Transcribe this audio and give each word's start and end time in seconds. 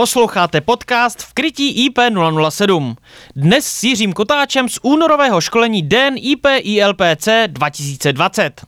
Posloucháte 0.00 0.60
podcast 0.60 1.22
v 1.22 1.32
krytí 1.32 1.88
IP007. 1.88 2.96
Dnes 3.36 3.66
s 3.66 3.84
Jiřím 3.84 4.12
Kotáčem 4.12 4.68
z 4.68 4.78
únorového 4.82 5.40
školení 5.40 5.82
Den 5.82 6.14
IP 6.16 6.46
ILPC 6.58 7.28
2020. 7.46 8.60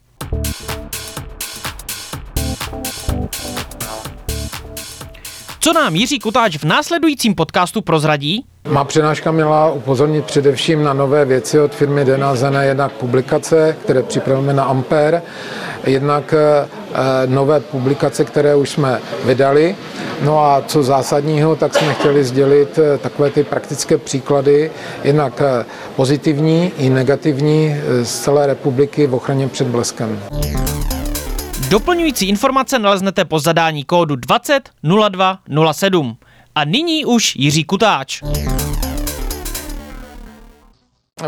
Co 5.61 5.73
nám 5.73 5.97
Jiří 5.97 6.19
Kutáč 6.19 6.57
v 6.57 6.65
následujícím 6.65 7.35
podcastu 7.35 7.83
prozradí? 7.83 8.45
Má 8.69 8.85
přednáška 8.85 9.33
měla 9.33 9.73
upozornit 9.73 10.25
především 10.25 10.83
na 10.83 10.93
nové 10.93 11.25
věci 11.25 11.61
od 11.61 11.75
firmy 11.75 12.05
Denazené, 12.05 12.67
jednak 12.67 12.93
publikace, 12.93 13.77
které 13.85 14.03
připravujeme 14.03 14.53
na 14.53 14.65
Ampere, 14.65 15.23
jednak 15.87 16.35
eh, 16.35 16.67
nové 17.27 17.61
publikace, 17.61 18.25
které 18.25 18.55
už 18.55 18.71
jsme 18.71 19.01
vydali. 19.25 19.77
No 20.23 20.45
a 20.45 20.63
co 20.67 20.83
zásadního, 20.83 21.57
tak 21.57 21.75
jsme 21.75 21.95
chtěli 21.95 22.25
sdělit 22.25 22.79
eh, 22.79 22.99
takové 22.99 23.31
ty 23.31 23.45
praktické 23.45 23.99
příklady, 23.99 24.71
jednak 25.05 25.41
eh, 25.41 25.65
pozitivní 25.97 26.73
i 26.79 26.91
negativní 26.91 27.77
z 28.03 28.21
celé 28.21 28.47
republiky 28.47 29.07
v 29.07 29.15
ochraně 29.15 29.49
před 29.49 29.67
bleskem. 29.67 30.21
Doplňující 31.69 32.29
informace 32.29 32.79
naleznete 32.79 33.25
po 33.25 33.39
zadání 33.39 33.85
kódu 33.85 34.17
200207. 34.17 36.17
A 36.55 36.65
nyní 36.65 37.05
už 37.05 37.37
Jiří 37.37 37.65
Kutáč. 37.65 38.23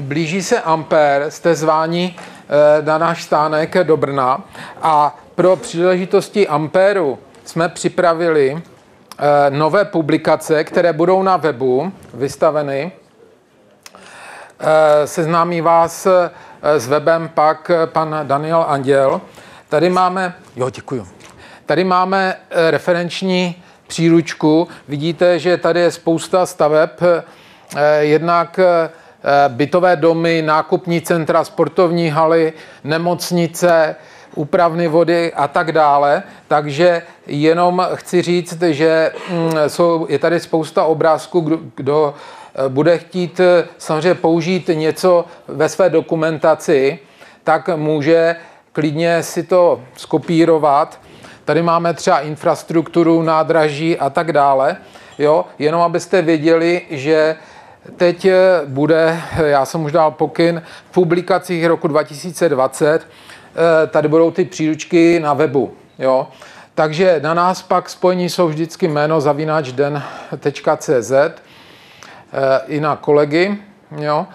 Blíží 0.00 0.42
se 0.42 0.60
Ampér, 0.60 1.30
jste 1.30 1.54
zváni 1.54 2.14
eh, 2.18 2.82
na 2.82 2.98
náš 2.98 3.22
stánek 3.22 3.76
do 3.82 3.96
Brna 3.96 4.44
a 4.82 5.18
pro 5.34 5.56
příležitosti 5.56 6.48
Ampéru 6.48 7.18
jsme 7.44 7.68
připravili 7.68 8.62
eh, 9.18 9.50
nové 9.50 9.84
publikace, 9.84 10.64
které 10.64 10.92
budou 10.92 11.22
na 11.22 11.36
webu 11.36 11.92
vystaveny. 12.14 12.92
Eh, 14.60 15.06
seznámí 15.06 15.60
vás 15.60 16.06
s 16.62 16.88
webem 16.88 17.30
pak 17.34 17.70
pan 17.86 18.20
Daniel 18.22 18.64
Anděl. 18.68 19.20
Tady 19.68 19.90
máme, 19.90 20.34
jo, 20.56 20.70
děkuji. 20.70 21.06
Tady 21.66 21.84
máme 21.84 22.36
referenční 22.70 23.63
příručku. 23.86 24.68
Vidíte, 24.88 25.38
že 25.38 25.56
tady 25.56 25.80
je 25.80 25.90
spousta 25.90 26.46
staveb, 26.46 26.90
jednak 28.00 28.60
Eh, 29.26 29.48
bytové 29.48 29.96
domy, 29.96 30.42
nákupní 30.42 31.00
centra, 31.00 31.44
sportovní 31.44 32.08
haly, 32.08 32.52
nemocnice, 32.84 33.96
úpravny 34.34 34.88
vody 34.88 35.32
a 35.32 35.48
tak 35.48 35.72
dále. 35.72 36.22
Takže 36.48 37.02
jenom 37.26 37.86
chci 37.94 38.22
říct, 38.22 38.62
že 38.62 39.12
mm, 39.30 39.52
jsou, 39.66 40.06
je 40.08 40.18
tady 40.18 40.40
spousta 40.40 40.84
obrázků, 40.84 41.40
kdo, 41.40 41.58
kdo 41.76 42.14
eh, 42.14 42.68
bude 42.68 42.98
chtít 42.98 43.40
eh, 43.40 43.64
samozřejmě 43.78 44.14
použít 44.14 44.70
něco 44.74 45.24
ve 45.48 45.68
své 45.68 45.90
dokumentaci, 45.90 46.98
tak 47.44 47.68
může 47.76 48.36
klidně 48.72 49.22
si 49.22 49.42
to 49.42 49.80
skopírovat. 49.96 51.00
Tady 51.44 51.62
máme 51.62 51.94
třeba 51.94 52.20
infrastrukturu, 52.20 53.22
nádraží 53.22 53.98
a 53.98 54.10
tak 54.10 54.32
dále. 54.32 54.76
Jo? 55.18 55.44
Jenom 55.58 55.80
abyste 55.80 56.22
věděli, 56.22 56.82
že 56.90 57.36
Teď 57.96 58.24
eh, 58.24 58.60
bude, 58.66 59.20
eh, 59.38 59.48
já 59.48 59.64
jsem 59.64 59.84
už 59.84 59.92
dal 59.92 60.10
pokyn, 60.10 60.62
v 60.90 60.94
publikacích 60.94 61.66
roku 61.66 61.88
2020, 61.88 63.02
eh, 63.02 63.86
tady 63.86 64.08
budou 64.08 64.30
ty 64.30 64.44
příručky 64.44 65.20
na 65.20 65.34
webu. 65.34 65.74
Jo? 65.98 66.28
Takže 66.74 67.20
na 67.22 67.34
nás 67.34 67.62
pak 67.62 67.90
spojení 67.90 68.30
jsou 68.30 68.48
vždycky 68.48 68.88
jméno 68.88 69.20
zavináčden.cz 69.20 71.12
i 72.66 72.80
na 72.80 72.96
kolegy. 72.96 73.58
Jo? 73.96 74.26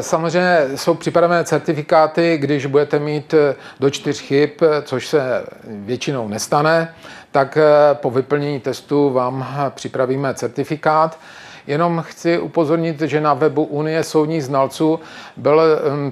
Samozřejmě 0.00 0.58
jsou 0.74 0.94
připravené 0.94 1.44
certifikáty, 1.44 2.38
když 2.38 2.66
budete 2.66 2.98
mít 2.98 3.34
do 3.80 3.90
čtyř 3.90 4.20
chyb, 4.20 4.50
což 4.82 5.06
se 5.06 5.44
většinou 5.64 6.28
nestane, 6.28 6.94
tak 7.32 7.58
po 7.92 8.10
vyplnění 8.10 8.60
testu 8.60 9.10
vám 9.10 9.46
připravíme 9.74 10.34
certifikát. 10.34 11.18
Jenom 11.66 12.04
chci 12.06 12.38
upozornit, 12.38 13.00
že 13.00 13.20
na 13.20 13.34
webu 13.34 13.64
Unie 13.64 14.04
soudních 14.04 14.44
znalců 14.44 15.00
byl 15.36 15.62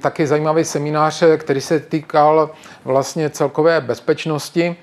taky 0.01 0.27
zajímavý 0.27 0.65
seminář, 0.65 1.23
který 1.37 1.61
se 1.61 1.81
týkal 1.81 2.51
vlastně 2.85 3.31
celkové 3.31 3.81
bezpečnosti. 3.81 4.77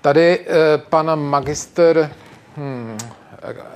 Tady 0.00 0.38
eh, 0.40 0.78
pan 0.78 1.20
magister 1.20 2.10
hmm, 2.56 2.98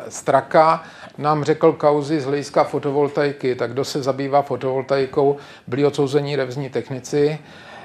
Straka 0.08 0.82
nám 1.18 1.44
řekl 1.44 1.72
kauzy 1.72 2.20
z 2.20 2.24
hlediska 2.24 2.64
fotovoltaiky. 2.64 3.54
Tak 3.54 3.72
kdo 3.72 3.84
se 3.84 4.02
zabývá 4.02 4.42
fotovoltaikou, 4.42 5.36
byli 5.66 5.86
odsouzení 5.86 6.36
revzní 6.36 6.70
technici, 6.70 7.38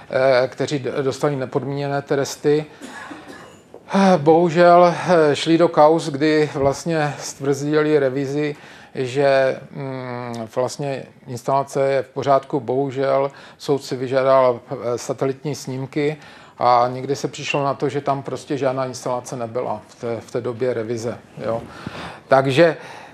eh, 0.09 0.47
kteří 0.47 0.85
dostali 1.01 1.35
nepodmíněné 1.35 2.01
tresty. 2.01 2.65
Bohužel 4.17 4.93
eh, 4.95 5.35
šli 5.35 5.57
do 5.57 5.67
kaus, 5.67 6.09
kdy 6.09 6.49
vlastně 6.53 7.13
stvrzili 7.19 7.99
revizi, 7.99 8.55
že 8.95 9.59
mm, 9.71 10.47
vlastně 10.55 11.03
instalace 11.27 11.81
je 11.81 12.03
v 12.03 12.07
pořádku. 12.07 12.59
Bohužel 12.59 13.31
soud 13.57 13.83
si 13.83 13.95
vyžádal 13.95 14.59
eh, 14.71 14.97
satelitní 14.97 15.55
snímky 15.55 16.17
a 16.59 16.89
někdy 16.93 17.15
se 17.15 17.27
přišlo 17.27 17.63
na 17.63 17.73
to, 17.73 17.89
že 17.89 18.01
tam 18.01 18.23
prostě 18.23 18.57
žádná 18.57 18.85
instalace 18.85 19.35
nebyla 19.35 19.81
v 19.87 19.95
té, 19.95 20.21
v 20.21 20.31
té 20.31 20.41
době 20.41 20.73
revize. 20.73 21.17
Jo. 21.45 21.61
Takže 22.27 22.65
eh, 22.65 23.06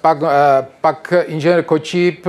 pak, 0.00 0.18
pak 0.80 1.12
inženýr 1.26 1.62
Kočíp, 1.62 2.26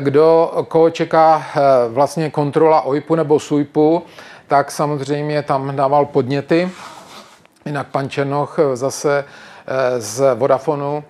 kdo, 0.00 0.52
koho 0.68 0.90
čeká 0.90 1.46
vlastně 1.88 2.30
kontrola 2.30 2.80
OIPu 2.82 3.14
nebo 3.14 3.40
SUIPu, 3.40 4.02
tak 4.46 4.70
samozřejmě 4.70 5.42
tam 5.42 5.76
dával 5.76 6.06
podněty 6.06 6.70
Jinak 7.66 7.86
pan 7.86 8.10
Černoch 8.10 8.58
eh, 8.58 8.76
zase 8.76 9.24
eh, 9.66 10.00
z 10.00 10.34
Vodafonu 10.34 11.04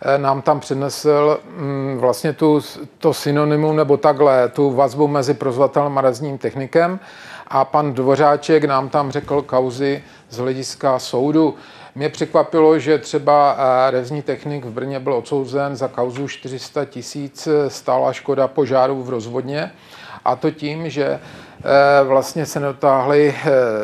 eh, 0.00 0.18
nám 0.18 0.42
tam 0.42 0.60
přinesl 0.60 1.40
mm, 1.56 1.98
vlastně 2.00 2.32
tu, 2.32 2.60
to 2.98 3.14
synonymum 3.14 3.76
nebo 3.76 3.96
takhle, 3.96 4.48
tu 4.48 4.70
vazbu 4.70 5.08
mezi 5.08 5.34
prozvatelem 5.34 5.98
a 5.98 6.00
rezním 6.00 6.38
technikem 6.38 7.00
a 7.48 7.64
pan 7.64 7.92
Dvořáček 7.92 8.64
nám 8.64 8.88
tam 8.88 9.10
řekl 9.10 9.42
kauzy 9.42 10.02
z 10.30 10.38
hlediska 10.38 10.98
soudu. 10.98 11.54
Mě 11.94 12.08
překvapilo, 12.08 12.78
že 12.78 12.98
třeba 12.98 13.56
rezní 13.90 14.22
technik 14.22 14.64
v 14.64 14.70
Brně 14.70 15.00
byl 15.00 15.14
odsouzen 15.14 15.76
za 15.76 15.88
kauzu 15.88 16.28
400 16.28 16.84
tisíc 16.84 17.48
stála 17.68 18.12
škoda 18.12 18.48
požáru 18.48 19.02
v 19.02 19.10
rozvodně 19.10 19.72
a 20.24 20.36
to 20.36 20.50
tím, 20.50 20.90
že 20.90 21.20
vlastně 22.02 22.46
se 22.46 22.60
nedotáhly 22.60 23.34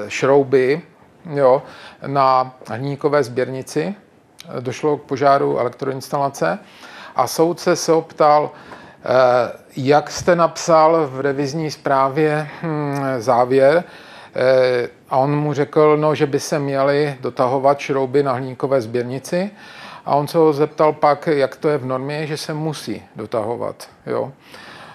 šrouby 0.09 0.83
jo, 1.35 1.63
na 2.07 2.57
hníkové 2.71 3.23
sběrnici. 3.23 3.95
Došlo 4.61 4.97
k 4.97 5.03
požáru 5.03 5.59
elektroinstalace 5.59 6.59
a 7.17 7.27
soudce 7.27 7.77
se 7.77 7.93
optal, 7.93 8.51
eh, 8.51 9.09
jak 9.77 10.11
jste 10.11 10.37
napsal 10.37 11.07
v 11.07 11.21
revizní 11.21 11.71
zprávě 11.71 12.49
hm, 12.63 12.97
závěr, 13.19 13.85
eh, 13.87 14.08
a 15.11 15.17
on 15.17 15.37
mu 15.37 15.53
řekl, 15.53 15.97
no, 15.97 16.15
že 16.15 16.27
by 16.27 16.41
se 16.41 16.59
měly 16.59 17.17
dotahovat 17.21 17.79
šrouby 17.79 18.23
na 18.23 18.33
hníkové 18.33 18.81
sběrnici. 18.81 19.51
A 20.07 20.15
on 20.15 20.29
se 20.29 20.39
ho 20.39 20.53
zeptal 20.53 20.93
pak, 20.93 21.27
jak 21.27 21.57
to 21.57 21.69
je 21.69 21.79
v 21.79 21.85
normě, 21.85 22.27
že 22.27 22.37
se 22.37 22.55
musí 22.55 23.03
dotahovat. 23.17 23.89
Jo. 24.07 24.33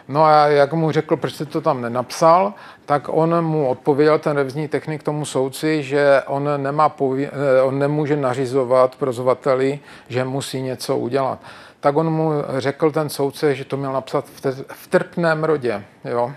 No 0.08 0.26
a 0.26 0.48
jak 0.48 0.74
mu 0.74 0.92
řekl, 0.92 1.18
proč 1.18 1.34
jste 1.34 1.46
to 1.46 1.62
tam 1.62 1.82
nenapsal, 1.82 2.54
tak 2.86 3.10
on 3.10 3.42
mu 3.42 3.68
odpověděl, 3.68 4.20
ten 4.20 4.38
revizní 4.38 4.68
technik 4.68 5.04
tomu 5.04 5.26
soudci, 5.26 5.84
že 5.84 6.22
on, 6.28 6.50
nemá 6.58 6.90
poví, 6.90 7.26
eh, 7.26 7.62
on 7.62 7.80
nemůže 7.80 8.18
nařizovat 8.18 8.96
prozovateli, 8.96 9.80
že 10.10 10.24
musí 10.24 10.62
něco 10.62 10.98
udělat. 10.98 11.40
Tak 11.80 11.96
on 11.96 12.10
mu 12.10 12.32
řekl 12.58 12.92
ten 12.92 13.10
soudce, 13.10 13.56
že 13.56 13.66
to 13.66 13.78
měl 13.78 13.94
napsat 13.94 14.26
v, 14.26 14.42
te, 14.42 14.52
v 14.52 14.88
trpném 14.88 15.44
rodě. 15.44 15.84
Jo? 16.06 16.32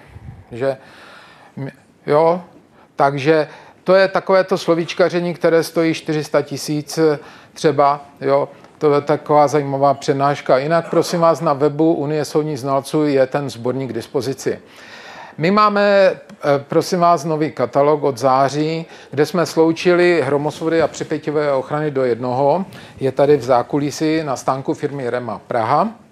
Že, 0.53 0.77
jo? 2.07 2.43
Takže 2.97 3.49
to 3.85 3.95
je 3.95 4.09
takové 4.09 4.45
to 4.45 4.59
slovíčkaření, 4.59 5.35
které 5.35 5.63
stojí 5.63 5.95
400 5.95 6.43
tisíc 6.43 6.99
třeba. 7.55 8.01
Jo? 8.21 8.49
To 8.79 8.95
je 8.95 9.01
taková 9.01 9.49
zajímavá 9.49 9.95
přednáška. 9.95 10.59
Jinak 10.59 10.91
prosím 10.91 11.21
vás, 11.21 11.41
na 11.41 11.53
webu 11.53 11.95
Unie 11.95 12.25
soudních 12.25 12.61
znalců 12.61 13.05
je 13.05 13.27
ten 13.27 13.51
sborník 13.51 13.91
k 13.91 13.95
dispozici. 13.95 14.59
My 15.39 15.51
máme, 15.51 15.81
eh, 15.83 16.19
prosím 16.69 17.01
vás, 17.01 17.25
nový 17.25 17.51
katalog 17.51 18.03
od 18.03 18.19
září, 18.19 18.87
kde 19.11 19.27
jsme 19.27 19.47
sloučili 19.47 20.23
hromosvody 20.23 20.83
a 20.83 20.89
připětivé 20.89 21.53
ochrany 21.53 21.91
do 21.91 22.05
jednoho. 22.05 22.65
Je 23.01 23.13
tady 23.13 23.37
v 23.37 23.43
zákulisí 23.43 24.23
na 24.23 24.37
stánku 24.37 24.75
firmy 24.75 25.11
Rema 25.11 25.41
Praha. 25.47 26.06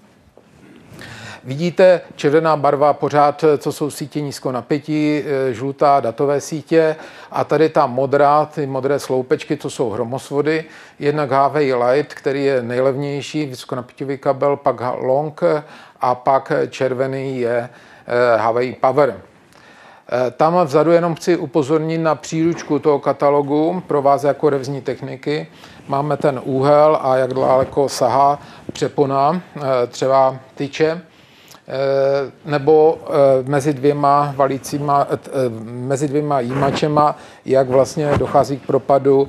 Vidíte, 1.47 2.01
červená 2.17 2.57
barva 2.57 2.93
pořád, 2.93 3.45
co 3.59 3.73
jsou 3.73 3.91
sítě 3.91 4.21
nízkonapětí, 4.21 5.23
eh, 5.25 5.55
žlutá 5.55 6.01
datové 6.01 6.41
sítě 6.41 6.97
a 7.31 7.45
tady 7.45 7.69
ta 7.69 7.87
modrá, 7.87 8.47
ty 8.47 8.67
modré 8.67 8.99
sloupečky, 8.99 9.57
to 9.57 9.71
jsou 9.71 9.91
hromosvody, 9.91 10.65
jednak 10.99 11.31
HVI 11.31 11.75
Light, 11.75 12.15
který 12.15 12.45
je 12.45 12.63
nejlevnější, 12.63 13.47
vysokonapěťový 13.47 14.19
kabel, 14.19 14.57
pak 14.57 14.77
Long 15.01 15.41
a 16.01 16.15
pak 16.15 16.53
červený 16.71 17.41
je 17.41 17.69
Power. 18.81 19.21
Eh, 20.13 20.31
tam 20.31 20.65
vzadu 20.65 20.91
jenom 20.91 21.15
chci 21.15 21.37
upozornit 21.37 21.99
na 21.99 22.15
příručku 22.15 22.79
toho 22.79 22.99
katalogu 22.99 23.83
pro 23.87 24.03
vás 24.03 24.25
jako 24.25 24.51
revzní 24.51 24.81
techniky. 24.81 25.47
Máme 25.89 26.17
ten 26.17 26.41
úhel 26.45 26.99
a 27.03 27.17
jak 27.17 27.35
daleko 27.35 27.89
sahá 27.89 28.39
přepona, 28.73 29.43
eh, 29.57 29.61
třeba 29.87 30.37
tyče, 30.55 30.87
eh, 30.87 31.14
nebo 32.45 32.99
mezi 33.47 33.73
dvěma 33.73 34.35
valícíma, 34.37 35.07
mezi 35.65 36.09
dvěma 36.09 36.41
jímačema, 36.41 37.17
jak 37.45 37.69
vlastně 37.69 38.19
dochází 38.19 38.59
k 38.59 38.67
propadu 38.67 39.29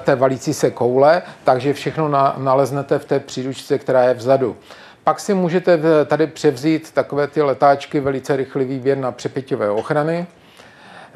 té 0.00 0.16
valící 0.16 0.54
se 0.54 0.70
koule, 0.70 1.22
takže 1.44 1.72
všechno 1.72 2.08
naleznete 2.38 2.98
v 2.98 3.04
té 3.04 3.20
příručce, 3.20 3.78
která 3.78 4.02
je 4.02 4.14
vzadu. 4.14 4.56
Pak 5.04 5.20
si 5.20 5.34
můžete 5.34 5.80
tady 6.06 6.26
převzít 6.26 6.90
takové 6.92 7.26
ty 7.26 7.42
letáčky, 7.42 8.00
velice 8.00 8.36
rychlý 8.36 8.64
výběr 8.64 8.98
na 8.98 9.12
přepěťové 9.12 9.70
ochrany. 9.70 10.26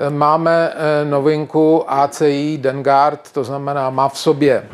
Máme 0.09 0.73
eh, 0.75 1.05
novinku 1.05 1.85
ACI 1.93 2.59
Dengard, 2.59 3.33
to 3.33 3.45
znamená 3.45 3.91
má 3.91 4.09
v 4.09 4.19
sobě 4.19 4.65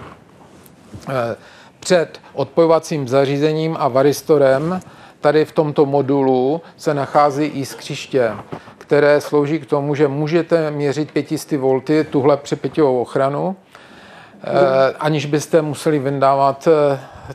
eh, 1.09 1.37
před 1.81 2.21
odpojovacím 2.33 3.09
zařízením 3.09 3.77
a 3.81 3.89
varistorem 3.89 4.81
tady 5.21 5.45
v 5.45 5.53
tomto 5.53 5.87
modulu 5.87 6.61
se 6.77 6.95
nachází 6.95 7.45
i 7.45 7.67
skřiště, 7.67 8.33
které 8.79 9.21
slouží 9.21 9.59
k 9.59 9.67
tomu, 9.67 9.95
že 9.95 10.09
můžete 10.09 10.71
měřit 10.71 11.13
500 11.13 11.53
V 11.53 12.05
tuhle 12.11 12.37
přepěťovou 12.37 13.01
ochranu, 13.01 13.57
eh, 13.57 14.95
aniž 15.01 15.27
byste 15.27 15.63
museli 15.63 15.99
vyndávat 15.99 16.69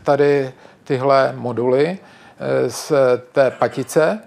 tady 0.04 0.52
tyhle 0.84 1.34
moduly 1.36 1.98
eh, 1.98 2.70
z 2.70 2.92
té 3.32 3.52
patice. 3.52 4.20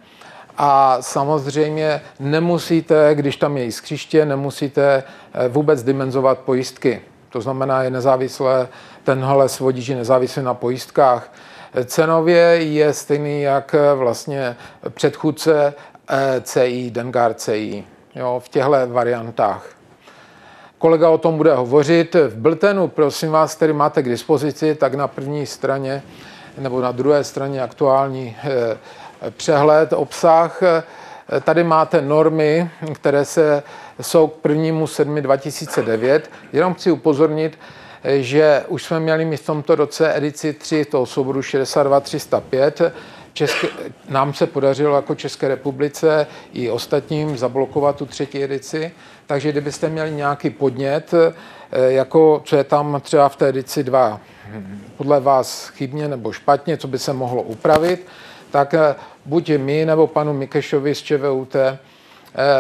A 0.58 0.98
samozřejmě 1.00 2.00
nemusíte, 2.20 3.14
když 3.14 3.36
tam 3.36 3.56
je 3.56 3.64
jiskřiště, 3.64 4.26
nemusíte 4.26 5.02
eh, 5.34 5.48
vůbec 5.48 5.82
dimenzovat 5.82 6.38
pojistky. 6.38 7.02
To 7.28 7.40
znamená, 7.40 7.82
je 7.82 7.90
nezávislé, 7.90 8.68
tenhle 9.04 9.48
svodič 9.48 9.88
je 9.88 9.96
nezávislý 9.96 10.42
na 10.42 10.54
pojistkách. 10.54 11.32
Cenově 11.84 12.40
je 12.40 12.93
stejný 12.93 13.43
jak 13.43 13.75
eh, 13.75 13.94
vlastně 13.94 14.56
předchůdce 14.88 15.75
CI, 16.43 16.90
Dengar 16.90 17.34
CI, 17.34 17.84
jo, 18.14 18.43
v 18.44 18.49
těchto 18.49 18.70
variantách. 18.87 19.67
Kolega 20.78 21.08
o 21.08 21.19
tom 21.19 21.37
bude 21.37 21.55
hovořit. 21.55 22.14
V 22.14 22.37
Bltenu, 22.37 22.88
prosím 22.88 23.31
vás, 23.31 23.55
který 23.55 23.73
máte 23.73 24.02
k 24.02 24.08
dispozici, 24.08 24.75
tak 24.75 24.94
na 24.94 25.08
první 25.08 25.46
straně 25.46 26.02
nebo 26.58 26.81
na 26.81 26.93
druhé 26.93 27.25
straně 27.25 27.62
aktuální 27.62 28.37
eh, 28.44 29.31
přehled, 29.31 29.93
obsah. 29.93 30.62
Eh, 30.62 30.82
tady 31.40 31.64
máte 31.64 32.00
normy, 32.00 32.70
které 32.94 33.25
se, 33.25 33.62
jsou 34.00 34.26
k 34.26 34.49
1. 34.49 34.87
7. 34.87 35.14
2009. 35.23 36.31
Jenom 36.52 36.75
chci 36.75 36.90
upozornit, 36.90 37.58
eh, 37.58 37.85
že 38.06 38.64
už 38.68 38.84
jsme 38.84 39.00
měli 39.00 39.36
v 39.36 39.46
tomto 39.46 39.74
roce 39.74 40.16
edici 40.16 40.52
3 40.52 40.84
toho 40.84 41.06
souboru 41.06 41.42
62305. 41.42 42.82
České, 43.32 43.68
nám 44.08 44.34
se 44.34 44.46
podařilo 44.46 44.96
jako 44.96 45.14
České 45.14 45.48
republice 45.48 46.26
i 46.52 46.70
ostatním 46.70 47.36
zablokovat 47.36 47.96
tu 47.96 48.06
třetí 48.06 48.44
edici, 48.44 48.92
takže 49.26 49.52
kdybyste 49.52 49.88
měli 49.88 50.10
nějaký 50.10 50.50
podnět, 50.50 51.14
jako 51.72 52.42
co 52.44 52.56
je 52.56 52.64
tam 52.64 53.00
třeba 53.04 53.28
v 53.28 53.36
té 53.36 53.48
edici 53.48 53.84
2 53.84 54.20
podle 54.96 55.20
vás 55.20 55.68
chybně 55.68 56.08
nebo 56.08 56.32
špatně, 56.32 56.76
co 56.76 56.88
by 56.88 56.98
se 56.98 57.12
mohlo 57.12 57.42
upravit, 57.42 58.06
tak 58.50 58.74
eh, 58.74 58.94
buď 59.24 59.50
my 59.56 59.84
nebo 59.86 60.06
panu 60.06 60.32
Mikešovi 60.32 60.94
z 60.94 61.02
ČVUT 61.02 61.56
eh, 61.56 61.78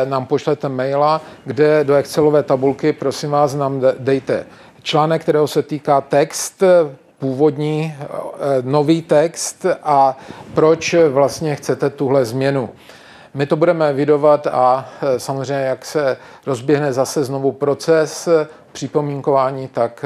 nám 0.04 0.26
pošlete 0.26 0.68
maila, 0.68 1.20
kde 1.44 1.84
do 1.84 1.94
Excelové 1.94 2.42
tabulky, 2.42 2.92
prosím 2.92 3.30
vás, 3.30 3.54
nám 3.54 3.82
dejte 3.98 4.46
článek, 4.86 5.22
kterého 5.22 5.48
se 5.48 5.62
týká 5.62 6.00
text, 6.00 6.62
původní 7.18 7.94
eh, 8.00 8.06
nový 8.62 9.02
text 9.02 9.66
a 9.82 10.18
proč 10.54 10.94
vlastně 11.08 11.56
chcete 11.56 11.90
tuhle 11.90 12.24
změnu. 12.24 12.70
My 13.34 13.46
to 13.46 13.56
budeme 13.56 13.92
vidovat 13.92 14.46
a 14.46 14.88
samozřejmě, 15.18 15.64
jak 15.64 15.84
se 15.84 16.16
rozběhne 16.46 16.92
zase 16.92 17.24
znovu 17.24 17.52
proces 17.52 18.28
připomínkování, 18.72 19.68
tak 19.68 20.04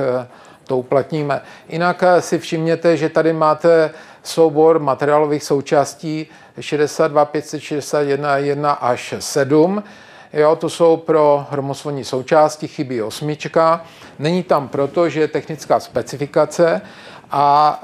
to 0.65 0.79
uplatníme. 0.79 1.41
Jinak 1.69 2.03
eh, 2.03 2.23
si 2.23 2.39
všimněte, 2.39 2.97
že 2.97 3.09
tady 3.09 3.33
máte 3.33 3.91
soubor 4.23 4.79
materiálových 4.79 5.45
součástí 5.45 6.27
62, 6.61 7.25
561, 7.25 8.37
1 8.37 8.73
až 8.73 9.15
7. 9.19 9.83
Jo, 10.33 10.57
to 10.57 10.69
jsou 10.69 10.97
pro 10.97 11.47
hromosvodní 11.51 12.05
součásti, 12.05 12.69
chybí 12.69 13.03
osmička. 13.03 13.85
Není 14.19 14.43
tam 14.43 14.69
proto, 14.69 15.09
že 15.09 15.21
je 15.21 15.29
technická 15.29 15.81
specifikace 15.81 16.81
a 17.31 17.81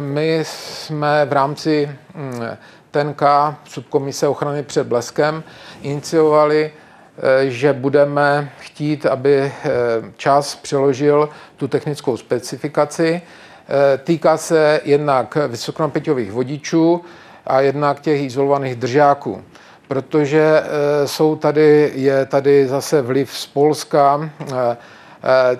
my 0.00 0.42
jsme 0.46 1.24
v 1.24 1.32
rámci 1.32 1.90
hm, 2.14 2.40
TNK, 2.90 3.22
subkomise 3.64 4.28
ochrany 4.28 4.62
před 4.62 4.86
bleskem, 4.86 5.42
iniciovali 5.82 6.72
Eh, 7.22 7.50
že 7.50 7.72
budeme 7.72 8.52
chtít, 8.58 9.06
aby 9.06 9.34
eh, 9.34 9.52
čas 10.16 10.54
přeložil 10.56 11.28
tu 11.56 11.68
technickou 11.68 12.16
specifikaci. 12.16 13.22
Eh, 13.22 13.98
týká 13.98 14.36
se 14.36 14.80
jednak 14.84 15.38
vysokonapěťových 15.48 16.32
vodičů 16.32 17.04
a 17.46 17.60
jednak 17.60 18.00
těch 18.00 18.22
izolovaných 18.22 18.74
držáků 18.74 19.44
protože 19.90 20.62
jsou 21.04 21.36
tady, 21.36 21.92
je 21.94 22.26
tady 22.26 22.68
zase 22.68 23.02
vliv 23.02 23.36
z 23.36 23.46
Polska 23.46 24.30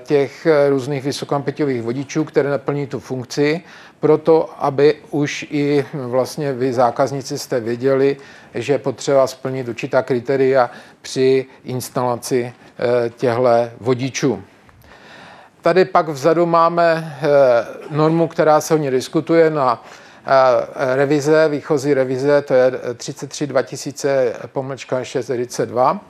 těch 0.03 0.47
různých 0.69 1.05
vysokonapěťových 1.05 1.83
vodičů, 1.83 2.25
které 2.25 2.51
naplní 2.51 2.87
tu 2.87 3.01
funkci 3.01 3.63
proto, 4.01 4.51
aby 4.59 4.95
už 5.11 5.47
i 5.51 5.85
vlastně 5.95 6.53
vy 6.53 6.73
zákazníci 6.73 7.39
jste 7.39 7.61
věděli, 7.61 8.17
že 8.55 8.79
potřeba 8.79 9.27
splnit 9.27 9.69
určitá 9.69 10.03
kritéria 10.03 10.71
při 11.03 11.47
instalaci 11.65 12.53
eh, 12.53 13.11
těchto 13.11 13.49
vodičů. 13.81 14.43
Tady 15.63 15.85
pak 15.85 16.09
vzadu 16.09 16.47
máme 16.47 17.19
eh, 17.23 17.27
normu, 17.91 18.29
která 18.29 18.61
se 18.61 18.75
hodně 18.75 18.91
diskutuje 18.91 19.51
na 19.51 19.85
eh, 19.85 20.00
revize, 20.95 21.49
výchozí 21.49 21.95
revize, 21.95 22.43
to 22.43 22.55
je 22.55 22.73
33 22.97 23.47
2000 23.47 24.37
pomlčka 24.53 25.05
642. 25.05 26.01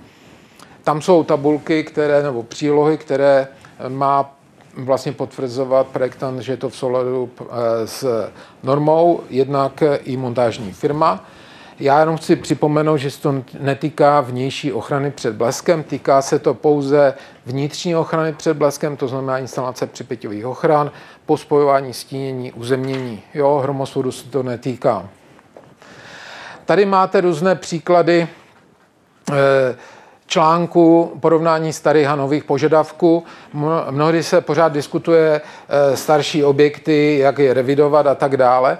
Tam 0.84 1.02
jsou 1.02 1.24
tabulky, 1.24 1.84
které, 1.84 2.22
nebo 2.22 2.42
přílohy, 2.42 2.98
které 2.98 3.48
má 3.88 4.36
vlastně 4.76 5.12
potvrzovat 5.12 5.86
projektant, 5.86 6.40
že 6.40 6.52
je 6.52 6.56
to 6.56 6.68
v 6.68 6.76
souladu 6.76 7.30
eh, 7.40 7.46
s 7.86 8.30
normou, 8.62 9.20
jednak 9.30 9.82
i 10.04 10.16
montážní 10.16 10.72
firma. 10.72 11.24
Já 11.80 12.00
jenom 12.00 12.16
chci 12.16 12.36
připomenout, 12.36 12.96
že 12.96 13.10
se 13.10 13.20
to 13.20 13.34
netýká 13.60 14.20
vnější 14.20 14.72
ochrany 14.72 15.10
před 15.10 15.34
bleskem, 15.34 15.82
týká 15.82 16.22
se 16.22 16.38
to 16.38 16.54
pouze 16.54 17.14
vnitřní 17.46 17.96
ochrany 17.96 18.32
před 18.32 18.54
bleskem, 18.54 18.96
to 18.96 19.08
znamená 19.08 19.38
instalace 19.38 19.86
připěťových 19.86 20.46
ochran, 20.46 20.90
pospojování 21.26 21.94
stínění, 21.94 22.52
uzemnění. 22.52 23.22
Jo, 23.34 23.60
hromosvodu 23.62 24.12
se 24.12 24.30
to 24.30 24.42
netýká. 24.42 25.08
Tady 26.64 26.86
máte 26.86 27.20
různé 27.20 27.54
příklady 27.54 28.28
eh, 29.32 29.34
článku 30.26 31.12
porovnání 31.20 31.72
starých 31.72 32.06
a 32.06 32.16
nových 32.16 32.44
požadavků. 32.44 33.24
Mnohdy 33.90 34.22
se 34.22 34.40
pořád 34.40 34.72
diskutuje 34.72 35.40
eh, 35.40 35.96
starší 35.96 36.44
objekty, 36.44 37.18
jak 37.18 37.38
je 37.38 37.54
revidovat 37.54 38.06
a 38.06 38.14
tak 38.14 38.36
dále. 38.36 38.78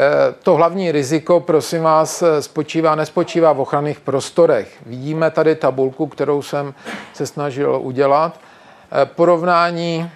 Eh, 0.00 0.34
to 0.42 0.54
hlavní 0.54 0.92
riziko, 0.92 1.40
prosím 1.40 1.82
vás, 1.82 2.22
eh, 2.22 2.42
spočívá, 2.42 2.94
nespočívá 2.94 3.52
v 3.52 3.60
ochranných 3.60 4.00
prostorech. 4.00 4.76
Vidíme 4.86 5.30
tady 5.30 5.54
tabulku, 5.54 6.06
kterou 6.06 6.42
jsem 6.42 6.74
se 7.12 7.26
snažil 7.26 7.78
udělat. 7.82 8.40
Porovnání 9.04 10.10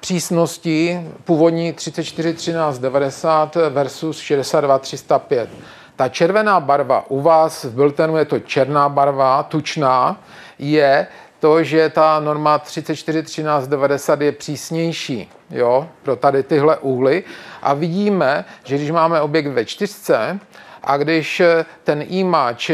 přísnosti 0.00 1.00
původní 1.24 1.72
34 1.72 2.34
13 2.34 2.78
90 2.78 3.56
versus 3.70 4.18
62 4.18 4.78
305. 4.78 5.50
Ta 5.96 6.08
červená 6.08 6.60
barva 6.60 7.04
u 7.08 7.20
vás 7.20 7.64
v 7.64 7.74
Biltenu 7.74 8.16
je 8.16 8.24
to 8.24 8.40
černá 8.40 8.88
barva, 8.88 9.42
tučná, 9.42 10.20
je 10.58 11.06
to, 11.40 11.62
že 11.62 11.88
ta 11.88 12.20
norma 12.20 12.58
341390 12.58 14.20
je 14.20 14.32
přísnější 14.32 15.30
jo, 15.50 15.88
pro 16.02 16.16
tady 16.16 16.42
tyhle 16.42 16.78
úhly. 16.78 17.24
A 17.62 17.74
vidíme, 17.74 18.44
že 18.64 18.76
když 18.76 18.90
máme 18.90 19.20
objekt 19.20 19.46
ve 19.46 19.64
čtyřce 19.64 20.38
a 20.82 20.96
když 20.96 21.42
ten 21.84 22.04
imač, 22.08 22.70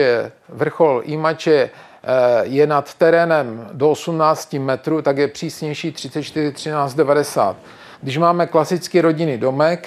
vrchol 0.48 1.02
imače 1.04 1.70
Eh, 2.04 2.42
je 2.44 2.66
nad 2.66 2.94
terénem 2.94 3.68
do 3.72 3.90
18 3.90 4.58
metrů, 4.58 5.02
tak 5.02 5.18
je 5.18 5.28
přísnější 5.28 5.92
34 5.92 6.52
13 6.52 6.94
90. 6.94 7.56
Když 8.00 8.18
máme 8.18 8.46
klasický 8.46 9.00
rodinný 9.00 9.38
domek, 9.38 9.86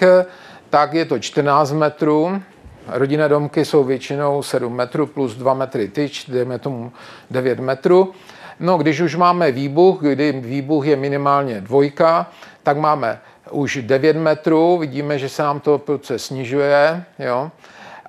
tak 0.70 0.94
je 0.94 1.06
to 1.06 1.20
14 1.20 1.72
metrů. 1.72 2.42
Rodinné 2.88 3.30
domky 3.30 3.65
jsou 3.65 3.84
většinou 3.84 4.44
7 4.44 4.75
metrů 4.75 5.08
plus 5.08 5.36
2 5.36 5.54
metry 5.54 5.88
tyč, 5.88 6.25
dejme 6.30 6.60
tomu 6.60 6.92
9 7.32 7.60
metrů. 7.60 8.13
No, 8.60 8.77
když 8.77 9.00
už 9.00 9.15
máme 9.15 9.51
výbuch, 9.51 10.01
kdy 10.01 10.32
výbuch 10.32 10.86
je 10.86 10.96
minimálně 10.96 11.62
dvojka, 11.62 12.32
tak 12.65 12.77
máme 12.77 13.19
už 13.51 13.79
9 13.81 14.15
metrů, 14.15 14.77
vidíme, 14.77 15.19
že 15.19 15.29
se 15.29 15.43
nám 15.43 15.60
to 15.60 15.77
proces 15.77 16.25
snižuje, 16.25 17.03
jo? 17.19 17.51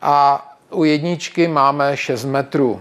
a 0.03 0.47
u 0.71 0.85
jedničky 0.85 1.49
máme 1.49 1.97
6 1.97 2.25
metrů 2.25 2.81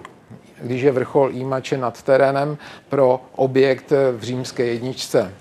když 0.62 0.82
je 0.82 0.92
vrchol 0.92 1.30
Jímače 1.32 1.78
nad 1.78 2.02
terénem 2.02 2.58
pro 2.90 3.22
objekt 3.36 3.94
v 4.18 4.24
římské 4.24 4.66
jedničce. 4.66 5.34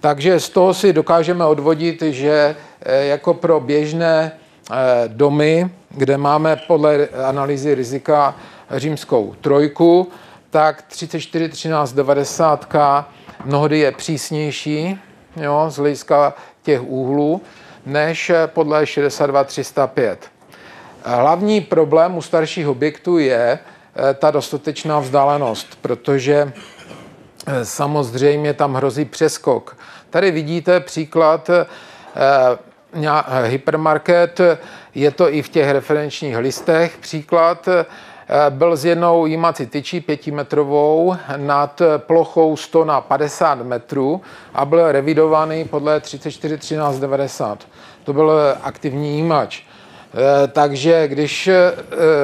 Takže 0.00 0.40
z 0.40 0.48
toho 0.48 0.74
si 0.74 0.92
dokážeme 0.92 1.44
odvodit, 1.44 2.02
že 2.02 2.56
eh, 2.82 3.04
jako 3.04 3.34
pro 3.34 3.60
běžné 3.60 4.32
eh, 4.32 4.74
domy, 5.08 5.70
kde 5.90 6.16
máme 6.16 6.56
podle 6.66 7.08
analýzy 7.28 7.74
rizika 7.74 8.36
římskou 8.70 9.34
trojku, 9.40 10.08
tak 10.50 10.82
34 10.82 11.48
13 11.48 11.92
90 11.92 12.74
mnohdy 13.44 13.78
je 13.78 13.92
přísnější 13.92 14.98
jo, 15.36 15.66
z 15.68 15.76
hlediska 15.76 16.34
těch 16.62 16.82
úhlů 16.82 17.42
než 17.86 18.32
podle 18.46 18.86
62 18.86 19.44
305. 19.44 20.30
Hlavní 21.04 21.60
problém 21.60 22.16
u 22.16 22.22
starších 22.22 22.68
objektů 22.68 23.18
je, 23.18 23.58
Eh, 23.96 24.14
ta 24.14 24.30
dostatečná 24.30 24.98
vzdálenost, 24.98 25.78
protože 25.80 26.52
eh, 27.46 27.64
samozřejmě 27.64 28.54
tam 28.54 28.74
hrozí 28.74 29.04
přeskok. 29.04 29.76
Tady 30.10 30.30
vidíte 30.30 30.80
příklad 30.80 31.50
eh, 31.50 31.66
hypermarket, 33.42 34.40
je 34.94 35.10
to 35.10 35.32
i 35.32 35.42
v 35.42 35.48
těch 35.48 35.70
referenčních 35.70 36.36
listech 36.36 36.96
příklad, 36.96 37.68
byl 38.50 38.76
s 38.76 38.84
jednou 38.84 39.26
jímací 39.26 39.66
tyčí 39.66 40.00
pětimetrovou 40.00 41.16
nad 41.36 41.82
plochou 41.96 42.56
100 42.56 42.84
na 42.84 43.00
50 43.00 43.54
metrů 43.54 44.20
a 44.54 44.64
byl 44.64 44.92
revidovaný 44.92 45.64
podle 45.64 46.00
34 46.00 46.58
13 46.58 46.98
90. 46.98 47.64
To 48.04 48.12
byl 48.12 48.32
aktivní 48.62 49.16
jímač. 49.16 49.62
Eh, 50.14 50.48
takže 50.48 51.08
když 51.08 51.46
eh, 51.48 51.72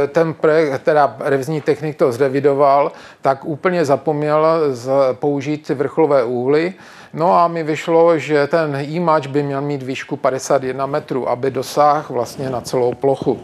ten 0.09 0.35
projekt, 0.35 0.83
teda 0.83 1.17
revizní 1.21 1.61
technik 1.61 1.97
to 1.97 2.13
zrevidoval, 2.13 2.93
tak 3.23 3.45
úplně 3.45 3.85
zapomněl 3.85 4.47
použít 5.13 5.69
vrcholové 5.69 6.25
úhly. 6.25 6.75
No 7.13 7.35
a 7.35 7.49
mi 7.49 7.63
vyšlo, 7.63 8.19
že 8.19 8.47
ten 8.47 8.77
e 8.77 9.29
by 9.29 9.43
měl 9.43 9.61
mít 9.61 9.83
výšku 9.83 10.17
51 10.17 10.87
metrů, 10.87 11.29
aby 11.29 11.51
dosáhl 11.51 12.05
vlastně 12.09 12.51
na 12.51 12.61
celou 12.61 12.95
plochu 12.95 13.41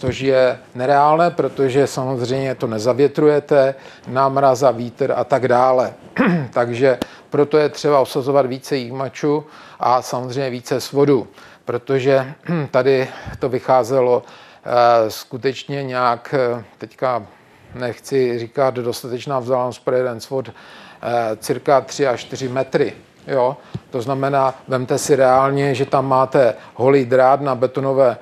což 0.00 0.20
je 0.20 0.58
nereálné, 0.74 1.30
protože 1.30 1.86
samozřejmě 1.86 2.54
to 2.54 2.66
nezavětrujete, 2.66 3.74
námraz 4.08 4.62
a 4.62 4.70
vítr 4.70 5.12
a 5.16 5.24
tak 5.24 5.48
dále. 5.48 5.92
Takže 6.52 6.98
proto 7.30 7.58
je 7.58 7.68
třeba 7.68 8.00
osazovat 8.00 8.46
více 8.46 8.76
jímačů 8.76 9.44
a 9.80 10.02
samozřejmě 10.02 10.50
více 10.50 10.80
svodu 10.80 11.28
protože 11.70 12.34
tady 12.70 13.08
to 13.38 13.48
vycházelo 13.48 14.22
eh, 14.22 15.10
skutečně 15.10 15.82
nějak, 15.82 16.34
eh, 16.38 16.64
teďka 16.78 17.26
nechci 17.74 18.38
říkat 18.38 18.74
dostatečná 18.74 19.38
vzdálenost 19.38 19.84
pro 19.84 19.96
jeden 19.96 20.20
svod, 20.20 20.50
eh, 20.50 21.36
cirka 21.36 21.80
3 21.80 22.06
až 22.06 22.20
4 22.20 22.48
metry. 22.48 22.92
Jo? 23.26 23.56
To 23.90 24.02
znamená, 24.02 24.54
vemte 24.68 24.98
si 24.98 25.16
reálně, 25.16 25.74
že 25.74 25.86
tam 25.86 26.08
máte 26.08 26.54
holý 26.74 27.04
drát 27.04 27.40
na 27.40 27.54
betonové 27.54 28.16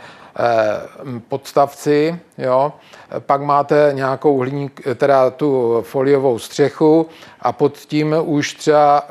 podstavci, 1.29 2.21
jo? 2.39 2.73
pak 3.19 3.41
máte 3.43 3.91
nějakou 3.93 4.39
hliník, 4.39 4.81
teda 4.95 5.31
tu 5.31 5.81
foliovou 5.83 6.39
střechu 6.39 7.07
a 7.41 7.53
pod 7.53 7.77
tím 7.77 8.17
už 8.25 8.55
třeba 8.55 9.03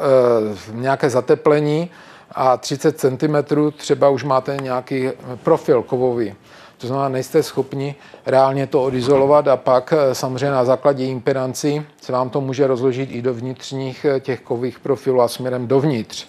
nějaké 0.72 1.10
zateplení, 1.10 1.90
a 2.32 2.58
30 2.58 3.00
cm 3.00 3.36
třeba 3.78 4.10
už 4.10 4.24
máte 4.24 4.58
nějaký 4.62 5.10
profil 5.44 5.84
kovový. 5.84 6.36
To 6.78 6.88
znamená, 6.88 7.10
nejste 7.10 7.44
schopni 7.44 7.96
reálně 8.26 8.68
to 8.68 8.84
odizolovat 8.84 9.48
a 9.48 9.58
pak 9.58 9.94
eh, 9.94 10.16
samozřejmě 10.16 10.52
na 10.52 10.66
základě 10.66 11.06
impedancí 11.06 11.86
se 12.02 12.12
vám 12.12 12.30
to 12.30 12.42
může 12.42 12.68
rozložit 12.68 13.10
i 13.12 13.22
do 13.22 13.34
vnitřních 13.34 14.06
eh, 14.06 14.20
těch 14.20 14.42
kových 14.42 14.80
profilů 14.80 15.22
a 15.22 15.28
směrem 15.28 15.68
dovnitř. 15.68 16.28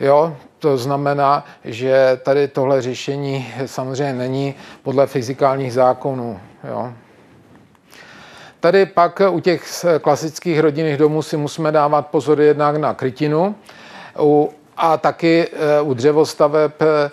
Jo, 0.00 0.36
to 0.62 0.76
znamená, 0.76 1.44
že 1.64 2.20
tady 2.22 2.48
tohle 2.48 2.82
řešení 2.82 3.54
samozřejmě 3.66 4.12
není 4.12 4.54
podle 4.82 5.06
fyzikálních 5.06 5.72
zákonů. 5.72 6.40
Jo. 6.68 6.92
Tady 8.60 8.86
pak 8.86 9.22
u 9.30 9.40
těch 9.40 9.84
klasických 10.00 10.60
rodinných 10.60 10.96
domů 10.96 11.22
si 11.22 11.36
musíme 11.36 11.72
dávat 11.72 12.06
pozor 12.06 12.40
jednak 12.40 12.76
na 12.76 12.94
krytinu. 12.94 13.54
A 14.76 14.96
taky 14.96 15.48
eh, 15.52 15.80
u 15.80 15.94
dřevostaveb 15.94 16.72
eh, 16.82 17.10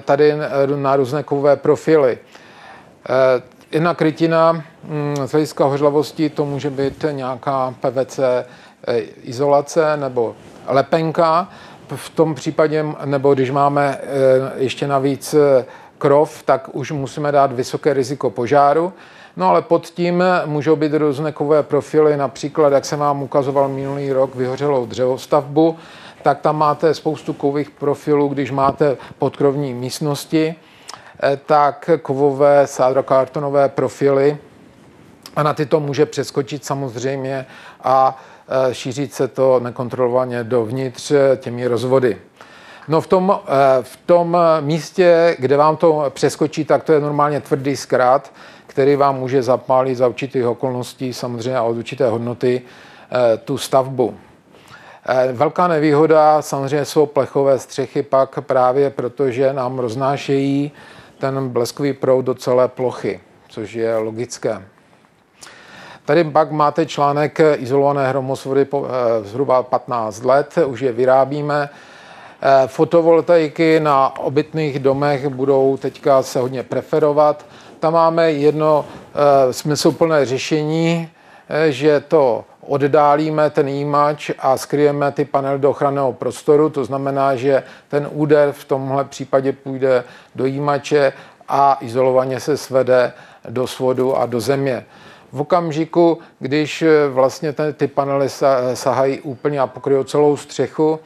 tady 0.00 0.34
na 0.76 0.96
různé 0.96 1.22
kovové 1.22 1.56
profily. 1.56 2.18
Eh, 2.18 3.42
jedna 3.72 3.94
krytina 3.94 4.52
hm, 4.52 5.16
z 5.26 5.30
hlediska 5.30 5.64
hořlavosti 5.64 6.30
to 6.30 6.44
může 6.44 6.70
být 6.70 7.04
nějaká 7.10 7.74
PVC 7.80 8.20
izolace 9.22 9.96
nebo 9.96 10.34
lepenka. 10.66 11.48
V 11.96 12.10
tom 12.10 12.34
případě, 12.34 12.84
nebo 13.04 13.34
když 13.34 13.50
máme 13.50 13.98
ještě 14.56 14.86
navíc 14.86 15.34
krov, 15.98 16.42
tak 16.42 16.68
už 16.72 16.90
musíme 16.90 17.32
dát 17.32 17.52
vysoké 17.52 17.92
riziko 17.92 18.30
požáru. 18.30 18.92
No 19.36 19.48
ale 19.48 19.62
pod 19.62 19.86
tím 19.86 20.24
můžou 20.44 20.76
být 20.76 20.94
různé 20.94 21.32
kovové 21.32 21.62
profily, 21.62 22.16
například, 22.16 22.72
jak 22.72 22.84
jsem 22.84 22.98
vám 22.98 23.22
ukazoval 23.22 23.68
minulý 23.68 24.12
rok, 24.12 24.34
vyhořelou 24.34 24.86
dřevostavbu, 24.86 25.76
tak 26.22 26.40
tam 26.40 26.58
máte 26.58 26.94
spoustu 26.94 27.32
kových 27.32 27.70
profilů, 27.70 28.28
když 28.28 28.50
máte 28.50 28.96
podkrovní 29.18 29.74
místnosti, 29.74 30.54
eh, 31.22 31.38
tak 31.46 31.90
kovové 32.02 32.66
sádrokartonové 32.66 33.68
profily 33.68 34.38
a 35.36 35.42
na 35.42 35.54
tyto 35.54 35.80
může 35.80 36.06
přeskočit 36.06 36.64
samozřejmě 36.64 37.46
a 37.84 38.18
eh, 38.50 38.74
šířit 38.74 39.14
se 39.14 39.28
to 39.28 39.60
nekontrolovaně 39.60 40.44
dovnitř 40.44 41.12
těmi 41.36 41.66
rozvody. 41.66 42.16
No 42.88 43.00
v 43.00 43.06
tom, 43.06 43.40
eh, 43.46 43.82
v 43.82 43.96
tom 44.06 44.36
místě, 44.60 45.36
kde 45.38 45.56
vám 45.56 45.76
to 45.76 46.04
přeskočí, 46.08 46.64
tak 46.64 46.84
to 46.84 46.92
je 46.92 47.00
normálně 47.00 47.40
tvrdý 47.40 47.76
zkrát, 47.76 48.32
který 48.66 48.96
vám 48.96 49.18
může 49.18 49.42
zapálit 49.42 49.98
za 49.98 50.08
určitých 50.08 50.46
okolností, 50.46 51.12
samozřejmě 51.12 51.56
a 51.56 51.62
od 51.62 51.76
určité 51.76 52.08
hodnoty, 52.08 52.62
tu 53.44 53.58
stavbu. 53.58 54.14
Eh, 55.08 55.32
velká 55.32 55.68
nevýhoda 55.68 56.42
samozřejmě 56.42 56.84
jsou 56.84 57.06
plechové 57.06 57.58
střechy 57.58 58.02
pak 58.02 58.40
právě 58.40 58.90
proto, 58.90 59.30
že 59.30 59.52
nám 59.52 59.78
roznášejí 59.78 60.72
ten 61.18 61.48
bleskový 61.48 61.92
proud 61.92 62.22
do 62.22 62.34
celé 62.34 62.68
plochy, 62.68 63.20
což 63.48 63.72
je 63.72 63.96
logické. 63.96 64.62
Tady 66.10 66.24
pak 66.24 66.50
máte 66.50 66.86
článek 66.86 67.40
izolované 67.56 68.08
hromosvody 68.08 68.64
po 68.64 68.86
eh, 68.86 69.24
zhruba 69.24 69.62
15 69.62 70.24
let, 70.24 70.58
už 70.66 70.80
je 70.80 70.92
vyrábíme. 70.92 71.70
Eh, 72.42 72.68
fotovoltaiky 72.68 73.80
na 73.80 74.18
obytných 74.18 74.78
domech 74.78 75.28
budou 75.28 75.76
teďka 75.76 76.22
se 76.22 76.38
hodně 76.38 76.62
preferovat. 76.62 77.46
Tam 77.80 77.92
máme 77.92 78.32
jedno 78.32 78.84
smysluplné 79.50 80.24
řešení, 80.24 81.08
že 81.68 82.00
to 82.00 82.44
oddálíme 82.60 83.50
ten 83.50 83.68
jímač 83.68 84.30
a 84.38 84.56
skryjeme 84.56 85.12
ty 85.12 85.24
panely 85.24 85.58
do 85.58 85.70
ochranného 85.70 86.12
prostoru. 86.12 86.70
To 86.70 86.84
znamená, 86.84 87.36
že 87.36 87.62
ten 87.88 88.08
úder 88.12 88.52
v 88.52 88.64
tomhle 88.64 89.04
případě 89.04 89.52
půjde 89.52 90.04
do 90.34 90.46
jímače 90.46 91.12
a 91.48 91.78
izolovaně 91.80 92.40
se 92.40 92.56
svede 92.56 93.12
do 93.48 93.66
svodu 93.66 94.16
a 94.16 94.26
do 94.26 94.40
země. 94.40 94.84
V 95.32 95.40
okamžiku, 95.40 96.18
když 96.38 96.84
vlastně 97.08 97.54
ty 97.72 97.86
panely 97.86 98.28
sahají 98.74 99.20
úplně 99.20 99.60
a 99.60 99.66
pokryjou 99.66 100.04
celou 100.04 100.36
střechu, 100.36 101.00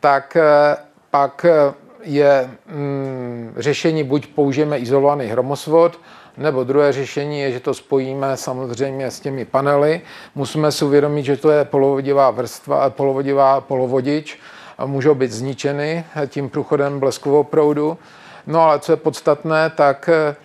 tak 0.00 0.36
eh, 0.36 0.76
pak 1.10 1.44
eh, 1.44 1.74
je 2.02 2.50
mm, 2.66 3.54
řešení, 3.56 4.04
buď 4.04 4.26
použijeme 4.26 4.78
izolovaný 4.78 5.26
hromosvod, 5.26 6.00
nebo 6.36 6.64
druhé 6.64 6.92
řešení 6.92 7.40
je, 7.40 7.52
že 7.52 7.60
to 7.60 7.74
spojíme 7.74 8.36
samozřejmě 8.36 9.10
s 9.10 9.20
těmi 9.20 9.44
panely. 9.44 10.00
Musíme 10.34 10.72
si 10.72 10.84
uvědomit, 10.84 11.22
že 11.22 11.36
to 11.36 11.50
je 11.50 11.64
polovodivá 11.64 12.30
vrstva, 12.30 12.90
polovodivá 12.90 13.60
polovodič, 13.60 14.38
a 14.78 14.86
můžou 14.86 15.14
být 15.14 15.32
zničeny 15.32 16.04
tím 16.26 16.48
průchodem 16.48 17.00
bleskového 17.00 17.44
proudu. 17.44 17.98
No 18.46 18.60
ale 18.60 18.78
co 18.78 18.92
je 18.92 18.96
podstatné, 18.96 19.70
tak 19.70 20.08
eh, 20.08 20.36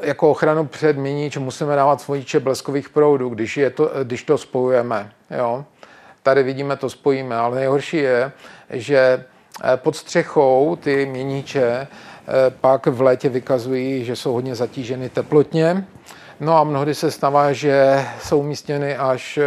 jako 0.00 0.30
ochranu 0.30 0.66
před 0.66 0.96
mínič 0.96 1.36
musíme 1.36 1.76
dávat 1.76 2.00
svodiče 2.00 2.40
bleskových 2.40 2.88
proudů, 2.88 3.28
když, 3.28 3.56
je 3.56 3.70
to, 3.70 3.90
když 4.04 4.22
to 4.22 4.38
spojujeme. 4.38 5.12
Jo? 5.30 5.64
Tady 6.22 6.42
vidíme, 6.42 6.76
to 6.76 6.90
spojíme, 6.90 7.36
ale 7.36 7.56
nejhorší 7.56 7.96
je, 7.96 8.32
že 8.70 9.24
eh, 9.64 9.76
pod 9.76 9.96
střechou 9.96 10.78
ty 10.80 11.06
měníče 11.06 11.62
eh, 11.62 11.88
pak 12.60 12.86
v 12.86 13.00
létě 13.00 13.28
vykazují, 13.28 14.04
že 14.04 14.16
jsou 14.16 14.32
hodně 14.32 14.54
zatíženy 14.54 15.08
teplotně. 15.08 15.86
No 16.40 16.56
a 16.56 16.64
mnohdy 16.64 16.94
se 16.94 17.10
stává, 17.10 17.52
že 17.52 18.06
jsou 18.22 18.38
umístěny 18.38 18.96
až 18.96 19.38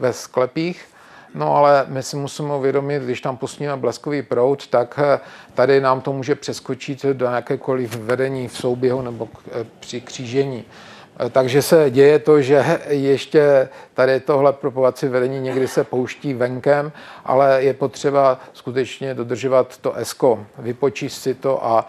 ve 0.00 0.12
sklepích 0.12 0.91
No 1.34 1.56
ale 1.56 1.84
my 1.88 2.02
si 2.02 2.16
musíme 2.16 2.54
uvědomit, 2.54 3.02
když 3.02 3.20
tam 3.20 3.36
pustíme 3.36 3.76
bleskový 3.76 4.22
proud, 4.22 4.66
tak 4.66 5.00
eh, 5.02 5.20
tady 5.54 5.80
nám 5.80 6.00
to 6.00 6.12
může 6.12 6.34
přeskočit 6.34 7.04
do 7.04 7.26
jakékoliv 7.26 7.96
vedení 7.96 8.48
v 8.48 8.56
souběhu 8.56 9.02
nebo 9.02 9.28
eh, 9.46 9.66
při 9.80 10.00
křížení. 10.00 10.64
Eh, 11.26 11.30
takže 11.30 11.62
se 11.62 11.90
děje 11.90 12.18
to, 12.18 12.42
že 12.42 12.80
ještě 12.88 13.68
tady 13.94 14.20
tohle 14.20 14.52
propovací 14.52 15.08
vedení 15.08 15.40
někdy 15.40 15.68
se 15.68 15.84
pouští 15.84 16.34
venkem, 16.34 16.92
ale 17.24 17.62
je 17.62 17.74
potřeba 17.74 18.40
skutečně 18.52 19.14
dodržovat 19.14 19.78
to 19.78 19.92
ESCO, 19.92 20.46
vypočíst 20.58 21.22
si 21.22 21.34
to 21.34 21.66
a 21.66 21.88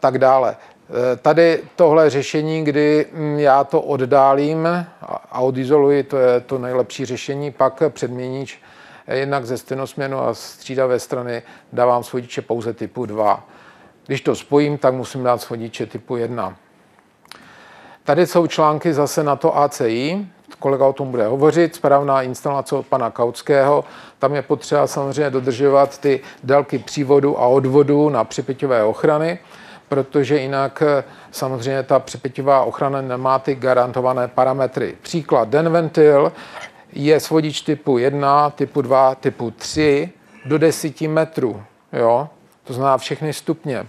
tak 0.00 0.18
dále. 0.18 0.56
Eh, 0.90 1.16
tady 1.16 1.62
tohle 1.76 2.10
řešení, 2.10 2.64
kdy 2.64 3.06
mm, 3.12 3.38
já 3.38 3.64
to 3.64 3.80
oddálím 3.80 4.68
a 5.30 5.40
odizoluji, 5.40 6.02
to 6.02 6.16
je 6.16 6.40
to 6.40 6.58
nejlepší 6.58 7.04
řešení, 7.04 7.50
pak 7.50 7.82
předměníč 7.88 8.60
eh, 9.06 9.16
jednak 9.16 9.46
ze 9.46 9.58
stenosměnu 9.58 10.20
a 10.20 10.34
střídavé 10.34 10.98
strany 10.98 11.42
dávám 11.72 12.04
svodiče 12.04 12.42
pouze 12.42 12.72
typu 12.72 13.06
2. 13.06 13.44
Když 14.06 14.20
to 14.20 14.34
spojím, 14.34 14.78
tak 14.78 14.94
musím 14.94 15.22
dát 15.24 15.40
svodiče 15.40 15.86
typu 15.86 16.16
1. 16.16 16.56
Tady 18.04 18.26
jsou 18.26 18.46
články 18.46 18.94
zase 18.94 19.24
na 19.24 19.36
to 19.36 19.58
ACI, 19.58 20.26
kolega 20.58 20.86
o 20.86 20.92
tom 20.92 21.10
bude 21.10 21.26
hovořit, 21.26 21.74
správná 21.74 22.22
instalace 22.22 22.74
od 22.74 22.86
pana 22.86 23.10
Kautského. 23.10 23.84
Tam 24.18 24.34
je 24.34 24.42
potřeba 24.42 24.86
samozřejmě 24.86 25.30
dodržovat 25.30 25.98
ty 25.98 26.20
délky 26.42 26.78
přívodu 26.78 27.40
a 27.40 27.46
odvodu 27.46 28.08
na 28.08 28.24
připěťové 28.24 28.84
ochrany 28.84 29.38
protože 29.88 30.40
jinak 30.40 30.82
eh, 30.86 31.04
samozřejmě 31.30 31.82
ta 31.82 31.98
přepětivá 31.98 32.62
ochrana 32.62 33.00
nemá 33.00 33.38
ty 33.38 33.54
garantované 33.54 34.28
parametry. 34.28 34.94
Příklad, 35.02 35.48
den 35.48 35.68
ventil 35.68 36.32
je 36.92 37.20
svodič 37.20 37.60
typu 37.60 37.98
1, 37.98 38.50
typu 38.50 38.82
2, 38.82 39.14
typu 39.14 39.50
3 39.50 40.10
do 40.44 40.58
10 40.58 41.00
metrů. 41.00 41.62
Jo? 41.92 42.28
To 42.64 42.72
znamená 42.72 42.98
všechny 42.98 43.32
stupně. 43.32 43.86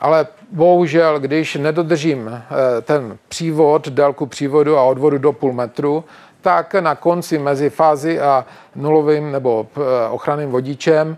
Ale 0.00 0.26
bohužel, 0.52 1.20
když 1.20 1.54
nedodržím 1.54 2.28
eh, 2.28 2.42
ten 2.82 3.18
přívod, 3.28 3.88
délku 3.88 4.26
přívodu 4.26 4.78
a 4.78 4.82
odvodu 4.82 5.18
do 5.18 5.32
půl 5.32 5.52
metru, 5.52 6.04
tak 6.40 6.74
na 6.74 6.94
konci 6.94 7.38
mezi 7.38 7.70
fázi 7.70 8.20
a 8.20 8.46
nulovým 8.74 9.32
nebo 9.32 9.66
eh, 9.76 9.80
ochranným 10.10 10.50
vodičem 10.50 11.16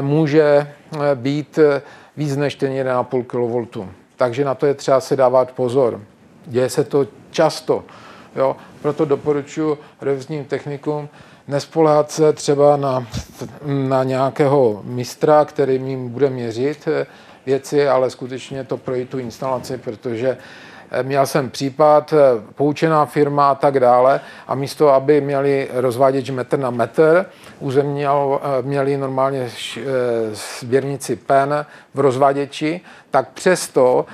může 0.00 0.72
být 1.14 1.58
víc 2.16 2.36
než 2.36 2.54
ten 2.54 2.72
1,5 2.72 3.24
kV. 3.24 3.88
Takže 4.16 4.44
na 4.44 4.54
to 4.54 4.66
je 4.66 4.74
třeba 4.74 5.00
se 5.00 5.16
dávat 5.16 5.52
pozor. 5.52 6.00
Děje 6.46 6.70
se 6.70 6.84
to 6.84 7.06
často. 7.30 7.84
Jo? 8.36 8.56
Proto 8.82 9.04
doporučuji 9.04 9.78
revizním 10.00 10.44
technikům 10.44 11.08
nespolehat 11.48 12.10
se 12.10 12.32
třeba 12.32 12.76
na, 12.76 13.06
na 13.64 14.04
nějakého 14.04 14.82
mistra, 14.84 15.44
který 15.44 15.74
jim 15.74 16.08
bude 16.08 16.30
měřit 16.30 16.88
eh, 16.88 17.06
věci, 17.46 17.88
ale 17.88 18.10
skutečně 18.10 18.64
to 18.64 18.76
projít 18.76 19.10
tu 19.10 19.18
instalaci, 19.18 19.78
protože 19.78 20.38
měl 21.02 21.26
jsem 21.26 21.50
případ, 21.50 22.12
eh, 22.12 22.42
poučená 22.54 23.06
firma 23.06 23.50
a 23.50 23.54
tak 23.54 23.80
dále 23.80 24.20
a 24.48 24.54
místo, 24.54 24.88
aby 24.88 25.20
měli 25.20 25.68
rozváděč 25.72 26.30
metr 26.30 26.58
na 26.58 26.70
metr, 26.70 27.26
uzemněl, 27.60 28.40
eh, 28.42 28.62
měli 28.62 28.96
normálně 28.96 29.50
sběrnici 30.32 31.16
PEN 31.16 31.66
v 31.94 32.00
rozváděči, 32.00 32.80
tak 33.10 33.28
přesto 33.28 34.06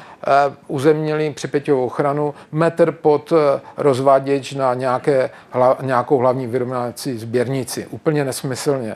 uzemnili 0.69 1.31
připěťovou 1.31 1.87
ochranu 1.87 2.35
metr 2.53 2.93
pod 2.93 3.33
rozváděč 3.77 4.53
na 4.53 4.75
nějaké, 4.75 5.31
nějakou 5.81 6.19
hlavní 6.19 6.47
vyrovnávací 6.47 7.19
sběrnici. 7.19 7.87
Úplně 7.91 8.25
nesmyslně. 8.25 8.95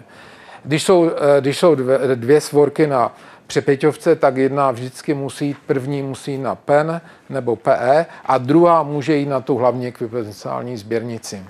Když 0.64 0.82
jsou, 0.82 1.10
když 1.40 1.58
jsou 1.58 1.74
dvě, 1.74 1.98
dvě 2.14 2.40
svorky 2.40 2.86
na 2.86 3.12
přepěťovce, 3.46 4.16
tak 4.16 4.36
jedna 4.36 4.70
vždycky 4.70 5.14
musí 5.14 5.46
jít, 5.46 5.56
první 5.66 6.02
musí 6.02 6.32
jít 6.32 6.38
na 6.38 6.54
PEN 6.54 7.00
nebo 7.28 7.56
PE 7.56 8.06
a 8.24 8.38
druhá 8.38 8.82
může 8.82 9.16
jít 9.16 9.28
na 9.28 9.40
tu 9.40 9.56
hlavní 9.56 9.86
ekvipenciální 9.86 10.76
sběrnici. 10.76 11.44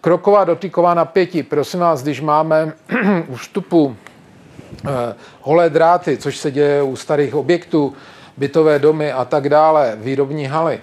Kroková 0.00 0.44
dotyková 0.44 0.94
napětí. 0.94 1.42
Prosím 1.42 1.80
vás, 1.80 2.02
když 2.02 2.20
máme 2.20 2.72
u 3.28 3.34
vstupu 3.34 3.96
eh, 4.86 5.14
holé 5.40 5.70
dráty, 5.70 6.16
což 6.16 6.36
se 6.36 6.50
děje 6.50 6.82
u 6.82 6.96
starých 6.96 7.34
objektů, 7.34 7.94
bytové 8.36 8.78
domy 8.78 9.12
a 9.12 9.24
tak 9.24 9.48
dále, 9.48 9.96
výrobní 10.00 10.46
haly, 10.46 10.80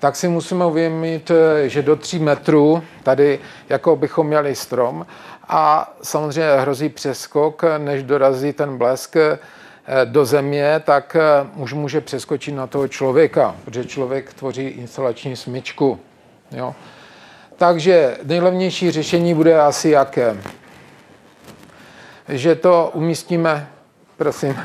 tak 0.00 0.16
si 0.16 0.28
musíme 0.28 0.66
uvědomit, 0.66 1.30
eh, 1.30 1.68
že 1.68 1.82
do 1.82 1.96
3 1.96 2.18
metrů 2.18 2.82
tady 3.02 3.38
jako 3.68 3.96
bychom 3.96 4.26
měli 4.26 4.54
strom 4.54 5.06
a 5.48 5.92
samozřejmě 6.02 6.60
hrozí 6.60 6.88
přeskok, 6.88 7.64
než 7.78 8.02
dorazí 8.02 8.52
ten 8.52 8.78
blesk 8.78 9.16
eh, 9.16 9.38
do 10.04 10.24
země, 10.24 10.82
tak 10.84 11.16
eh, 11.16 11.46
už 11.56 11.72
může 11.72 12.00
přeskočit 12.00 12.54
na 12.54 12.66
toho 12.66 12.88
člověka, 12.88 13.56
protože 13.64 13.84
člověk 13.84 14.34
tvoří 14.34 14.66
instalační 14.66 15.36
smyčku. 15.36 16.00
Jo. 16.50 16.74
Takže 17.56 18.18
nejlevnější 18.24 18.90
řešení 18.90 19.34
bude 19.34 19.60
asi 19.60 19.90
jaké? 19.90 20.36
Že 22.28 22.54
to 22.54 22.90
umístíme, 22.94 23.68
prosím. 24.16 24.56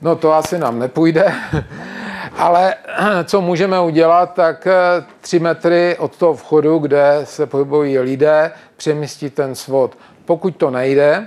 No 0.00 0.16
to 0.16 0.32
asi 0.32 0.58
nám 0.58 0.78
nepůjde. 0.78 1.34
Ale 2.38 2.74
co 3.24 3.40
můžeme 3.40 3.80
udělat, 3.80 4.34
tak 4.34 4.66
eh, 4.66 5.04
tři 5.20 5.38
metry 5.38 5.96
od 5.98 6.16
toho 6.16 6.34
vchodu, 6.34 6.78
kde 6.78 7.20
se 7.24 7.46
pohybují 7.46 7.98
lidé, 7.98 8.52
přemístit 8.76 9.34
ten 9.34 9.54
svod. 9.54 9.98
Pokud 10.24 10.56
to 10.56 10.70
nejde, 10.70 11.26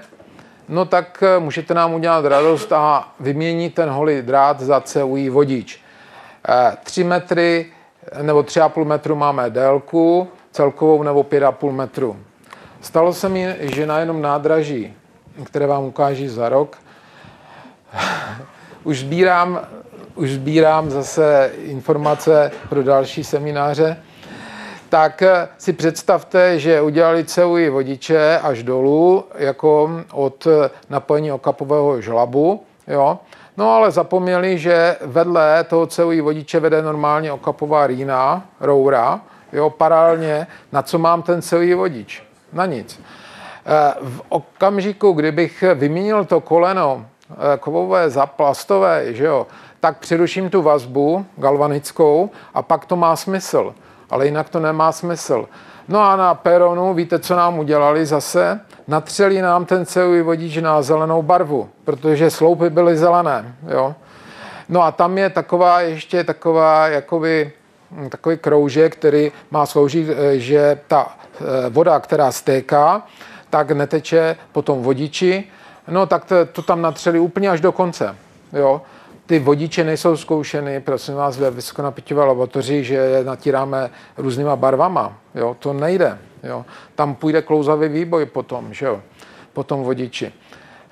no 0.69 0.85
tak 0.85 1.23
eh, 1.23 1.39
můžete 1.39 1.73
nám 1.73 1.93
udělat 1.93 2.25
radost 2.25 2.71
a 2.71 3.13
vyměnit 3.19 3.73
ten 3.73 3.89
holý 3.89 4.21
drát 4.21 4.59
za 4.59 4.81
CUI 4.81 5.29
vodič. 5.29 5.81
Eh, 6.49 6.77
tři 6.83 7.03
metry 7.03 7.65
nebo 8.21 8.43
tři 8.43 8.61
a 8.61 8.69
půl 8.69 8.85
metru 8.85 9.15
máme 9.15 9.49
délku, 9.49 10.27
celkovou 10.51 11.03
nebo 11.03 11.23
pět 11.23 11.43
a 11.43 11.51
půl 11.51 11.71
metru. 11.71 12.17
Stalo 12.81 13.13
se 13.13 13.29
mi, 13.29 13.55
že 13.59 13.85
na 13.85 13.99
jenom 13.99 14.21
nádraží, 14.21 14.93
které 15.43 15.67
vám 15.67 15.83
ukáží 15.83 16.27
za 16.27 16.49
rok, 16.49 16.77
už 18.83 18.99
sbírám 18.99 19.59
už 20.19 20.31
sbírám 20.31 20.89
zase 20.89 21.51
informace 21.63 22.51
pro 22.69 22.83
další 22.83 23.23
semináře, 23.23 23.97
tak 24.89 25.23
si 25.57 25.73
představte, 25.73 26.59
že 26.59 26.81
udělali 26.81 27.25
CUI 27.25 27.69
vodiče 27.69 28.39
až 28.43 28.63
dolů, 28.63 29.23
jako 29.35 29.89
od 30.11 30.47
napojení 30.89 31.31
okapového 31.31 32.01
žlabu, 32.01 32.63
jo. 32.87 33.19
No 33.57 33.73
ale 33.73 33.91
zapomněli, 33.91 34.57
že 34.57 34.95
vedle 35.01 35.63
toho 35.63 35.87
CUI 35.87 36.21
vodiče 36.21 36.59
vede 36.59 36.81
normálně 36.81 37.31
okapová 37.31 37.87
rýna, 37.87 38.45
roura, 38.59 39.21
jo, 39.53 39.69
paralelně, 39.69 40.47
na 40.71 40.81
co 40.81 40.99
mám 40.99 41.21
ten 41.21 41.41
CUI 41.41 41.73
vodič? 41.73 42.23
Na 42.53 42.65
nic. 42.65 43.01
Eh, 43.65 43.93
v 44.01 44.21
okamžiku, 44.29 45.11
kdybych 45.11 45.63
vyměnil 45.75 46.25
to 46.25 46.41
koleno 46.41 47.05
eh, 47.31 47.57
kovové 47.57 48.09
za 48.09 48.25
plastové, 48.25 49.13
že 49.13 49.25
jo, 49.25 49.47
tak 49.79 49.97
přeruším 49.97 50.49
tu 50.49 50.61
vazbu 50.61 51.25
galvanickou 51.37 52.29
a 52.53 52.61
pak 52.61 52.85
to 52.85 52.95
má 52.95 53.15
smysl. 53.15 53.73
Ale 54.09 54.25
jinak 54.25 54.49
to 54.49 54.59
nemá 54.59 54.91
smysl. 54.91 55.47
No 55.87 55.99
a 56.01 56.15
na 56.15 56.33
peronu, 56.33 56.93
víte, 56.93 57.19
co 57.19 57.35
nám 57.35 57.59
udělali 57.59 58.05
zase? 58.05 58.59
Natřeli 58.87 59.41
nám 59.41 59.65
ten 59.65 59.85
celý 59.85 60.21
vodič 60.21 60.57
na 60.57 60.81
zelenou 60.81 61.21
barvu, 61.21 61.69
protože 61.83 62.31
sloupy 62.31 62.69
byly 62.69 62.97
zelené. 62.97 63.55
Jo? 63.67 63.95
No 64.69 64.83
a 64.83 64.91
tam 64.91 65.17
je 65.17 65.29
taková 65.29 65.81
ještě 65.81 66.23
taková, 66.23 66.87
jakoby, 66.87 67.51
hm, 67.91 68.09
takový 68.09 68.37
kroužek, 68.37 68.95
který 68.95 69.31
má 69.51 69.65
sloužit, 69.65 70.09
eh, 70.09 70.39
že 70.39 70.79
ta 70.87 71.07
eh, 71.41 71.69
voda, 71.69 71.99
která 71.99 72.31
stéká, 72.31 73.03
tak 73.49 73.71
neteče 73.71 74.35
po 74.51 74.61
tom 74.61 74.81
vodiči, 74.81 75.47
No 75.89 76.05
tak 76.05 76.25
to, 76.25 76.45
to 76.45 76.61
tam 76.61 76.81
natřeli 76.81 77.19
úplně 77.19 77.49
až 77.49 77.61
do 77.61 77.71
konce. 77.71 78.15
Jo. 78.53 78.81
Ty 79.29 79.39
vodiče 79.39 79.83
nejsou 79.83 80.17
zkoušeny, 80.17 80.79
prosím 80.79 81.15
vás, 81.15 81.37
ve 81.37 81.51
vysokonapěťové 81.51 82.25
laboratoři, 82.25 82.83
že 82.83 82.95
je 82.95 83.23
natíráme 83.23 83.89
různýma 84.17 84.55
barvama. 84.55 85.17
Jo. 85.35 85.55
To 85.59 85.73
nejde. 85.73 86.17
Jo. 86.43 86.65
Tam 86.95 87.15
půjde 87.15 87.41
klouzavý 87.41 87.87
výboj 87.87 88.25
potom, 88.25 88.73
že 88.73 88.85
jo, 88.85 89.01
po 89.53 89.63
tom 89.63 89.83
vodiči. 89.83 90.33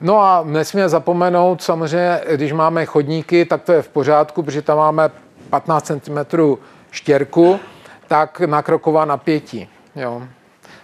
No 0.02 0.20
a 0.20 0.44
nesmíme 0.46 0.90
zapomenout, 0.90 1.62
samozřejmě, 1.62 2.22
když 2.36 2.54
máme 2.54 2.86
chodníky, 2.86 3.46
tak 3.46 3.62
to 3.64 3.72
je 3.72 3.82
v 3.82 3.90
pořádku, 3.90 4.44
protože 4.44 4.62
tam 4.62 4.78
máme 4.78 5.10
15 5.50 5.92
cm 6.02 6.18
štěrku, 6.92 7.60
tak 8.08 8.40
na 8.40 8.62
kroková 8.62 9.06
napětí. 9.06 9.70
Jo. 9.96 10.22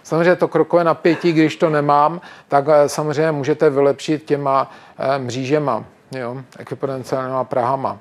Samozřejmě 0.02 0.36
to 0.36 0.48
krokové 0.48 0.84
napětí, 0.84 1.32
když 1.32 1.56
to 1.56 1.70
nemám, 1.70 2.20
tak 2.48 2.64
eh, 2.68 2.88
samozřejmě 2.88 3.32
můžete 3.32 3.70
vylepšit 3.70 4.24
těma 4.24 4.70
eh, 4.98 5.18
mřížema, 5.18 5.84
jo, 6.10 6.36
ekviponenciálníma 6.58 7.44
prahama. 7.44 7.98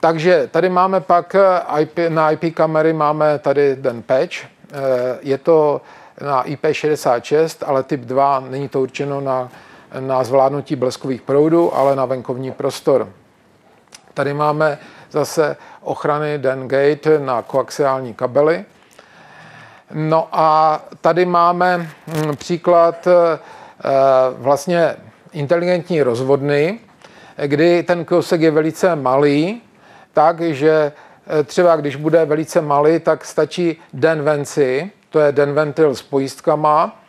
Takže 0.00 0.48
tady 0.50 0.68
máme 0.68 1.00
pak 1.00 1.34
eh, 1.34 1.82
IP, 1.82 1.98
na 2.08 2.30
IP 2.30 2.54
kamery 2.54 2.92
máme 2.92 3.38
tady 3.38 3.76
ten 3.76 4.02
patch. 4.02 4.36
Je 5.20 5.38
to 5.38 5.80
na 6.20 6.44
IP66, 6.44 7.66
ale 7.66 7.82
typ 7.82 8.00
2 8.00 8.40
není 8.40 8.68
to 8.68 8.80
určeno 8.80 9.20
na, 9.20 9.48
na 10.00 10.24
zvládnutí 10.24 10.76
bleskových 10.76 11.22
proudů, 11.22 11.76
ale 11.76 11.96
na 11.96 12.04
venkovní 12.04 12.52
prostor. 12.52 13.08
Tady 14.14 14.34
máme 14.34 14.78
zase 15.10 15.56
ochrany 15.80 16.38
Den 16.38 16.68
Gate 16.68 17.18
na 17.18 17.42
koaxiální 17.42 18.14
kabely. 18.14 18.64
No 19.92 20.28
a 20.32 20.80
tady 21.00 21.24
máme 21.24 21.78
hm, 22.06 22.36
příklad 22.36 23.06
eh, 23.06 23.38
vlastně 24.36 24.96
inteligentní 25.32 26.02
rozvodny, 26.02 26.78
kdy 27.46 27.82
ten 27.82 28.04
kousek 28.04 28.40
je 28.40 28.50
velice 28.50 28.96
malý, 28.96 29.62
takže 30.12 30.92
eh, 31.40 31.44
třeba 31.44 31.76
když 31.76 31.96
bude 31.96 32.24
velice 32.24 32.60
malý, 32.60 33.00
tak 33.00 33.24
stačí 33.24 33.76
den 33.92 34.22
venci, 34.22 34.90
to 35.10 35.20
je 35.20 35.32
den 35.32 35.52
ventil 35.52 35.94
s 35.94 36.02
pojistkama, 36.02 37.02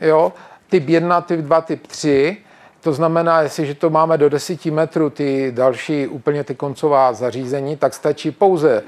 jo, 0.00 0.32
typ 0.70 0.88
1, 0.88 1.20
typ 1.20 1.40
2, 1.40 1.60
typ 1.60 1.86
3, 1.86 2.36
to 2.80 2.92
znamená, 2.92 3.40
jestliže 3.42 3.74
to 3.74 3.90
máme 3.90 4.18
do 4.18 4.28
10 4.28 4.66
metrů, 4.66 5.10
ty 5.10 5.52
další 5.54 6.06
úplně 6.06 6.44
ty 6.44 6.54
koncová 6.54 7.12
zařízení, 7.12 7.76
tak 7.76 7.94
stačí 7.94 8.30
pouze 8.30 8.82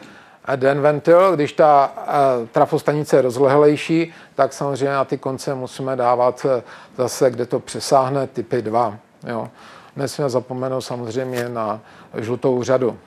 den 0.57 0.81
ventil, 0.81 1.37
když 1.37 1.53
ta 1.53 1.93
eh, 1.97 2.47
trafostanice 2.53 3.17
je 3.17 3.23
rozlehlejší, 3.23 4.13
tak 4.35 4.53
samozřejmě 4.53 4.95
na 4.95 5.05
ty 5.05 5.19
konce 5.19 5.55
musíme 5.55 5.97
dávat 5.97 6.47
eh, 6.49 6.63
zase, 6.97 7.31
kde 7.31 7.47
to 7.47 7.61
přesáhne, 7.61 8.27
typy 8.27 8.63
2. 8.63 8.97
Jo. 9.27 9.49
Nesmíme 9.97 10.31
zapomenout 10.31 10.81
samozřejmě 10.81 11.49
na 11.49 11.81
žlutou 12.15 12.63
řadu. 12.63 12.99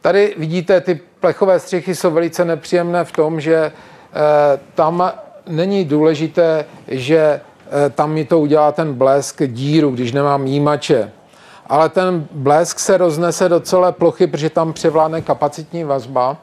Tady 0.00 0.34
vidíte, 0.38 0.80
ty 0.80 1.00
plechové 1.20 1.60
střechy 1.60 1.94
jsou 1.94 2.10
velice 2.10 2.44
nepříjemné 2.44 3.04
v 3.04 3.12
tom, 3.12 3.40
že 3.40 3.54
e, 3.54 3.72
tam 4.74 5.12
není 5.46 5.84
důležité, 5.84 6.64
že 6.88 7.40
tam 7.94 8.12
mi 8.12 8.24
to 8.24 8.40
udělá 8.40 8.72
ten 8.72 8.94
blesk 8.94 9.42
díru, 9.46 9.90
když 9.90 10.12
nemám 10.12 10.46
jímače 10.46 11.12
ale 11.72 11.88
ten 11.88 12.26
blesk 12.30 12.78
se 12.78 12.96
roznese 12.96 13.48
do 13.48 13.60
celé 13.60 13.92
plochy, 13.92 14.26
protože 14.26 14.50
tam 14.50 14.72
převládne 14.72 15.22
kapacitní 15.22 15.84
vazba. 15.84 16.36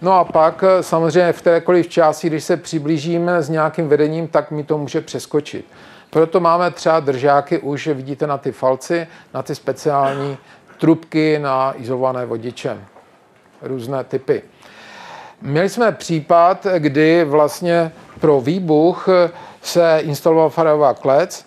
No 0.00 0.12
a 0.12 0.24
pak 0.24 0.64
eh, 0.66 0.82
samozřejmě 0.82 1.32
v 1.32 1.40
kterékoliv 1.40 1.88
části, 1.88 2.26
když 2.26 2.44
se 2.44 2.56
přiblížíme 2.56 3.42
s 3.42 3.48
nějakým 3.48 3.88
vedením, 3.88 4.28
tak 4.28 4.50
mi 4.50 4.64
to 4.64 4.78
může 4.78 5.00
přeskočit. 5.00 5.64
Proto 6.10 6.40
máme 6.40 6.70
třeba 6.70 7.00
držáky 7.00 7.58
už, 7.58 7.86
vidíte 7.86 8.26
na 8.26 8.38
ty 8.38 8.52
falci, 8.52 9.06
na 9.34 9.42
ty 9.42 9.54
speciální 9.54 10.38
trubky 10.78 11.38
na 11.38 11.72
izolované 11.76 12.26
vodiče. 12.26 12.78
Různé 13.62 14.04
typy. 14.04 14.42
Měli 15.42 15.68
jsme 15.68 15.92
případ, 15.92 16.66
kdy 16.78 17.24
vlastně 17.24 17.92
pro 18.20 18.40
výbuch 18.40 19.08
se 19.62 19.98
instaloval 20.02 20.50
farová 20.50 20.94
klec, 20.94 21.46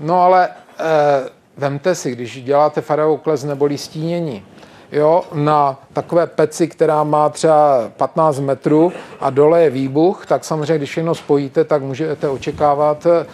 no 0.00 0.22
ale 0.22 0.48
eh, 0.78 1.37
Vemte 1.58 1.94
si, 1.94 2.10
když 2.12 2.42
děláte 2.42 2.80
faraovou 2.80 3.16
kles 3.16 3.44
nebo 3.44 3.68
stínění, 3.76 4.44
jo, 4.92 5.22
na 5.32 5.80
takové 5.92 6.26
peci, 6.26 6.68
která 6.68 7.04
má 7.04 7.28
třeba 7.28 7.90
15 7.96 8.40
metrů 8.40 8.92
a 9.20 9.30
dole 9.30 9.62
je 9.62 9.70
výbuch, 9.70 10.26
tak 10.26 10.44
samozřejmě, 10.44 10.78
když 10.78 10.90
všechno 10.90 11.14
spojíte, 11.14 11.64
tak 11.64 11.82
můžete 11.82 12.28
očekávat 12.28 13.06
eh, 13.06 13.26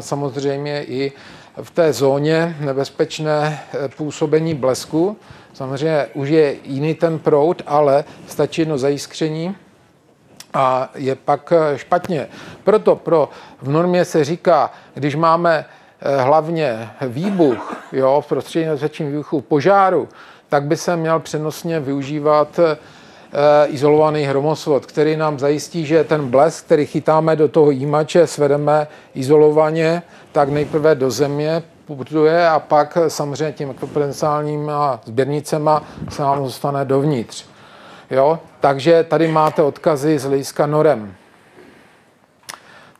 samozřejmě 0.00 0.84
i 0.84 1.12
v 1.62 1.70
té 1.70 1.92
zóně 1.92 2.56
nebezpečné 2.60 3.60
eh, 3.72 3.88
působení 3.88 4.54
blesku. 4.54 5.16
Samozřejmě 5.52 6.06
už 6.14 6.28
je 6.28 6.56
jiný 6.64 6.94
ten 6.94 7.18
proud, 7.18 7.62
ale 7.66 8.04
stačí 8.28 8.60
jedno 8.60 8.78
zajiskření 8.78 9.56
a 10.54 10.90
je 10.94 11.14
pak 11.14 11.52
eh, 11.52 11.78
špatně. 11.78 12.28
Proto 12.64 12.96
pro, 12.96 13.28
v 13.62 13.68
normě 13.70 14.04
se 14.04 14.24
říká, 14.24 14.70
když 14.94 15.14
máme 15.14 15.64
hlavně 16.18 16.90
výbuch, 17.00 17.76
jo, 17.92 18.20
v 18.20 18.28
prostředí 18.28 18.64
nebezpečných 18.64 19.08
výbuchu 19.08 19.40
požáru, 19.40 20.08
tak 20.48 20.64
by 20.64 20.76
se 20.76 20.96
měl 20.96 21.20
přenosně 21.20 21.80
využívat 21.80 22.58
e, 22.58 22.76
izolovaný 23.66 24.22
hromosvod, 24.24 24.86
který 24.86 25.16
nám 25.16 25.38
zajistí, 25.38 25.86
že 25.86 26.04
ten 26.04 26.28
blesk, 26.28 26.64
který 26.64 26.86
chytáme 26.86 27.36
do 27.36 27.48
toho 27.48 27.70
jímače, 27.70 28.26
svedeme 28.26 28.86
izolovaně, 29.14 30.02
tak 30.32 30.48
nejprve 30.48 30.94
do 30.94 31.10
země 31.10 31.62
putuje 31.86 32.48
a 32.48 32.58
pak 32.58 32.98
samozřejmě 33.08 33.52
tím 33.52 33.74
potenciálníma 33.74 35.00
sběrnicema 35.04 35.82
se 36.08 36.22
nám 36.22 36.44
dostane 36.44 36.84
dovnitř. 36.84 37.46
Jo? 38.10 38.38
Takže 38.60 39.04
tady 39.04 39.28
máte 39.28 39.62
odkazy 39.62 40.18
z 40.18 40.24
hlediska 40.24 40.66
norem. 40.66 41.14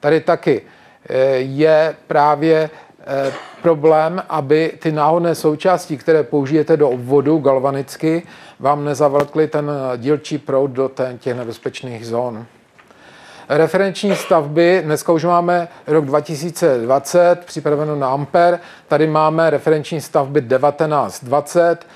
Tady 0.00 0.20
taky 0.20 0.62
eh, 1.08 1.16
je 1.36 1.96
právě 2.06 2.70
Eh, 2.91 2.91
problém, 3.62 4.22
aby 4.28 4.72
ty 4.78 4.92
náhodné 4.92 5.34
součásti, 5.34 5.96
které 5.96 6.22
použijete 6.22 6.76
do 6.76 6.90
obvodu 6.90 7.38
galvanicky, 7.38 8.22
vám 8.60 8.84
nezavlkly 8.84 9.48
ten 9.48 9.70
dílčí 9.96 10.38
proud 10.38 10.70
do 10.70 10.90
těch 11.18 11.36
nebezpečných 11.36 12.06
zón. 12.06 12.46
Referenční 13.48 14.16
stavby, 14.16 14.82
dneska 14.84 15.12
už 15.12 15.24
máme 15.24 15.68
rok 15.86 16.04
2020, 16.04 17.44
připraveno 17.44 17.96
na 17.96 18.08
Amper, 18.08 18.60
tady 18.88 19.06
máme 19.06 19.50
referenční 19.50 20.00
stavby 20.00 20.42
1920, 20.42 21.86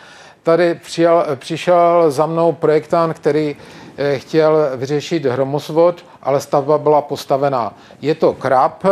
tady 0.43 0.75
přijel, 0.75 1.27
přišel 1.35 2.11
za 2.11 2.27
mnou 2.27 2.53
projektant, 2.53 3.15
který 3.15 3.57
eh, 3.97 4.19
chtěl 4.19 4.71
vyřešit 4.77 5.25
hromosvod, 5.27 6.05
ale 6.27 6.41
stavba 6.41 6.79
byla 6.79 7.03
postavená. 7.03 7.75
Je 8.03 8.15
to 8.15 8.33
krab, 8.33 8.85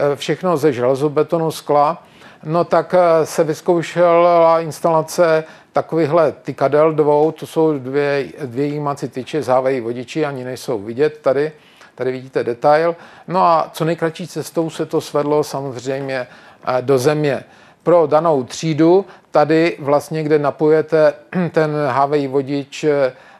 Eh, 0.00 0.16
všechno 0.16 0.56
ze 0.56 0.72
železobetonu, 0.72 1.50
skla, 1.50 2.02
no 2.44 2.64
tak 2.64 2.94
eh, 2.94 3.26
se 3.26 3.44
vyzkoušela 3.44 4.60
instalace 4.60 5.44
takovýchhle 5.72 6.32
tykadel 6.32 6.92
dvou, 6.92 7.32
to 7.32 7.46
jsou 7.46 7.78
dvě, 7.78 8.24
dvě 8.44 8.66
jímací 8.66 9.08
tyče, 9.08 9.42
závají 9.42 9.80
vodiči, 9.80 10.26
ani 10.26 10.44
nejsou 10.44 10.78
vidět 10.78 11.18
tady, 11.22 11.52
tady 11.94 12.12
vidíte 12.12 12.44
detail. 12.44 12.96
No 13.28 13.42
a 13.42 13.70
co 13.72 13.84
nejkratší 13.84 14.28
cestou 14.28 14.70
se 14.70 14.86
to 14.86 15.00
svedlo 15.00 15.44
samozřejmě 15.44 16.26
eh, 16.64 16.82
do 16.82 16.98
země. 16.98 17.44
Pro 17.82 18.06
danou 18.06 18.44
třídu, 18.44 19.04
tady 19.30 19.76
vlastně, 19.80 20.22
kde 20.22 20.38
napojete 20.38 21.12
ten 21.52 21.76
HVI 21.88 22.28
vodič 22.28 22.84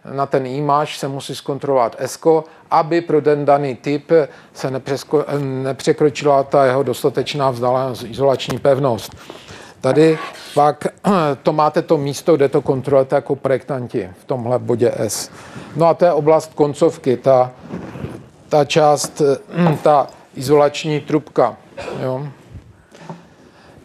na 0.04 0.26
ten 0.26 0.46
e 0.46 0.86
se 0.86 1.08
musí 1.08 1.34
zkontrolovat 1.34 1.96
ESCO, 1.98 2.44
aby 2.70 3.00
pro 3.00 3.22
ten 3.22 3.44
daný 3.44 3.74
typ 3.74 4.12
se 4.52 4.80
nepřekročila 5.38 6.42
ta 6.42 6.64
jeho 6.64 6.82
dostatečná 6.82 7.50
vzdálenost, 7.50 8.04
izolační 8.04 8.58
pevnost. 8.58 9.16
Tady 9.80 10.18
pak 10.54 10.86
to 11.42 11.52
máte 11.52 11.82
to 11.82 11.98
místo, 11.98 12.36
kde 12.36 12.48
to 12.48 12.62
kontrolujete 12.62 13.16
jako 13.16 13.36
projektanti 13.36 14.10
v 14.20 14.24
tomhle 14.24 14.58
bodě 14.58 14.92
S. 14.96 15.30
No 15.76 15.86
a 15.86 15.94
to 15.94 16.04
je 16.04 16.12
oblast 16.12 16.54
koncovky, 16.54 17.16
ta, 17.16 17.52
ta 18.48 18.64
část, 18.64 19.22
ta 19.82 20.06
izolační 20.34 21.00
trubka. 21.00 21.56
Jo. 22.02 22.26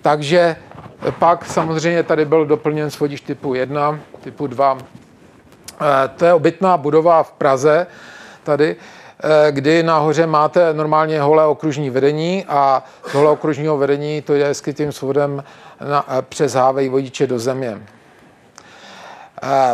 Takže 0.01 0.55
pak 1.19 1.45
samozřejmě 1.45 2.03
tady 2.03 2.25
byl 2.25 2.45
doplněn 2.45 2.91
svodič 2.91 3.21
typu 3.21 3.53
1, 3.53 3.99
typu 4.23 4.47
2, 4.47 4.77
Eh, 4.77 5.04
to 6.15 6.25
je 6.25 6.33
obytná 6.33 6.77
budova 6.77 7.23
v 7.23 7.31
Praze, 7.31 7.87
tady, 8.43 8.75
eh, 9.23 9.51
kdy 9.51 9.83
nahoře 9.83 10.27
máte 10.27 10.73
normálně 10.73 11.21
holé 11.21 11.45
okružní 11.45 11.89
vedení 11.89 12.45
a 12.47 12.83
tohle 13.11 13.29
okružního 13.29 13.77
vedení 13.77 14.21
to 14.21 14.33
je 14.33 14.53
skrytým 14.53 14.91
svodem 14.91 15.43
na, 15.89 16.05
eh, 16.07 16.21
přes 16.21 16.53
hávej 16.53 16.89
vodiče 16.89 17.27
do 17.27 17.39
země. 17.39 17.81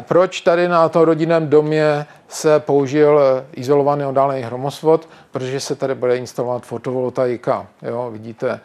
Proč 0.02 0.42
tady 0.42 0.68
na 0.68 0.90
tom 0.90 1.02
rodinném 1.02 1.48
domě 1.48 2.06
se 2.28 2.60
použil 2.60 3.22
izolovaný 3.54 4.06
oddálený 4.06 4.42
hromosvod? 4.42 5.10
Protože 5.32 5.60
se 5.60 5.76
tady 5.76 5.96
bude 5.96 6.18
instalovat 6.18 6.64
fotovoltaika. 6.64 7.68
Jo, 7.82 8.10
vidíte, 8.12 8.60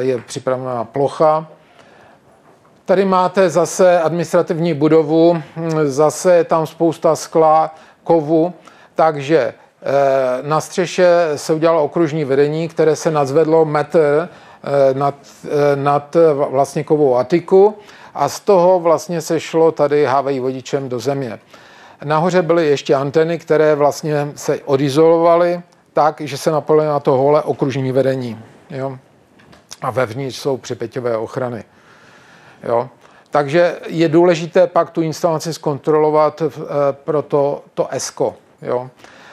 je 0.00 0.18
připravená 0.18 0.84
plocha. 0.84 1.46
Tady 2.84 3.04
máte 3.04 3.50
zase 3.50 4.00
administrativní 4.00 4.74
budovu, 4.74 5.42
zase 5.84 6.34
je 6.34 6.44
tam 6.44 6.66
spousta 6.66 7.16
skla, 7.16 7.74
kovu, 8.04 8.52
takže 8.94 9.38
eh, 9.38 10.48
na 10.48 10.60
střeše 10.60 11.30
se 11.36 11.54
udělalo 11.54 11.84
okružní 11.84 12.24
vedení, 12.24 12.68
které 12.68 12.96
se 12.96 13.10
nazvedlo 13.10 13.64
metr 13.64 14.28
eh, 14.28 14.94
nad, 14.94 15.14
eh, 15.44 15.76
nad 15.76 16.16
vlastně 16.48 16.84
kovou 16.84 17.16
atiku 17.16 17.78
a 18.14 18.28
z 18.28 18.40
toho 18.40 18.80
vlastně 18.80 19.20
se 19.20 19.40
šlo 19.40 19.72
tady 19.72 20.04
hávejí 20.04 20.40
vodičem 20.40 20.88
do 20.88 20.98
země. 20.98 21.38
Nahoře 22.04 22.42
byly 22.42 22.66
ještě 22.66 22.94
anteny, 22.94 23.38
které 23.38 23.74
vlastně 23.74 24.28
se 24.34 24.60
odizolovaly 24.64 25.62
tak, 25.92 26.20
že 26.20 26.38
se 26.38 26.50
napojily 26.50 26.86
na 26.86 27.00
to 27.00 27.12
holé 27.12 27.42
okružní 27.42 27.92
vedení. 27.92 28.38
Jo? 28.70 28.98
A 29.82 29.90
vevnitř 29.90 30.36
jsou 30.36 30.56
připěťové 30.56 31.16
ochrany. 31.16 31.64
Jo? 32.62 32.88
Takže 33.32 33.76
je 33.86 34.08
důležité 34.08 34.66
pak 34.66 34.90
tu 34.90 35.02
instalaci 35.02 35.54
zkontrolovat 35.54 36.42
eh, 36.42 36.50
pro 37.04 37.22
to, 37.22 37.62
to 37.74 37.88
ESCO. 37.88 38.34
Jo? 38.62 38.90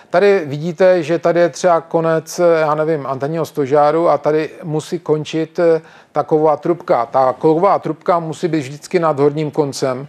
Tady 0.10 0.44
vidíte, 0.46 1.04
že 1.04 1.20
tady 1.20 1.40
je 1.40 1.50
třeba 1.50 1.82
konec, 1.82 2.40
eh, 2.40 2.60
já 2.60 2.76
nevím, 2.76 3.08
antenního 3.08 3.46
stožáru 3.46 4.10
a 4.10 4.18
tady 4.18 4.50
musí 4.64 5.00
končit 5.00 5.60
eh, 5.60 5.82
taková 6.12 6.58
trubka. 6.58 7.06
Ta 7.06 7.34
kovová 7.40 7.80
trubka 7.80 8.20
musí 8.20 8.48
být 8.48 8.60
vždycky 8.60 9.00
nad 9.00 9.20
horním 9.20 9.52
koncem, 9.52 10.08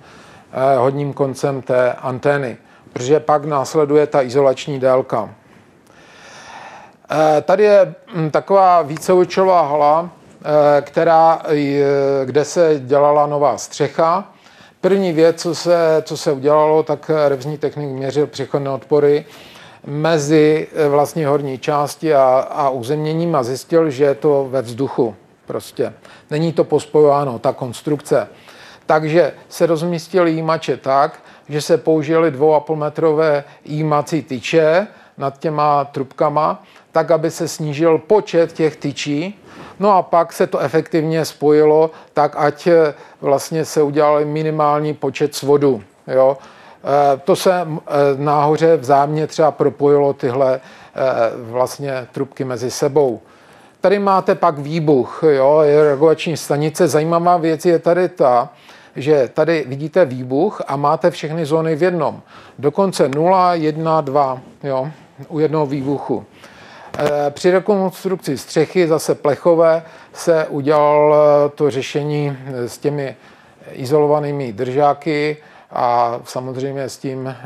hodním 0.79 1.13
koncem 1.13 1.63
té 1.63 1.93
antény, 1.93 2.57
protože 2.93 3.21
pak 3.21 3.45
následuje 3.45 4.07
ta 4.07 4.23
izolační 4.23 4.81
délka. 4.81 5.31
Tady 7.43 7.63
je 7.63 7.95
hm, 8.15 8.31
taková 8.31 8.83
víceúčelová 8.83 9.63
hala, 9.63 10.11
Eh, 10.11 10.20
která, 10.81 11.42
kde 12.24 12.44
se 12.44 12.81
dělala 12.85 13.26
nová 13.26 13.59
střecha. 13.59 14.33
První 14.81 15.12
věc, 15.12 15.42
co 15.42 15.55
se, 15.55 16.03
co 16.03 16.16
se 16.16 16.33
udělalo, 16.33 16.83
tak 16.83 17.11
revzní 17.29 17.59
technik 17.59 17.88
měřil 17.88 18.26
přechodné 18.26 18.70
odpory 18.70 19.24
mezi 19.87 20.68
eh, 20.74 20.88
vlastně 20.88 21.26
horní 21.26 21.59
části 21.59 22.14
a, 22.14 22.46
a 22.50 22.70
uzemněním 22.70 23.35
a 23.35 23.42
zjistil, 23.42 23.90
že 23.90 24.05
je 24.05 24.14
to 24.14 24.46
ve 24.50 24.62
vzduchu. 24.62 25.16
Prostě 25.46 25.92
není 26.31 26.53
to 26.53 26.64
pospojováno, 26.64 27.38
ta 27.38 27.53
konstrukce. 27.53 28.29
Takže 28.87 29.33
se 29.48 29.66
rozmístil 29.66 30.26
jímače 30.26 30.76
tak, 30.76 31.20
že 31.48 31.61
se 31.61 31.79
použili 31.79 32.31
2,5 32.31 32.76
metrové 32.76 33.44
jímací 33.64 34.22
tyče 34.22 34.87
nad 35.18 35.38
těma 35.38 35.85
trubkama, 35.85 36.62
tak, 36.92 37.11
aby 37.11 37.31
se 37.31 37.48
snížil 37.48 37.98
počet 37.98 38.53
těch 38.53 38.76
tyčí 38.76 39.40
No 39.81 39.97
a 39.97 40.03
pak 40.03 40.33
se 40.33 40.47
to 40.47 40.59
efektivně 40.59 41.25
spojilo 41.25 41.90
tak, 42.14 42.35
ať 42.37 42.66
eh, 42.66 42.95
vlastně 43.21 43.64
se 43.64 43.83
udělal 43.83 44.25
minimální 44.25 44.95
počet 44.95 45.35
svodů. 45.35 45.83
Jo? 46.07 46.38
Eh, 46.85 47.21
to 47.25 47.37
se 47.37 47.53
eh, 47.53 47.90
náhoře 48.16 48.77
v 48.77 48.85
zámě 48.85 49.27
třeba 49.27 49.51
propojilo 49.51 50.12
tyhle 50.12 50.61
vlastně 51.37 52.07
trubky 52.12 52.45
mezi 52.45 52.71
sebou. 52.71 53.21
Tady 53.81 53.99
máte 53.99 54.35
pak 54.35 54.59
výbuch, 54.59 55.23
jo, 55.27 55.61
je 55.61 55.83
reagovační 55.83 56.37
stanice. 56.37 56.88
Zajímavá 56.88 57.37
věc 57.37 57.66
je 57.66 57.79
tady 57.79 58.09
ta, 58.09 58.49
že 58.97 59.31
tady 59.35 59.64
vidíte 59.69 60.05
výbuch 60.05 60.62
a 60.66 60.77
máte 60.77 61.11
všechny 61.11 61.47
zóny 61.47 61.77
v 61.77 61.83
jednom. 61.83 62.21
Dokonce 62.59 63.09
0, 63.09 63.55
1, 63.55 64.01
2 64.01 64.40
jo, 64.64 64.90
u 65.29 65.38
jednoho 65.38 65.66
výbuchu. 65.66 66.27
Eh, 66.98 67.31
při 67.31 67.50
rekonstrukci 67.50 68.38
střechy 68.38 68.88
zase 68.88 69.14
plechové 69.14 69.83
se 70.12 70.46
udělal 70.46 71.14
eh, 71.14 71.48
to 71.48 71.70
řešení 71.70 72.38
eh, 72.46 72.68
s 72.68 72.79
těmi 72.79 73.16
izolovanými 73.72 74.53
držáky 74.53 75.37
a 75.70 76.18
samozřejmě 76.24 76.88
s 76.88 76.98
tím 76.98 77.37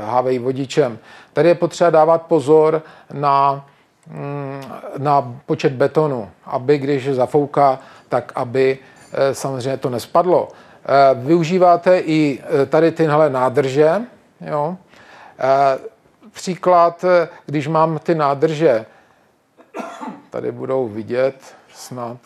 HVI 0.00 0.38
vodičem. 0.38 0.98
Tady 1.32 1.48
je 1.48 1.54
potřeba 1.54 1.90
dávat 1.90 2.22
pozor 2.22 2.82
na, 3.12 3.66
mm, 4.06 4.62
na 4.98 5.34
počet 5.46 5.72
betonu, 5.72 6.30
aby 6.44 6.78
když 6.78 7.08
zafouká, 7.08 7.78
tak 8.08 8.32
aby 8.34 8.78
samozřejmě 9.32 9.76
to 9.76 9.90
nespadlo. 9.90 10.48
Využíváte 11.14 11.98
i 11.98 12.38
tady 12.68 12.92
tyhle 12.92 13.30
nádrže. 13.30 14.00
Jo? 14.40 14.76
Příklad, 16.32 17.04
když 17.46 17.68
mám 17.68 17.98
ty 17.98 18.14
nádrže 18.14 18.86
tady 20.30 20.52
budou 20.52 20.88
vidět 20.88 21.36
snad. 21.74 22.18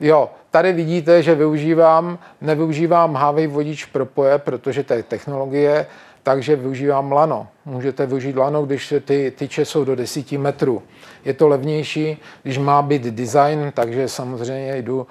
Jo, 0.00 0.30
tady 0.50 0.72
vidíte, 0.72 1.22
že 1.22 1.34
využívám, 1.34 2.18
nevyužívám 2.40 3.14
HV 3.14 3.52
vodič 3.52 3.84
propoje, 3.84 4.38
protože 4.38 4.84
to 4.84 4.94
je 4.94 5.02
technologie, 5.02 5.86
takže 6.22 6.56
využívám 6.56 7.12
lano. 7.12 7.48
Můžete 7.64 8.06
využít 8.06 8.36
lano, 8.36 8.66
když 8.66 8.94
ty 9.04 9.32
tyče 9.38 9.64
jsou 9.64 9.84
do 9.84 9.96
10 9.96 10.32
metrů. 10.32 10.82
Je 11.24 11.34
to 11.34 11.48
levnější, 11.48 12.18
když 12.42 12.58
má 12.58 12.82
být 12.82 13.02
design, 13.02 13.72
takže 13.74 14.08
samozřejmě 14.08 14.76
jdu 14.76 14.98
uh, 14.98 15.06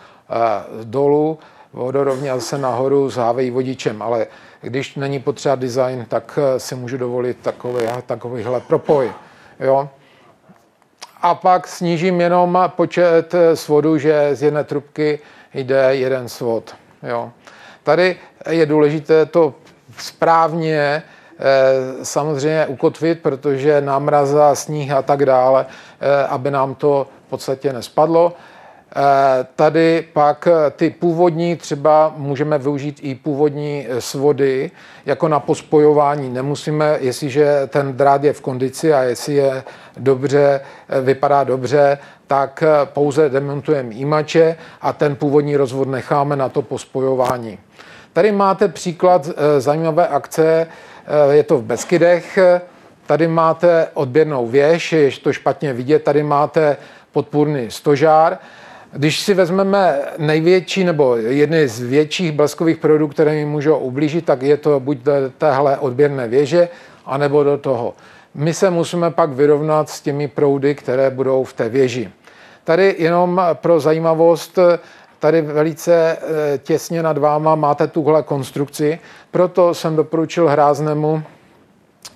dolů 0.83 1.39
vodorovně 1.73 2.31
a 2.31 2.35
zase 2.35 2.57
nahoru 2.57 3.09
s 3.09 3.15
HV 3.15 3.51
vodičem, 3.51 4.01
ale 4.01 4.27
když 4.61 4.95
není 4.95 5.19
potřeba 5.19 5.55
design, 5.55 6.05
tak 6.09 6.39
eh, 6.41 6.59
si 6.59 6.75
můžu 6.75 6.97
dovolit 6.97 7.37
takový, 7.41 7.83
takovýhle 8.05 8.59
propoj. 8.59 9.11
Jo? 9.59 9.89
A 11.21 11.35
pak 11.35 11.67
snížím 11.67 12.21
jenom 12.21 12.59
počet 12.67 13.35
svodů, 13.53 13.97
že 13.97 14.29
z 14.35 14.43
jedné 14.43 14.63
trubky 14.63 15.19
jde 15.53 15.95
jeden 15.95 16.29
svod. 16.29 16.75
Jo. 17.03 17.31
Tady 17.83 18.15
je 18.49 18.65
důležité 18.65 19.25
to 19.25 19.53
správně 19.97 21.03
eh, 21.39 22.05
samozřejmě 22.05 22.65
ukotvit, 22.65 23.21
protože 23.21 23.81
námraza, 23.81 24.55
sníh 24.55 24.91
a 24.91 25.01
tak 25.01 25.25
dále, 25.25 25.65
eh, 25.99 26.27
aby 26.27 26.51
nám 26.51 26.75
to 26.75 27.07
v 27.27 27.29
podstatě 27.29 27.73
nespadlo. 27.73 28.33
Eh, 28.99 29.47
tady 29.55 30.07
pak 30.13 30.47
eh, 30.47 30.71
ty 30.71 30.89
původní 30.89 31.55
třeba 31.55 32.13
můžeme 32.17 32.57
využít 32.57 32.99
i 33.01 33.15
původní 33.15 33.87
eh, 33.89 34.01
svody 34.01 34.71
jako 35.05 35.27
na 35.27 35.39
pospojování. 35.39 36.29
Nemusíme, 36.29 36.97
jestliže 36.99 37.61
ten 37.67 37.93
drát 37.93 38.23
je 38.23 38.33
v 38.33 38.41
kondici 38.41 38.93
a 38.93 39.03
jestli 39.03 39.33
je 39.33 39.63
dobře, 39.97 40.61
vypadá 41.01 41.43
dobře, 41.43 41.97
tak 42.27 42.63
pouze 42.85 43.29
demontujeme 43.29 43.93
jímače 43.93 44.55
a 44.81 44.93
ten 44.93 45.15
původní 45.15 45.57
rozvod 45.57 45.87
necháme 45.87 46.35
na 46.35 46.49
to 46.49 46.61
pospojování. 46.61 47.59
Tady 48.13 48.31
máte 48.31 48.67
příklad 48.67 49.29
zajímavé 49.57 50.07
akce, 50.07 50.67
je 51.31 51.43
to 51.43 51.57
v 51.57 51.63
Beskydech. 51.63 52.39
Tady 53.05 53.27
máte 53.27 53.87
odběrnou 53.93 54.47
věž, 54.47 54.91
je 54.91 55.11
to 55.11 55.33
špatně 55.33 55.73
vidět, 55.73 56.03
tady 56.03 56.23
máte 56.23 56.77
podpůrný 57.11 57.71
stožár. 57.71 58.37
Když 58.91 59.19
si 59.19 59.33
vezmeme 59.33 59.99
největší 60.17 60.83
nebo 60.83 61.15
jedny 61.15 61.67
z 61.67 61.81
větších 61.81 62.31
bleskových 62.31 62.77
produktů, 62.77 63.07
které 63.13 63.31
mi 63.31 63.45
můžou 63.45 63.77
ublížit, 63.77 64.25
tak 64.25 64.41
je 64.41 64.57
to 64.57 64.79
buď 64.79 64.97
do 64.97 65.11
téhle 65.37 65.77
odběrné 65.77 66.27
věže, 66.27 66.69
anebo 67.05 67.43
do 67.43 67.57
toho. 67.57 67.93
My 68.35 68.53
se 68.53 68.69
musíme 68.69 69.11
pak 69.11 69.29
vyrovnat 69.29 69.89
s 69.89 70.01
těmi 70.01 70.27
proudy, 70.27 70.75
které 70.75 71.09
budou 71.09 71.43
v 71.43 71.53
té 71.53 71.69
věži. 71.69 72.09
Tady 72.63 72.95
jenom 72.97 73.41
pro 73.53 73.79
zajímavost, 73.79 74.59
tady 75.19 75.41
velice 75.41 76.17
eh, 76.17 76.57
těsně 76.57 77.03
nad 77.03 77.17
váma 77.17 77.55
máte 77.55 77.87
tuhle 77.87 78.23
konstrukci, 78.23 78.99
proto 79.31 79.73
jsem 79.73 79.95
doporučil 79.95 80.47
Hráznemu, 80.47 81.23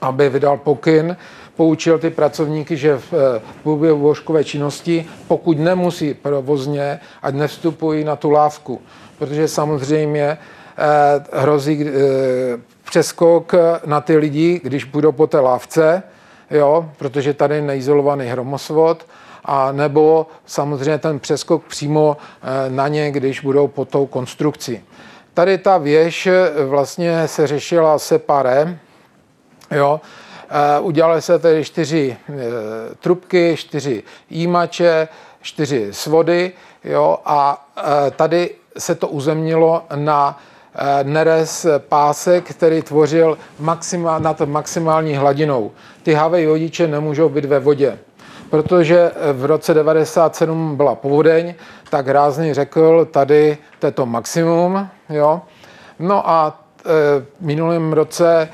aby 0.01 0.29
vydal 0.29 0.57
pokyn, 0.57 1.17
poučil 1.55 1.99
ty 1.99 2.09
pracovníky, 2.09 2.77
že 2.77 2.97
v 2.97 3.13
eh, 3.13 3.41
průběhu 3.63 3.99
vožkové 3.99 4.43
činnosti, 4.43 5.05
pokud 5.27 5.59
nemusí 5.59 6.13
provozně, 6.13 6.99
ať 7.21 7.33
nevstupují 7.35 8.03
na 8.03 8.15
tu 8.15 8.29
lávku, 8.29 8.81
protože 9.17 9.47
samozřejmě 9.47 10.23
eh, 10.23 10.37
hrozí 11.33 11.85
eh, 11.87 11.91
přeskok 12.83 13.53
na 13.85 14.01
ty 14.01 14.17
lidi, 14.17 14.61
když 14.63 14.83
budou 14.83 15.11
po 15.11 15.27
té 15.27 15.39
lávce, 15.39 16.03
jo, 16.51 16.89
protože 16.97 17.33
tady 17.33 17.55
je 17.55 17.61
neizolovaný 17.61 18.25
hromosvod, 18.25 19.05
a 19.45 19.71
nebo 19.71 20.27
samozřejmě 20.45 20.97
ten 20.97 21.19
přeskok 21.19 21.63
přímo 21.63 22.17
na 22.69 22.87
ně, 22.87 23.11
když 23.11 23.39
budou 23.39 23.67
po 23.67 23.85
tou 23.85 24.05
konstrukci. 24.05 24.83
Tady 25.33 25.57
ta 25.57 25.77
věž 25.77 26.29
vlastně 26.67 27.27
se 27.27 27.47
řešila 27.47 27.99
separé, 27.99 28.79
jo, 29.71 30.01
udělali 30.79 31.21
se 31.21 31.39
tedy 31.39 31.65
čtyři 31.65 32.17
eh, 32.29 32.33
trubky, 32.99 33.53
čtyři 33.57 34.03
jímače, 34.29 35.07
čtyři 35.41 35.87
svody 35.91 36.51
jo, 36.83 37.17
a 37.25 37.67
eh, 37.77 38.11
tady 38.11 38.49
se 38.77 38.95
to 38.95 39.07
uzemnilo 39.07 39.83
na 39.95 40.39
nerez 41.03 41.65
pásek, 41.77 42.49
který 42.49 42.81
tvořil 42.81 43.37
maximál, 43.59 44.19
nad 44.19 44.41
maximální 44.41 45.15
hladinou. 45.15 45.71
Ty 46.03 46.13
havej 46.13 46.45
vodiče 46.45 46.87
nemůžou 46.87 47.29
být 47.29 47.45
ve 47.45 47.59
vodě, 47.59 47.99
protože 48.49 49.11
v 49.33 49.45
roce 49.45 49.73
97 49.73 50.77
byla 50.77 50.95
povodeň, 50.95 51.53
tak 51.89 52.07
Rázný 52.07 52.53
řekl, 52.53 53.05
tady 53.11 53.57
to 53.79 53.85
je 53.85 53.91
to 53.91 54.05
maximum, 54.05 54.87
jo. 55.09 55.41
No 55.99 56.29
a 56.29 56.59
e, 56.85 56.89
minulém 57.39 57.93
roce 57.93 58.41
e, 58.41 58.49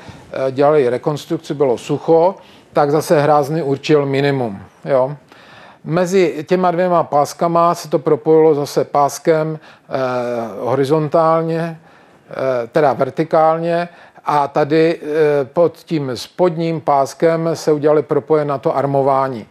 dělali 0.50 0.88
rekonstrukci, 0.88 1.54
bylo 1.54 1.78
sucho, 1.78 2.34
tak 2.72 2.90
zase 2.90 3.20
Hrázný 3.20 3.62
určil 3.62 4.06
minimum, 4.06 4.62
jo. 4.84 5.16
Mezi 5.84 6.44
těma 6.48 6.70
dvěma 6.70 7.02
páskama 7.02 7.74
se 7.74 7.88
to 7.88 7.98
propojilo 7.98 8.54
zase 8.54 8.84
páskem 8.84 9.58
eh, 9.58 9.98
horizontálně, 10.60 11.80
eh, 12.30 12.66
teda 12.66 12.92
vertikálně 12.92 13.88
a 14.24 14.48
tady 14.48 15.00
eh, 15.02 15.44
pod 15.44 15.76
tím 15.76 16.10
spodním 16.14 16.80
páskem 16.80 17.50
se 17.54 17.72
udělali 17.72 18.02
propoje 18.02 18.44
na 18.44 18.58
to 18.58 18.76
armování. 18.76 19.46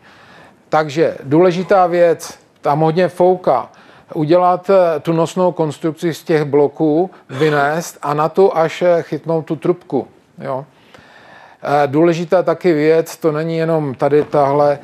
Takže 0.70 1.18
důležitá 1.24 1.88
věc, 1.88 2.40
tam 2.62 2.80
hodně 2.80 3.08
fouka, 3.08 3.70
udělat 4.14 4.70
eh, 4.70 5.00
tu 5.00 5.14
nosnou 5.14 5.52
konstrukci 5.52 6.14
z 6.14 6.24
těch 6.24 6.44
bloků, 6.44 7.10
vynést 7.30 7.98
a 8.02 8.14
na 8.14 8.30
to 8.30 8.58
až 8.58 8.82
eh, 8.82 9.02
chytnout 9.02 9.46
tu 9.46 9.56
trubku. 9.56 10.08
Jo. 10.42 10.66
Eh, 11.64 11.88
důležitá 11.88 12.44
taky 12.44 12.74
věc, 12.74 13.18
to 13.18 13.32
není 13.32 13.58
jenom 13.58 13.96
tady 13.96 14.24
tahle 14.24 14.80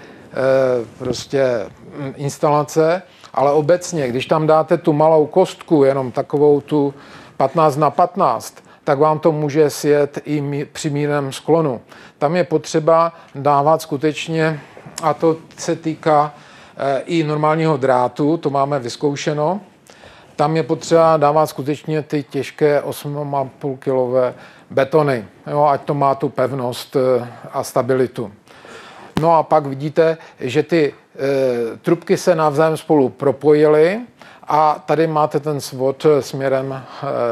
prostě 0.98 1.66
hm, 1.98 2.13
instalace, 2.16 3.02
ale 3.34 3.52
obecně, 3.52 4.08
když 4.08 4.26
tam 4.26 4.48
dáte 4.48 4.78
tu 4.78 4.94
malou 4.94 5.26
kostku, 5.26 5.84
jenom 5.84 6.12
takovou 6.12 6.62
tu 6.62 6.94
15 7.38 7.78
na 7.78 7.89
15, 7.89 8.56
tak 8.84 9.00
vám 9.00 9.20
to 9.20 9.32
může 9.32 9.70
sjet 9.70 10.20
i 10.26 10.68
při 10.74 10.89
mírném 10.89 11.32
sklonu. 11.32 11.82
Tam 12.18 12.36
je 12.36 12.44
potřeba 12.44 13.13
dávat 13.36 13.82
skutečně, 13.82 14.60
a 15.04 15.13
to 15.13 15.38
se 15.58 15.76
týká 15.76 16.34
Eh, 16.78 17.02
i 17.06 17.24
normálního 17.24 17.78
drátu, 17.78 18.38
to 18.38 18.50
máme 18.50 18.80
vyzkoušeno. 18.80 19.62
Tam 20.36 20.56
je 20.56 20.63
potřeba 20.63 21.18
dávat 21.18 21.46
skutečně 21.46 22.02
ty 22.02 22.24
těžké 22.24 22.82
8,5 22.82 23.78
kg 23.78 24.38
betony, 24.69 25.26
jo, 25.47 25.63
ať 25.63 25.82
to 25.82 25.93
má 25.93 26.15
tu 26.15 26.30
pevnost 26.30 26.95
eh, 26.95 27.28
a 27.52 27.63
stabilitu. 27.63 28.32
No 29.21 29.36
a 29.36 29.43
pak 29.43 29.65
vidíte, 29.65 30.17
že 30.39 30.63
ty 30.63 30.93
e, 30.93 31.78
trubky 31.78 32.17
se 32.17 32.36
navzájem 32.36 32.78
spolu 32.78 33.10
propojily 33.10 33.99
a 34.47 34.84
tady 34.86 35.08
máte 35.08 35.39
ten 35.39 35.62
svod 35.62 36.06
směrem 36.19 36.73
e, 36.73 36.84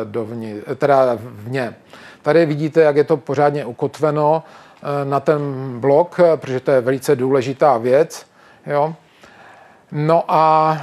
dovnitř, 0.05 0.67
teda 0.75 1.17
vně. 1.21 1.75
Tady 2.21 2.45
vidíte, 2.45 2.81
jak 2.81 2.95
je 2.95 3.03
to 3.03 3.17
pořádně 3.17 3.65
ukotveno 3.65 4.43
e, 4.43 5.05
na 5.05 5.19
ten 5.19 5.41
blok, 5.79 6.19
protože 6.35 6.59
to 6.59 6.71
je 6.71 6.81
velice 6.81 7.15
důležitá 7.15 7.77
věc. 7.77 8.25
Jo. 8.67 8.93
No 9.91 10.23
a 10.27 10.77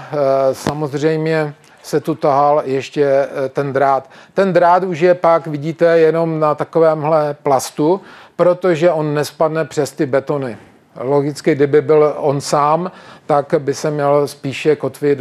e, 0.51 0.55
samozřejmě 0.55 1.55
se 1.89 2.01
tu 2.01 2.15
tahal 2.15 2.63
ještě 2.65 3.05
e, 3.05 3.49
ten 3.49 3.73
drát. 3.73 4.11
Ten 4.35 4.53
drát 4.53 4.85
už 4.85 5.01
je 5.01 5.15
pak, 5.15 5.47
vidíte, 5.47 5.99
jenom 5.99 6.41
na 6.41 6.55
takovémhle 6.55 7.37
plastu, 7.43 8.01
protože 8.37 8.91
on 8.91 9.15
nespadne 9.15 9.65
přes 9.65 9.93
ty 9.93 10.07
betony. 10.07 10.59
Logicky, 11.01 11.55
kdyby 11.55 11.83
byl 11.83 12.15
on 12.17 12.41
sám, 12.41 12.93
tak 13.27 13.55
by 13.59 13.75
se 13.75 13.91
měl 13.91 14.29
spíše 14.29 14.77
kotvit 14.77 15.19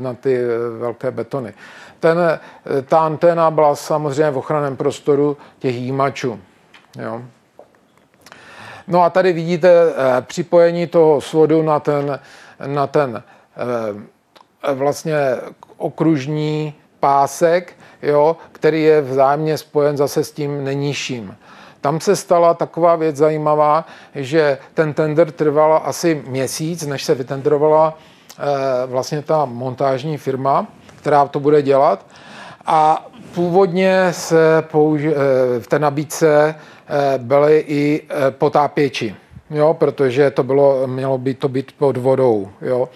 na 0.00 0.14
ty 0.14 0.36
e, 0.36 0.48
velké 0.78 1.10
betony. 1.10 1.54
Ten, 2.00 2.18
ta 2.86 2.98
anténa 2.98 3.50
byla 3.50 3.74
samozřejmě 3.74 4.30
v 4.30 4.38
ochranném 4.38 4.76
prostoru 4.76 5.36
těch 5.58 5.74
jímačů. 5.74 6.40
Jo. 7.02 7.22
No 8.88 9.02
a 9.02 9.10
tady 9.10 9.32
vidíte 9.32 9.70
připojení 10.20 10.86
toho 10.86 11.20
svodu 11.20 11.62
na 11.62 11.80
ten 11.80 12.18
na 12.66 12.86
ten 12.86 13.22
eh, 14.62 14.74
vlastně 14.74 15.16
okružní 15.78 16.74
pásek, 17.00 17.72
jo, 18.02 18.36
který 18.52 18.82
je 18.82 19.00
vzájemně 19.00 19.58
spojen 19.58 19.96
zase 19.96 20.24
s 20.24 20.32
tím 20.32 20.64
nejnižším. 20.64 21.36
Tam 21.80 22.00
se 22.00 22.16
stala 22.16 22.54
taková 22.54 22.96
věc 22.96 23.16
zajímavá, 23.16 23.86
že 24.14 24.58
ten 24.74 24.94
tender 24.94 25.30
trval 25.30 25.82
asi 25.84 26.22
měsíc, 26.26 26.86
než 26.86 27.04
se 27.04 27.14
vytendrovala 27.14 27.98
eh, 28.38 28.42
vlastně 28.86 29.22
ta 29.22 29.44
montážní 29.44 30.18
firma, 30.18 30.66
která 30.96 31.26
to 31.28 31.40
bude 31.40 31.62
dělat. 31.62 32.06
A 32.66 33.06
původně 33.34 34.08
se 34.10 34.62
použi- 34.72 35.12
eh, 35.12 35.60
v 35.60 35.66
té 35.66 35.78
nabídce 35.78 36.54
byly 37.18 37.64
i 37.68 38.02
potápěči 38.30 39.14
jo, 39.50 39.74
protože 39.74 40.30
to 40.30 40.42
bylo, 40.42 40.86
mělo 40.86 41.18
by 41.18 41.34
to 41.34 41.48
být 41.48 41.72
pod 41.78 41.96
vodou. 41.96 42.48
Jo. 42.62 42.88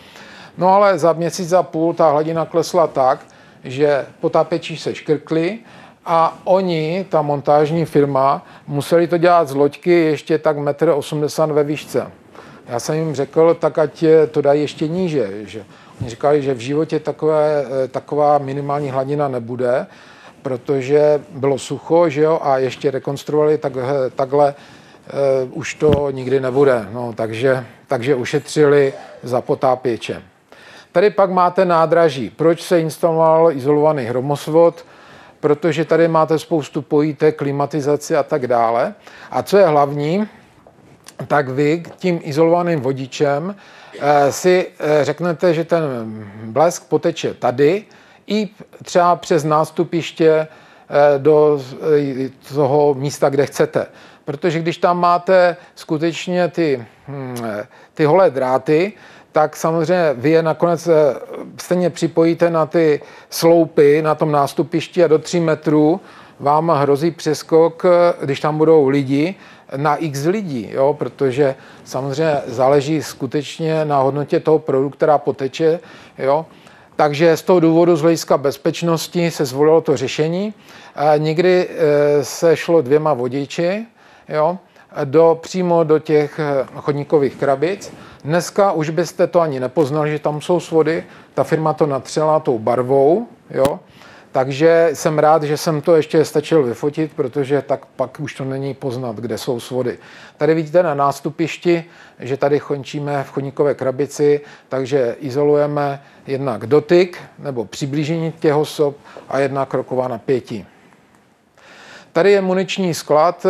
No 0.59 0.69
ale 0.69 0.99
za 0.99 1.13
měsíc 1.13 1.53
a 1.53 1.63
půl 1.63 1.95
ta 1.95 2.11
hladina 2.11 2.45
klesla 2.47 2.87
tak, 2.87 3.21
že 3.65 4.07
potápěči 4.21 4.77
se 4.77 4.95
škrkli 4.95 5.59
a 6.05 6.39
oni, 6.45 7.07
ta 7.09 7.23
montážní 7.23 7.85
firma, 7.85 8.47
museli 8.67 9.07
to 9.07 9.19
dělat 9.19 9.49
z 9.49 9.55
loďky 9.55 9.91
ještě 9.91 10.39
tak 10.39 10.57
1,80 10.57 11.45
m 11.45 11.53
ve 11.53 11.65
výšce. 11.65 12.11
Já 12.69 12.81
jsem 12.81 12.95
jim 12.95 13.15
řekl, 13.15 13.55
tak 13.55 13.79
ať 13.79 14.05
to 14.31 14.43
dají 14.43 14.61
ještě 14.61 14.89
níže. 14.89 15.31
Že 15.47 15.65
oni 16.01 16.11
říkali, 16.11 16.43
že 16.43 16.55
v 16.55 16.59
životě 16.59 17.01
takové, 17.01 17.65
taková 17.91 18.39
minimální 18.39 18.91
hladina 18.91 19.29
nebude, 19.29 19.87
protože 20.43 21.23
bylo 21.31 21.59
sucho, 21.59 22.09
že 22.09 22.23
jo, 22.23 22.41
a 22.43 22.59
ještě 22.59 22.91
rekonstruovali 22.91 23.59
tak, 23.59 23.73
takhle 24.17 24.55
uh, 25.45 25.59
už 25.59 25.75
to 25.75 26.11
nikdy 26.11 26.41
nebude. 26.41 26.87
No, 26.93 27.13
takže, 27.17 27.67
takže 27.87 28.15
ušetřili 28.15 28.93
za 29.23 29.41
potápěče. 29.41 30.23
Tady 30.93 31.11
pak 31.11 31.31
máte 31.31 31.65
nádraží. 31.65 32.31
Proč 32.31 32.63
se 32.63 32.81
instaloval 32.81 33.53
izolovaný 33.53 34.05
hromosvod? 34.05 34.85
Protože 35.41 35.85
tady 35.85 36.09
máte 36.09 36.39
spoustu 36.39 36.83
pojítek, 36.83 37.37
klimatizaci 37.37 38.17
a 38.17 38.23
tak 38.23 38.47
dále. 38.47 38.95
A 39.31 39.43
co 39.43 39.59
je 39.59 39.67
hlavní, 39.67 40.29
tak 41.27 41.49
vy 41.49 41.83
tím 41.97 42.21
izolovaným 42.23 42.81
vodičem 42.81 43.55
eh, 44.01 44.33
si 44.33 44.67
eh, 44.79 45.05
řeknete, 45.05 45.55
že 45.55 45.65
ten 45.65 45.83
blesk 46.45 46.89
poteče 46.89 47.35
tady 47.35 47.85
i 48.27 48.49
třeba 48.83 49.17
přes 49.17 49.45
nástupiště 49.45 50.49
do 51.19 51.61
toho 52.55 52.95
místa, 52.95 53.29
kde 53.29 53.47
chcete. 53.47 53.87
Protože 54.25 54.59
když 54.59 54.79
tam 54.79 55.01
máte 55.01 55.57
skutečně 55.75 56.49
ty, 56.49 56.87
hm, 57.09 57.37
ty 57.95 58.05
holé 58.05 58.31
dráty, 58.31 58.93
tak 59.33 59.57
samozřejmě 59.57 60.15
vy 60.15 60.31
je 60.31 60.43
nakonec 60.43 60.87
eh, 60.87 60.93
stejně 61.57 61.91
připojíte 61.91 62.51
na 62.51 62.67
ty 62.67 63.01
sloupy 63.31 64.03
na 64.03 64.15
tom 64.15 64.33
nástupišti 64.33 65.05
a 65.05 65.09
do 65.09 65.19
3 65.19 65.41
metrů 65.41 66.01
vám 66.41 66.69
hrozí 66.69 67.11
přeskok, 67.11 67.85
eh, 67.85 68.25
když 68.25 68.41
tam 68.41 68.59
budou 68.59 68.89
lidi, 68.89 69.35
na 69.77 69.97
x 69.97 70.25
lidí, 70.25 70.69
jo? 70.73 70.95
protože 70.99 71.55
samozřejmě 71.85 72.37
záleží 72.47 73.03
skutečně 73.03 73.85
na 73.85 74.01
hodnotě 74.01 74.41
toho 74.41 74.59
produktu, 74.59 74.97
která 74.97 75.19
poteče. 75.19 75.81
Jo? 76.19 76.47
Takže 76.97 77.37
z 77.37 77.43
toho 77.43 77.61
důvodu 77.61 77.97
z 77.97 78.03
hlediska 78.03 78.39
bezpečnosti 78.39 79.31
se 79.31 79.45
zvolilo 79.45 79.81
to 79.81 79.97
řešení. 79.97 80.55
Někdy 81.19 81.69
eh, 81.69 82.25
se 82.25 82.57
šlo 82.57 82.83
dvěma 82.83 83.15
vodiči, 83.15 83.87
jo, 84.29 84.59
do, 85.05 85.39
přímo 85.43 85.85
do 85.85 85.99
těch 85.99 86.39
eh, 86.39 86.67
chodníkových 86.77 87.37
krabic. 87.37 87.93
Dneska 88.25 88.73
už 88.73 88.91
byste 88.91 89.27
to 89.27 89.41
ani 89.41 89.61
nepoznali, 89.61 90.11
že 90.11 90.19
tam 90.19 90.41
jsou 90.41 90.61
svody. 90.61 91.05
Ta 91.35 91.45
firma 91.45 91.73
to 91.73 91.87
natřela 91.87 92.41
tou 92.41 92.59
barvou, 92.59 93.27
jo. 93.51 93.81
Takže 94.33 94.91
jsem 94.93 95.19
rád, 95.19 95.43
že 95.43 95.57
jsem 95.57 95.81
to 95.81 95.97
ještě 95.97 96.25
stačil 96.25 96.63
vyfotit, 96.63 97.13
protože 97.17 97.63
tak 97.63 97.87
pak 97.87 98.21
už 98.21 98.35
to 98.35 98.45
není 98.45 98.75
poznat, 98.75 99.17
kde 99.17 99.39
jsou 99.39 99.61
svody. 99.61 99.99
Tady 100.37 100.55
vidíte 100.55 100.83
na 100.83 100.95
nástupišti, 100.95 101.85
že 102.19 102.37
tady 102.37 102.61
končíme 102.61 103.25
v 103.25 103.31
chodníkové 103.31 103.75
krabici, 103.75 104.41
takže 104.69 105.17
izolujeme 105.21 106.03
jednak 106.27 106.67
dotyk 106.67 107.19
nebo 107.39 107.65
přiblížení 107.65 108.33
těch 108.33 108.55
osob 108.55 108.97
a 109.29 109.39
jednak 109.39 109.75
roková 109.75 110.09
napětí. 110.09 110.67
Tady 112.13 112.33
je 112.33 112.41
muniční 112.41 112.95
sklad, 112.95 113.47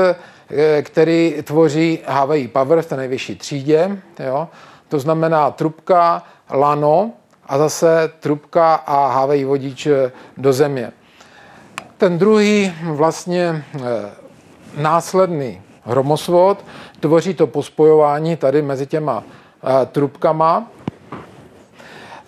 který 0.83 1.35
tvoří 1.43 1.99
HVI 2.07 2.49
Power 2.49 2.83
v 2.83 2.87
té 2.87 2.97
nejvyšší 2.97 3.37
třídě. 3.37 3.99
Jo? 4.19 4.49
To 4.89 4.99
znamená 4.99 5.51
trubka, 5.51 6.23
lano 6.51 7.11
a 7.47 7.59
zase 7.59 8.13
trubka 8.21 8.75
a 8.75 9.07
HVI 9.09 9.45
vodič 9.45 9.87
eh, 9.87 10.13
do 10.37 10.53
země. 10.53 10.93
Ten 11.97 12.19
druhý 12.19 12.73
vlastně 12.85 13.65
eh, 13.75 13.81
následný 14.77 15.63
hromosvod 15.85 16.65
tvoří 17.01 17.35
to 17.35 17.47
pospojování 17.47 18.37
tady 18.37 18.63
mezi 18.63 18.87
těma 18.87 19.25
trubkama 19.93 20.67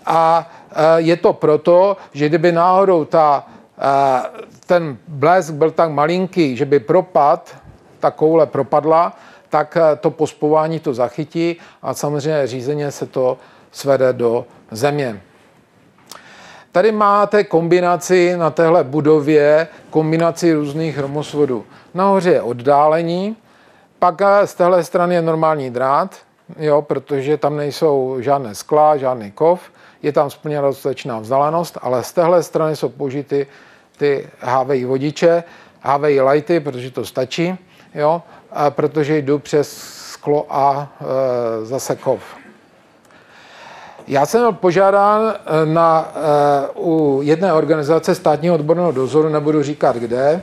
a 0.06 0.50
je 0.96 1.16
to 1.16 1.32
proto, 1.32 1.96
že 2.12 2.28
kdyby 2.28 2.52
náhodou 2.52 3.04
ta, 3.04 3.46
ten 4.66 4.98
blesk 5.08 5.54
byl 5.54 5.70
tak 5.70 5.90
malinký, 5.90 6.56
že 6.56 6.64
by 6.64 6.80
propad 6.80 7.56
ta 8.04 8.10
koule 8.10 8.46
propadla, 8.46 9.16
tak 9.48 9.76
eh, 9.80 9.96
to 9.96 10.10
pospování 10.10 10.80
to 10.80 10.94
zachytí 10.94 11.56
a 11.82 11.94
samozřejmě 11.94 12.46
řízeně 12.46 12.90
se 12.90 13.06
to 13.06 13.38
svede 13.72 14.12
do 14.12 14.44
země. 14.70 15.20
Tady 16.72 16.92
máte 16.92 17.44
kombinaci 17.44 18.36
na 18.36 18.50
téhle 18.50 18.84
budově, 18.84 19.68
kombinaci 19.90 20.52
různých 20.54 20.96
hromosvodů. 20.96 21.64
Nahoře 21.94 22.30
je 22.30 22.42
oddálení, 22.42 23.36
pak 23.98 24.20
eh, 24.20 24.46
z 24.46 24.54
téhle 24.54 24.84
strany 24.84 25.14
je 25.14 25.22
normální 25.22 25.70
drát, 25.70 26.16
jo, 26.58 26.82
protože 26.82 27.36
tam 27.36 27.56
nejsou 27.56 28.16
žádné 28.20 28.54
skla, 28.54 28.96
žádný 28.96 29.32
kov, 29.32 29.60
je 30.02 30.12
tam 30.12 30.30
splněna 30.30 30.68
dostatečná 30.68 31.18
vzdálenost, 31.18 31.78
ale 31.80 32.04
z 32.04 32.12
téhle 32.12 32.42
strany 32.42 32.76
jsou 32.76 32.88
použity 32.88 33.46
ty 33.96 34.28
HVI 34.40 34.84
vodiče, 34.84 35.44
HVI 35.80 36.20
lighty, 36.20 36.60
protože 36.60 36.90
to 36.90 37.04
stačí, 37.04 37.56
jo, 37.94 38.22
a 38.52 38.70
protože 38.70 39.18
jdu 39.18 39.38
přes 39.38 39.78
sklo 40.12 40.46
a 40.50 40.92
e, 41.00 41.64
zase 41.64 41.96
kov. 41.96 42.22
Já 44.06 44.26
jsem 44.26 44.40
byl 44.40 44.52
požádán 44.52 45.34
e, 45.34 45.66
na, 45.66 46.12
e, 46.14 46.68
u 46.74 47.20
jedné 47.22 47.52
organizace 47.52 48.14
státního 48.14 48.54
odborného 48.54 48.92
dozoru, 48.92 49.28
nebudu 49.28 49.62
říkat 49.62 49.96
kde, 49.96 50.18
e, 50.20 50.42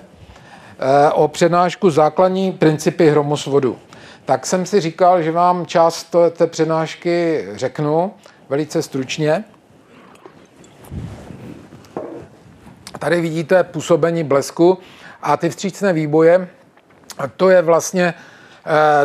o 1.12 1.28
přednášku 1.28 1.90
základní 1.90 2.52
principy 2.52 3.10
hromosvodu. 3.10 3.78
Tak 4.26 4.46
jsem 4.46 4.66
si 4.66 4.82
říkal, 4.82 5.22
že 5.22 5.32
vám 5.32 5.66
část 5.66 6.16
té 6.32 6.48
přednášky 6.48 7.48
řeknu 7.54 8.14
velice 8.50 8.82
stručně. 8.82 9.44
Tady 13.00 13.22
vidíte 13.22 13.64
působení 13.64 14.24
blesku 14.24 14.78
a 15.22 15.38
ty 15.38 15.50
vstřícné 15.50 15.94
výboje, 15.94 16.48
to 17.28 17.50
je 17.50 17.62
vlastně 17.62 18.14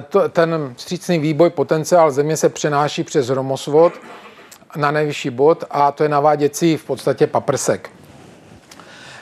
to, 0.09 0.29
ten 0.29 0.75
vstřícný 0.77 1.19
výboj, 1.19 1.51
potenciál 1.51 2.11
země 2.11 2.37
se 2.37 2.49
přenáší 2.49 3.05
přes 3.05 3.29
hromosvod 3.29 3.93
na 4.77 4.91
nejvyšší 4.91 5.31
bod 5.31 5.65
a 5.71 5.93
to 5.93 6.03
je 6.03 6.09
naváděcí 6.09 6.77
v 6.77 6.85
podstatě 6.85 7.27
paprsek. 7.27 7.91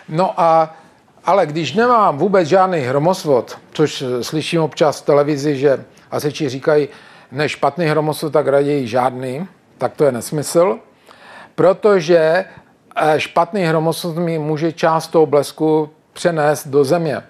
No 0.09 0.41
a 0.41 0.77
ale 1.25 1.47
když 1.47 1.73
nemám 1.73 2.19
vůbec 2.19 2.49
žádný 2.49 2.79
hromosvod, 2.79 3.59
což 3.73 4.05
slyším 4.21 4.63
občas 4.63 5.01
v 5.01 5.05
televizi, 5.05 5.57
že 5.57 5.85
asiči 6.11 6.49
říkají, 6.49 6.89
ne 7.33 7.49
špatný 7.49 7.87
hromosvod, 7.87 8.33
tak 8.33 8.47
raději 8.47 8.87
žádný, 8.87 9.49
tak 9.79 9.93
to 9.97 10.05
je 10.05 10.13
nesmysl, 10.13 10.79
protože 11.55 12.45
špatný 13.17 13.63
hromosvod 13.63 14.17
mi 14.17 14.39
může 14.39 14.73
část 14.73 15.09
toho 15.09 15.27
blesku 15.27 15.91
přenést 16.13 16.69
do 16.69 16.85
země. 16.85 17.23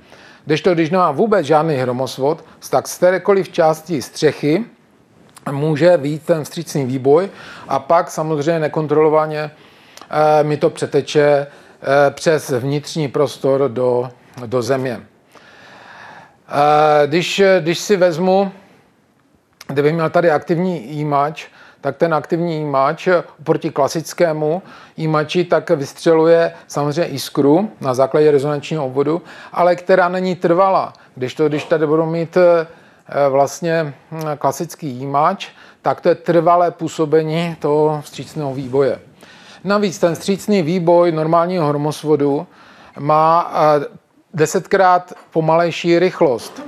Když 0.46 0.60
to, 0.60 0.74
když 0.74 0.90
nemám 0.90 1.16
vůbec 1.16 1.46
žádný 1.46 1.74
hromosvod, 1.74 2.44
tak 2.70 2.88
z 2.88 2.96
kterékoliv 2.96 3.48
části 3.48 4.02
střechy 4.02 4.64
může 5.50 5.96
být 5.98 6.22
ten 6.22 6.44
vstřícný 6.44 6.84
výboj 6.84 7.30
a 7.68 7.78
pak 7.78 8.10
samozřejmě 8.10 8.58
nekontrolovaně 8.58 9.50
mi 10.42 10.56
to 10.56 10.70
přeteče 10.70 11.46
přes 12.10 12.50
vnitřní 12.50 13.08
prostor 13.08 13.70
do, 13.70 14.10
do 14.46 14.62
země. 14.62 15.00
Když, 17.06 17.42
když 17.60 17.78
si 17.78 17.96
vezmu, 17.96 18.52
kdybych 19.66 19.94
měl 19.94 20.10
tady 20.10 20.30
aktivní 20.30 20.92
jímač, 20.92 21.46
tak 21.84 21.96
ten 21.96 22.14
aktivní 22.14 22.58
jímač 22.58 23.08
proti 23.44 23.70
klasickému 23.70 24.62
jímači 24.96 25.44
tak 25.44 25.70
vystřeluje 25.70 26.52
samozřejmě 26.68 27.04
iskru 27.04 27.70
na 27.80 27.94
základě 27.94 28.30
rezonančního 28.30 28.86
obvodu, 28.86 29.22
ale 29.52 29.76
která 29.76 30.08
není 30.08 30.36
trvalá. 30.36 30.92
Když 31.14 31.34
to, 31.34 31.48
když 31.48 31.64
tady 31.64 31.86
budu 31.86 32.06
mít 32.06 32.38
vlastně 33.28 33.94
klasický 34.38 34.88
jímač, 34.88 35.48
tak 35.82 36.00
to 36.00 36.08
je 36.08 36.14
trvalé 36.14 36.70
působení 36.70 37.56
toho 37.58 38.00
vstřícného 38.02 38.54
výboje. 38.54 39.00
Navíc 39.64 39.98
ten 39.98 40.16
střícný 40.16 40.62
výboj 40.62 41.12
normálního 41.12 41.66
hromosvodu 41.66 42.46
má 42.98 43.52
desetkrát 44.34 45.12
pomalejší 45.30 45.98
rychlost 45.98 46.62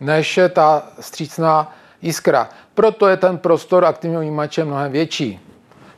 než 0.00 0.38
ta 0.52 0.82
střícná 1.00 1.72
jiskra. 2.02 2.48
Proto 2.76 3.08
je 3.08 3.16
ten 3.16 3.38
prostor 3.38 3.84
aktivního 3.84 4.22
jímače 4.22 4.64
mnohem 4.64 4.92
větší. 4.92 5.40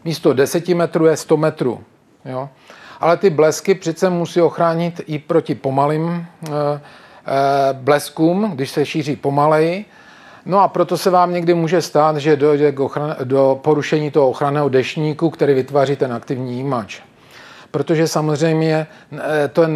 Místo 0.05 0.33
10 0.33 0.69
metrů 0.69 1.07
je 1.07 1.17
100 1.17 1.37
metrů. 1.37 1.81
Jo? 2.25 2.49
Ale 3.01 3.17
ty 3.17 3.31
blesky 3.31 3.75
přece 3.75 4.11
musí 4.11 4.41
ochránit 4.41 5.01
i 5.07 5.19
proti 5.19 5.55
pomalým 5.55 6.07
e, 6.07 6.51
e, 6.51 6.81
bleskům, 7.73 8.53
když 8.55 8.71
se 8.71 8.87
šíří 8.87 9.17
pomaleji. 9.17 9.85
No 10.47 10.61
a 10.61 10.69
proto 10.69 10.99
se 10.99 11.11
vám 11.11 11.33
někdy 11.33 11.55
může 11.55 11.83
stát, 11.83 12.17
že 12.17 12.37
dojde 12.37 12.73
k 12.73 12.79
ochran- 12.79 13.17
do 13.25 13.61
porušení 13.63 14.11
toho 14.11 14.29
ochranného 14.29 14.69
dešníku, 14.69 15.31
který 15.31 15.55
vytváří 15.55 15.97
ten 15.97 16.13
aktivní 16.13 16.57
jímač. 16.57 17.01
Protože 17.71 18.09
samozřejmě 18.09 18.87
to 19.53 19.63
je 19.63 19.69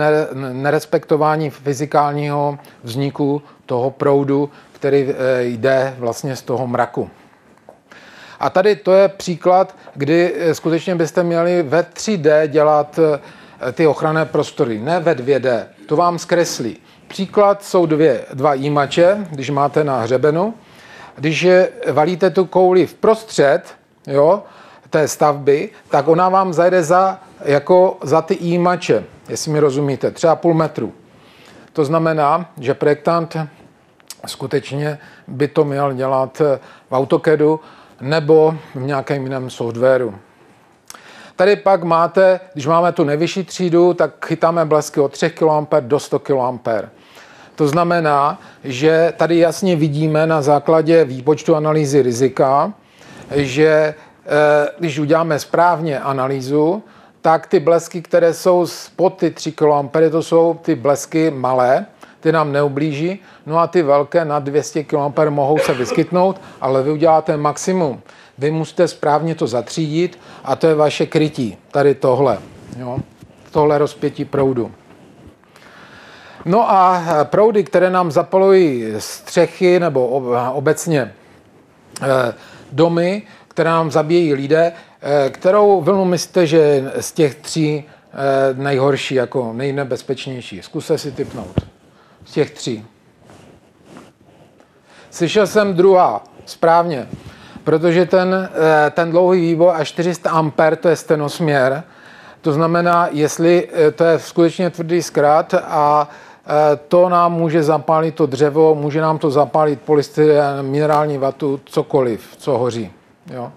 nerespektování 0.53 1.51
fyzikálního 1.51 2.59
vzniku 2.83 3.43
toho 3.67 3.91
proudu, 3.91 4.51
který 4.83 5.15
jde 5.39 5.95
vlastně 5.99 6.37
z 6.37 6.43
toho 6.43 6.67
mraku. 6.67 7.11
A 8.41 8.51
tady 8.51 8.77
to 8.77 8.93
je 8.93 9.09
příklad, 9.09 9.77
kdy 9.95 10.35
skutečně 10.53 10.95
byste 10.95 11.23
měli 11.23 11.63
ve 11.63 11.83
3D 11.83 12.47
dělat 12.47 12.99
ty 13.73 13.87
ochranné 13.87 14.25
prostory, 14.25 14.79
ne 14.79 15.01
ve 15.01 15.15
2D. 15.15 15.67
To 15.87 15.97
vám 15.97 16.19
zkreslí. 16.19 16.79
Příklad 17.09 17.65
jsou 17.65 17.87
dvě, 17.87 18.25
dva 18.35 18.55
jímače, 18.55 19.27
když 19.31 19.51
máte 19.51 19.85
na 19.85 20.01
hřebenu. 20.01 20.55
Když 21.17 21.47
valíte 21.93 22.31
tu 22.31 22.45
kouli 22.45 22.87
v 22.87 22.95
prostřed 22.95 23.63
jo, 24.07 24.43
té 24.91 25.09
stavby, 25.09 25.71
tak 25.91 26.09
ona 26.09 26.29
vám 26.29 26.53
zajde 26.53 26.83
za, 26.83 27.21
jako 27.45 27.99
za 28.03 28.23
ty 28.23 28.39
jímače, 28.41 29.05
jestli 29.29 29.51
mi 29.51 29.61
rozumíte, 29.61 30.11
třeba 30.11 30.37
půl 30.37 30.55
metru. 30.55 30.93
To 31.73 31.85
znamená, 31.85 32.51
že 32.61 32.75
projektant 32.75 33.37
skutečně 34.27 34.99
by 35.29 35.49
to 35.49 35.65
měl 35.65 35.93
dělat 35.93 36.39
v 36.91 36.93
AutoCADu 36.93 37.61
nebo 38.01 38.55
v 38.75 38.81
nějakém 38.81 39.23
jiném 39.23 39.51
softwaru. 39.51 40.15
Tady 41.37 41.57
pak 41.57 41.83
máte, 41.83 42.41
když 42.53 42.67
máme 42.67 42.93
tu 42.93 43.05
nejvyšší 43.05 43.45
třídu, 43.45 43.95
tak 43.95 44.27
chytáme 44.27 44.65
blesky 44.65 45.01
od 45.01 45.13
3 45.13 45.31
kA 45.31 45.81
do 45.81 46.01
100 46.01 46.19
kA. 46.19 46.59
To 47.55 47.69
znamená, 47.69 48.41
že 48.65 49.13
tady 49.17 49.39
jasně 49.39 49.77
vidíme 49.77 50.27
na 50.27 50.43
základě 50.43 51.05
výpočtu 51.05 51.57
analýzy 51.57 52.03
rizika, 52.03 52.73
že 53.31 53.95
když 54.79 54.99
uděláme 54.99 55.39
správně 55.39 56.01
analýzu, 56.01 56.83
tak 57.21 57.47
ty 57.47 57.61
blesky, 57.61 58.03
které 58.03 58.35
jsou 58.35 58.67
pod 58.97 59.11
ty 59.11 59.31
3 59.31 59.53
kA, 59.53 59.89
to 60.11 60.23
jsou 60.23 60.55
ty 60.63 60.75
blesky 60.75 61.31
malé, 61.31 61.87
ty 62.23 62.33
nám 62.33 62.53
neublíží, 62.53 63.19
no 63.47 63.59
a 63.59 63.67
ty 63.67 63.83
velké 63.83 64.25
na 64.25 64.39
200 64.39 64.85
kA 64.85 65.13
mohou 65.29 65.59
se 65.59 65.75
vyskytnout, 65.75 66.41
ale 66.61 66.83
vy 66.83 66.91
uděláte 66.91 67.37
maximum. 67.37 68.01
Vy 68.39 68.51
musíte 68.51 68.89
správně 68.89 69.35
to 69.35 69.47
zatřídit 69.47 70.19
a 70.45 70.57
to 70.57 70.67
je 70.67 70.75
vaše 70.75 71.07
krytí, 71.07 71.57
tady 71.71 71.95
tohle, 71.95 72.39
jo? 72.79 72.99
tohle 73.51 73.79
rozpětí 73.79 74.25
proudu. 74.25 74.73
No 76.45 76.71
a 76.71 77.03
proudy, 77.25 77.65
které 77.65 77.91
nám 77.91 78.11
zapalují 78.11 78.85
střechy 78.99 79.81
nebo 79.81 80.09
obecně 80.53 81.15
domy, 82.73 83.23
které 83.49 83.71
nám 83.71 83.91
zabíjejí 83.91 84.35
lidé, 84.35 84.73
kterou 85.31 85.81
vlnu 85.81 86.05
myslíte, 86.05 86.47
že 86.47 86.93
z 87.01 87.13
těch 87.13 87.35
tří 87.35 87.85
nejhorší, 88.55 89.15
jako 89.15 89.53
nejnebezpečnější? 89.53 90.63
Zkuste 90.63 90.99
si 90.99 91.13
typnout. 91.13 91.61
Z 92.25 92.33
těch 92.33 92.51
tří. 92.51 92.87
Slyšel 95.11 95.47
jsem 95.47 95.75
druhá, 95.75 96.25
správně, 96.47 97.09
protože 97.65 98.07
ten, 98.07 98.49
ten 98.91 99.11
dlouhý 99.11 99.41
výboj 99.41 99.73
a 99.75 99.85
400 99.85 100.31
A 100.31 100.77
to 100.81 100.89
je 100.89 100.97
stenosměr, 100.97 101.83
to 102.41 102.53
znamená, 102.53 103.09
jestli 103.11 103.69
to 103.95 104.05
je 104.05 104.19
skutečně 104.19 104.71
tvrdý 104.71 105.03
zkrát 105.03 105.55
a 105.55 106.09
to 106.89 107.09
nám 107.09 107.33
může 107.33 107.63
zapálit 107.63 108.15
to 108.15 108.27
dřevo, 108.27 108.75
může 108.75 109.01
nám 109.01 109.19
to 109.19 109.31
zapálit 109.31 109.81
polystyren, 109.81 110.63
minerální 110.63 111.19
vatu, 111.19 111.61
cokoliv, 111.65 112.37
co 112.37 112.59
hoří. 112.59 112.93
Jo. 113.35 113.53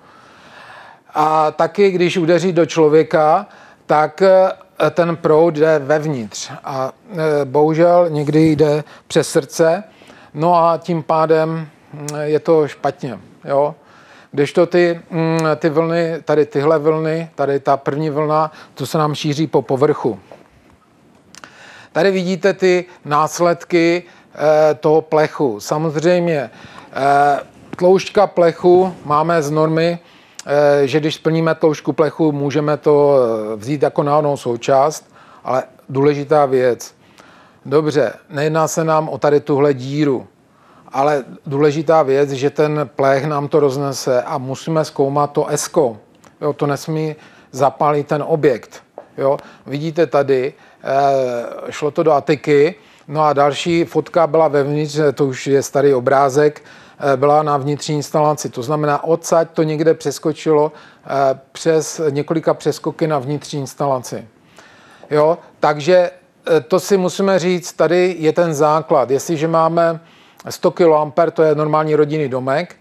A 1.13 1.51
taky, 1.51 1.91
když 1.91 2.18
udeří 2.18 2.53
do 2.53 2.66
člověka, 2.66 3.47
tak 3.86 4.24
ten 4.92 5.16
proud 5.16 5.56
jde 5.56 5.80
vevnitř 5.80 6.52
a 6.64 6.92
bohužel 7.46 8.10
někdy 8.10 8.52
jde 8.52 8.84
přes 9.08 9.30
srdce, 9.30 9.84
no 10.34 10.56
a 10.56 10.78
tím 10.78 11.04
pádem 11.04 11.68
je 12.22 12.40
to 12.40 12.68
špatně. 12.68 13.20
Jo. 13.46 13.76
Když 14.32 14.54
to 14.54 14.66
ty, 14.66 15.02
ty 15.56 15.70
vlny, 15.70 16.22
tady 16.26 16.46
tyhle 16.46 16.80
vlny, 16.80 17.30
tady 17.36 17.60
ta 17.60 17.78
první 17.78 18.10
vlna, 18.10 18.52
to 18.74 18.86
se 18.86 18.98
nám 18.98 19.16
šíří 19.16 19.48
po 19.48 19.62
povrchu. 19.62 20.20
Tady 21.92 22.12
vidíte 22.12 22.54
ty 22.54 22.86
následky 23.06 24.04
toho 24.80 25.02
plechu. 25.02 25.60
Samozřejmě 25.60 26.50
Eh, 26.98 27.40
tloušťka 27.76 28.28
plechu 28.28 28.96
máme 29.06 29.42
z 29.44 29.52
normy, 29.52 30.00
eh, 30.00 30.14
že 30.84 31.00
když 31.00 31.16
splníme 31.16 31.56
tloušťku 31.56 31.93
plechu, 31.93 32.32
můžeme 32.32 32.78
to 32.78 33.18
eh, 33.18 33.56
vzít 33.56 33.84
jako 33.84 34.04
náhodnou 34.04 34.38
součást, 34.38 35.14
ale 35.43 35.64
důležitá 35.89 36.46
věc. 36.46 36.96
Dobře, 37.66 38.14
nejedná 38.30 38.68
se 38.68 38.84
nám 38.84 39.10
o 39.10 39.18
tady 39.18 39.39
tuhle 39.39 39.74
díru, 39.74 40.28
ale 40.91 41.24
důležitá 41.46 42.04
věc, 42.04 42.30
že 42.30 42.50
ten 42.50 42.89
plech 42.96 43.26
nám 43.26 43.48
to 43.48 43.60
roznese 43.60 44.22
a 44.22 44.38
musíme 44.38 44.86
zkoumat 44.86 45.32
to 45.32 45.48
esko. 45.48 45.98
Jo, 46.41 46.54
to 46.54 46.68
nesmí 46.68 47.16
zapálit 47.52 48.08
ten 48.08 48.24
objekt. 48.28 48.84
Jo. 49.18 49.38
Vidíte 49.66 50.08
tady, 50.08 50.54
eh, 50.84 51.72
šlo 51.72 51.91
to 51.91 52.04
do 52.04 52.12
Atiky, 52.12 52.76
no 53.08 53.22
a 53.22 53.34
další 53.34 53.86
fotka 53.86 54.28
byla 54.28 54.48
vevnitř, 54.48 55.00
to 55.14 55.26
už 55.26 55.48
je 55.48 55.64
starý 55.64 55.93
obrázek, 55.93 56.62
eh, 56.66 56.85
byla 57.16 57.43
na 57.43 57.58
vnitřní 57.58 57.96
instalaci. 57.96 58.50
To 58.50 58.64
znamená, 58.64 59.04
odsaď 59.04 59.50
to 59.54 59.64
někde 59.64 59.93
přeskočilo 59.93 60.72
eh, 61.06 61.39
přes 61.52 62.02
několika 62.10 62.54
přeskoky 62.54 63.08
na 63.08 63.20
vnitřní 63.20 63.60
instalaci. 63.60 64.28
Jo, 65.12 65.38
takže 65.60 66.12
eh, 66.48 66.62
to 66.62 66.80
si 66.80 66.98
musíme 66.98 67.39
říct, 67.39 67.74
tady 67.74 68.16
je 68.20 68.34
ten 68.34 68.54
základ. 68.54 69.12
Jestliže 69.12 69.48
máme 69.48 70.00
100 70.50 70.72
kA, 70.72 71.12
to 71.34 71.43
je 71.43 71.56
normální 71.56 71.96
rodinný 71.96 72.30
domek, 72.30 72.76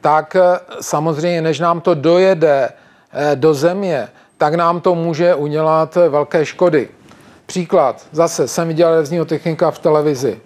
tak 0.00 0.36
eh, 0.36 0.60
samozřejmě, 0.80 1.42
než 1.42 1.60
nám 1.60 1.80
to 1.80 1.94
dojede 1.94 2.68
eh, 3.12 3.36
do 3.36 3.54
země, 3.54 4.08
tak 4.38 4.54
nám 4.54 4.80
to 4.80 4.94
může 4.94 5.34
udělat 5.34 5.94
velké 6.08 6.46
škody. 6.46 6.88
Příklad, 7.46 8.06
zase 8.12 8.48
jsem 8.48 8.68
viděl 8.68 8.94
revzního 8.94 9.24
technika 9.24 9.70
v 9.70 9.78
televizi. 9.78 10.40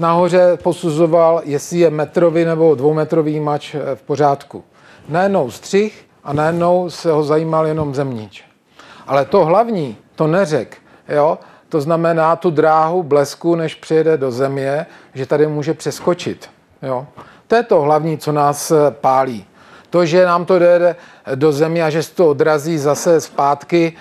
Nahoře 0.00 0.58
posuzoval, 0.62 1.42
jestli 1.44 1.78
je 1.78 1.90
metrový 1.90 2.44
nebo 2.44 2.74
dvoumetrový 2.74 3.40
mač 3.40 3.76
v 3.94 4.02
pořádku. 4.02 4.64
Najednou 5.08 5.50
střih 5.50 6.04
a 6.24 6.32
najednou 6.32 6.90
se 6.90 7.12
ho 7.12 7.22
zajímal 7.22 7.66
jenom 7.66 7.94
zemníč. 7.94 8.44
Ale 9.06 9.24
to 9.24 9.44
hlavní, 9.44 9.96
to 10.14 10.26
neřek, 10.26 10.76
jo? 11.08 11.38
to 11.68 11.80
znamená 11.80 12.36
tu 12.36 12.50
dráhu 12.50 13.02
blesku, 13.02 13.54
než 13.54 13.74
přijede 13.74 14.16
do 14.16 14.30
země, 14.30 14.86
že 15.14 15.26
tady 15.26 15.46
může 15.46 15.74
přeskočit. 15.74 16.50
Jo? 16.82 17.06
To 17.46 17.54
je 17.54 17.62
to 17.62 17.80
hlavní, 17.80 18.18
co 18.18 18.32
nás 18.32 18.70
eh, 18.70 18.76
pálí. 18.90 19.44
To, 19.90 20.06
že 20.06 20.26
nám 20.26 20.44
to 20.44 20.58
jde 20.58 20.96
do 21.34 21.52
země 21.52 21.84
a 21.84 21.90
že 21.90 22.02
se 22.02 22.14
to 22.14 22.28
odrazí 22.28 22.78
zase 22.78 23.20
zpátky, 23.20 23.92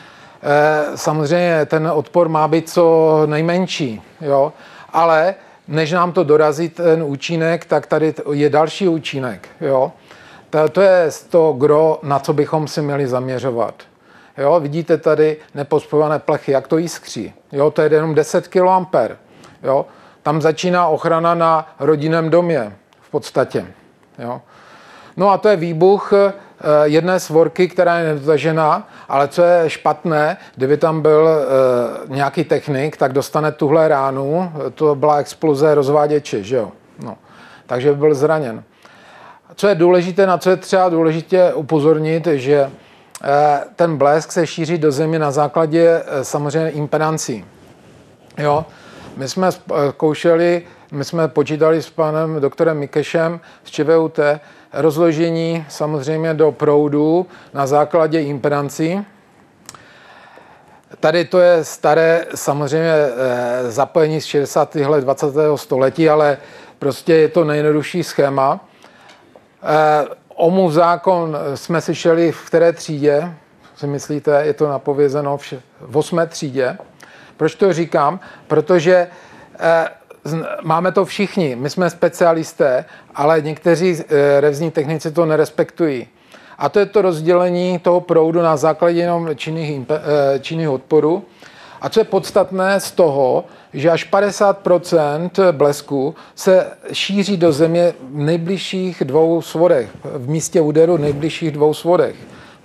eh, 0.44 0.98
samozřejmě 0.98 1.66
ten 1.66 1.88
odpor 1.94 2.30
má 2.30 2.48
být 2.48 2.70
co 2.70 3.22
nejmenší. 3.26 4.02
Jo? 4.22 4.54
Ale 4.94 5.36
než 5.70 5.92
nám 5.92 6.12
to 6.12 6.24
dorazí 6.24 6.70
ten 6.70 7.04
účinek, 7.04 7.66
tak 7.66 7.88
tady 7.88 8.14
je 8.34 8.50
další 8.50 8.88
účinek. 8.88 9.48
Jo? 9.62 9.92
To 10.72 10.82
je 10.82 11.10
to 11.30 11.54
gro, 11.58 12.00
na 12.04 12.20
co 12.20 12.34
bychom 12.34 12.68
si 12.68 12.82
měli 12.82 13.08
zaměřovat. 13.08 13.84
Jo, 14.38 14.60
vidíte 14.60 14.98
tady 14.98 15.38
nepospojované 15.56 16.20
plechy, 16.20 16.52
jak 16.52 16.68
to 16.68 16.78
jiskří. 16.78 17.34
Jo, 17.52 17.72
to 17.72 17.82
je 17.82 17.94
jenom 17.94 18.16
10 18.16 18.48
kA. 18.48 18.88
Jo, 19.64 19.86
tam 20.24 20.42
začíná 20.42 20.88
ochrana 20.88 21.36
na 21.36 21.76
rodinném 21.80 22.30
domě 22.30 22.74
v 23.02 23.12
podstatě. 23.12 23.68
Jo. 24.20 24.42
No 25.18 25.30
a 25.30 25.38
to 25.38 25.50
je 25.50 25.56
výbuch 25.56 26.14
jedné 26.84 27.20
svorky, 27.20 27.68
která 27.68 28.00
je 28.00 28.14
nedotažená, 28.14 28.88
ale 29.10 29.28
co 29.28 29.44
je 29.44 29.70
špatné, 29.70 30.38
kdyby 30.56 30.78
tam 30.78 31.02
byl 31.02 31.30
eh, 31.30 32.16
nějaký 32.16 32.44
technik, 32.44 32.98
tak 32.98 33.14
dostane 33.14 33.52
tuhle 33.52 33.88
ránu, 33.88 34.52
to 34.76 34.96
byla 34.96 35.18
exploze 35.18 35.76
rozváděče, 35.76 36.44
že 36.44 36.56
jo. 36.56 36.72
No. 37.04 37.18
Takže 37.66 37.92
by 37.92 37.98
byl 37.98 38.16
zraněn. 38.16 38.64
Co 39.56 39.68
je 39.68 39.76
důležité, 39.76 40.28
na 40.28 40.38
co 40.38 40.50
je 40.50 40.58
třeba 40.58 40.90
důležitě 40.90 41.54
upozornit, 41.54 42.28
že 42.28 42.70
Eh, 43.24 43.64
ten 43.76 43.98
blesk 43.98 44.32
se 44.32 44.48
šíří 44.48 44.78
do 44.78 44.92
země 44.92 45.20
na 45.20 45.32
základě 45.32 46.04
eh, 46.06 46.24
samozřejmě 46.24 46.70
impedancí. 46.70 47.46
Jo? 48.38 48.66
My 49.18 49.28
jsme 49.28 49.50
zkoušeli, 49.90 50.64
my 50.92 51.06
jsme 51.06 51.28
počítali 51.28 51.82
s 51.82 51.90
panem 51.90 52.42
doktorem 52.42 52.78
Mikešem 52.78 53.40
z 53.64 53.72
ČVUT 53.72 54.20
rozložení 54.74 55.66
samozřejmě 55.70 56.34
do 56.34 56.52
proudu 56.52 57.28
na 57.54 57.68
základě 57.68 58.22
impedancí. 58.22 59.06
Tady 61.00 61.26
to 61.26 61.40
je 61.40 61.64
staré 61.64 62.26
samozřejmě 62.36 62.94
eh, 62.94 63.72
zapojení 63.72 64.22
z 64.22 64.26
60. 64.26 64.76
let 64.76 65.02
20. 65.04 65.28
století, 65.56 66.10
ale 66.10 66.38
prostě 66.80 67.16
je 67.16 67.28
to 67.28 67.44
nejjednodušší 67.44 68.04
schéma. 68.04 68.60
OMU 70.36 70.72
zákon 70.72 71.38
jsme 71.56 71.82
slyšeli 71.82 72.32
v 72.32 72.46
které 72.46 72.74
třídě, 72.74 73.34
si 73.76 73.88
myslíte, 73.88 74.42
je 74.46 74.54
to 74.54 74.70
napovězeno 74.70 75.38
v, 75.38 75.54
v 75.82 75.98
osmé 75.98 76.28
třídě. 76.28 76.78
Proč 77.38 77.56
to 77.56 77.74
říkám? 77.74 78.20
Protože 78.48 79.08
eh, 79.60 79.90
máme 80.62 80.92
to 80.92 81.06
všichni, 81.06 81.56
my 81.56 81.70
jsme 81.70 81.90
specialisté, 81.90 82.86
ale 83.16 83.42
někteří 83.42 83.98
eh, 84.00 84.42
revzní 84.42 84.72
technici 84.72 85.12
to 85.12 85.26
nerespektují. 85.26 86.08
A 86.58 86.70
to 86.70 86.80
je 86.80 86.86
to 86.86 87.02
rozdělení 87.02 87.80
toho 87.80 88.02
proudu 88.02 88.42
na 88.42 88.58
základě 88.58 89.00
jenom 89.00 89.30
činných, 89.36 89.82
eh, 89.90 90.40
činných 90.40 90.70
odporů. 90.70 91.24
A 91.82 91.90
co 91.90 92.00
je 92.00 92.04
podstatné 92.04 92.80
z 92.80 92.92
toho, 92.92 93.46
že 93.74 93.90
až 93.90 94.04
50% 94.04 95.52
blesku 95.52 96.16
se 96.36 96.68
šíří 96.94 97.38
do 97.38 97.52
země 97.52 97.94
v 98.12 98.18
nejbližších 98.18 99.04
dvou 99.06 99.42
svodech, 99.42 99.90
v 100.04 100.30
místě 100.30 100.62
úderu 100.62 100.98
nejbližších 100.98 101.52
dvou 101.52 101.74
svodech. 101.74 102.16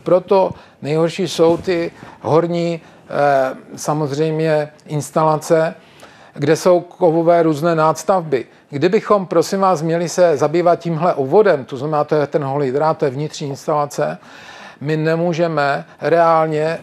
Proto 0.02 0.50
nejhorší 0.82 1.28
jsou 1.28 1.57
ty 1.57 1.90
horní 2.20 2.80
eh, 2.80 3.55
samozřejmě 3.76 4.68
instalace, 4.86 5.74
kde 6.35 6.57
jsou 6.57 6.80
kovové 6.80 7.43
různé 7.43 7.74
nástavby. 7.74 8.47
Kdybychom, 8.70 9.26
prosím 9.26 9.61
vás, 9.61 9.82
měli 9.82 10.09
se 10.09 10.37
zabývat 10.37 10.76
tímhle 10.76 11.14
obvodem, 11.14 11.64
to 11.64 11.76
znamená, 11.76 12.05
to 12.05 12.14
je 12.14 12.26
ten 12.26 12.45
holý 12.45 12.70
drát, 12.70 12.99
to 12.99 13.05
je 13.05 13.11
vnitřní 13.11 13.49
instalace, 13.49 14.18
my 14.80 14.97
nemůžeme 14.97 15.85
reálně 16.01 16.62
eh, 16.62 16.78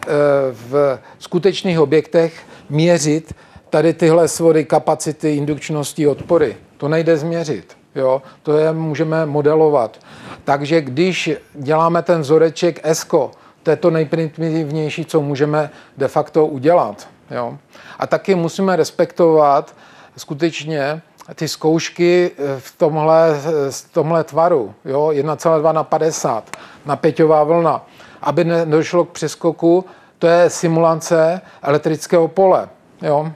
v 0.52 0.98
skutečných 1.18 1.80
objektech 1.80 2.42
měřit 2.70 3.34
tady 3.70 3.92
tyhle 3.92 4.28
svody 4.28 4.64
kapacity, 4.64 5.36
indukčnosti, 5.36 6.06
odpory. 6.06 6.56
To 6.76 6.88
nejde 6.88 7.16
změřit. 7.16 7.76
Jo? 7.94 8.22
To 8.42 8.58
je 8.58 8.72
můžeme 8.72 9.26
modelovat. 9.26 9.98
Takže 10.44 10.80
když 10.80 11.30
děláme 11.54 12.02
ten 12.02 12.20
vzoreček 12.20 12.80
ESCO, 12.82 13.30
to 13.62 13.70
je 13.70 13.76
to 13.76 13.90
nejprimitivnější, 13.90 15.04
co 15.04 15.20
můžeme 15.20 15.70
de 15.96 16.08
facto 16.08 16.46
udělat. 16.46 17.08
Jo? 17.34 17.58
A 17.98 18.06
taky 18.06 18.34
musíme 18.34 18.76
respektovat 18.76 19.76
skutečně 20.16 21.02
ty 21.34 21.48
zkoušky 21.48 22.30
v 22.58 22.78
tomhle, 22.78 23.40
v 23.70 23.92
tomhle 23.92 24.24
tvaru. 24.24 24.74
Jo? 24.84 25.08
1,2 25.12 25.72
na 25.72 25.84
50, 25.84 26.56
na 26.86 26.96
pěťová 26.96 27.44
vlna. 27.44 27.86
Aby 28.22 28.44
nedošlo 28.44 29.04
k 29.04 29.10
přeskoku, 29.10 29.84
to 30.18 30.26
je 30.26 30.50
simulace 30.50 31.40
elektrického 31.62 32.28
pole. 32.28 32.68
Jo? 33.02 33.32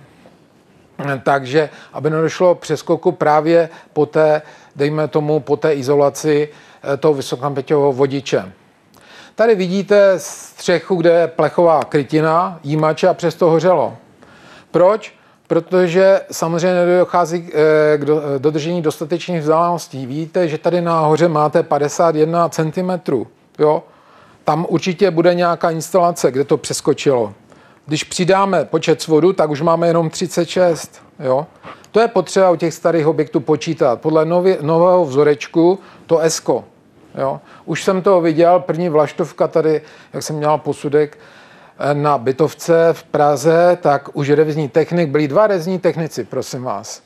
Takže 1.22 1.70
aby 1.92 2.10
nedošlo 2.10 2.54
přeskoku 2.54 3.12
právě 3.12 3.68
po 3.92 4.06
té, 4.06 4.42
dejme 4.76 5.08
tomu, 5.08 5.40
po 5.40 5.56
té 5.56 5.74
izolaci 5.74 6.48
eh, 6.48 6.96
toho 6.96 7.14
vysokonapěťového 7.14 7.92
vodiče. 7.92 8.52
Tady 9.36 9.54
vidíte 9.54 10.14
střechu, 10.16 10.94
kde 10.94 11.10
je 11.10 11.26
plechová 11.26 11.84
krytina, 11.84 12.60
jímače 12.62 13.08
a 13.08 13.14
přesto 13.14 13.50
hořelo. 13.50 13.96
Proč? 14.70 15.14
Protože 15.46 16.20
samozřejmě 16.32 16.86
nedochází 16.86 17.50
eh, 17.52 17.98
k 17.98 18.04
dodržení 18.38 18.82
dostatečných 18.82 19.40
vzdáleností. 19.40 20.06
Vidíte, 20.06 20.48
že 20.48 20.58
tady 20.58 20.80
nahoře 20.80 21.28
máte 21.28 21.62
51 21.62 22.48
cm. 22.48 22.90
Jo? 23.58 23.82
Tam 24.44 24.66
určitě 24.68 25.10
bude 25.10 25.34
nějaká 25.34 25.70
instalace, 25.70 26.30
kde 26.30 26.44
to 26.44 26.56
přeskočilo. 26.56 27.34
Když 27.86 28.04
přidáme 28.04 28.64
počet 28.64 29.02
svodů, 29.02 29.32
tak 29.32 29.50
už 29.50 29.60
máme 29.60 29.86
jenom 29.86 30.10
36. 30.10 31.02
Jo? 31.20 31.46
To 31.90 32.00
je 32.00 32.08
potřeba 32.08 32.50
u 32.50 32.56
těch 32.56 32.74
starých 32.74 33.06
objektů 33.06 33.40
počítat. 33.40 34.00
Podle 34.00 34.24
nově, 34.24 34.58
nového 34.60 35.04
vzorečku 35.04 35.78
to 36.06 36.18
ESCO. 36.18 36.64
Jo? 37.16 37.40
Už 37.64 37.84
jsem 37.84 38.02
to 38.02 38.20
viděl, 38.20 38.60
první 38.60 38.88
vlaštovka 38.88 39.48
tady, 39.48 39.82
jak 40.12 40.22
jsem 40.22 40.36
měl 40.36 40.58
posudek 40.58 41.18
eh, 41.78 41.94
na 41.94 42.18
bytovce 42.18 42.88
v 42.92 43.02
Praze, 43.04 43.78
tak 43.80 44.08
už 44.12 44.30
revizní 44.30 44.68
technik, 44.68 45.10
byli 45.10 45.28
dva 45.28 45.46
revizní 45.46 45.78
technici, 45.78 46.24
prosím 46.24 46.62
vás. 46.62 47.02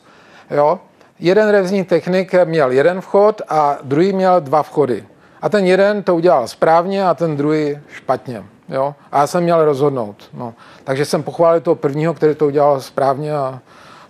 Jo? 0.50 0.78
Jeden 1.18 1.48
revizní 1.48 1.84
technik 1.84 2.34
měl 2.44 2.70
jeden 2.70 3.00
vchod 3.00 3.42
a 3.48 3.78
druhý 3.82 4.12
měl 4.12 4.40
dva 4.40 4.62
vchody. 4.62 5.04
A 5.42 5.48
ten 5.48 5.66
jeden 5.66 6.02
to 6.02 6.14
udělal 6.14 6.48
správně 6.48 7.04
a 7.04 7.14
ten 7.14 7.36
druhý 7.36 7.78
špatně. 7.92 8.44
Jo? 8.68 8.94
A 9.12 9.20
já 9.20 9.26
jsem 9.26 9.42
měl 9.42 9.64
rozhodnout. 9.64 10.16
No. 10.34 10.54
Takže 10.84 11.04
jsem 11.04 11.22
pochválil 11.22 11.60
toho 11.60 11.74
prvního, 11.74 12.14
který 12.14 12.34
to 12.34 12.46
udělal 12.46 12.80
správně 12.80 13.34
a 13.34 13.60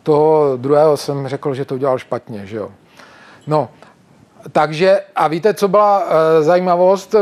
toho 0.03 0.57
druhého 0.57 0.97
jsem 0.97 1.29
řekl, 1.29 1.55
že 1.55 1.65
to 1.65 1.75
udělal 1.75 1.99
špatně. 1.99 2.47
Že 2.47 2.57
jo? 2.57 2.71
No, 3.47 3.69
takže, 4.53 5.01
a 5.16 5.28
víte, 5.28 5.55
co 5.55 5.68
byla 5.68 6.03
e, 6.03 6.43
zajímavost? 6.43 7.14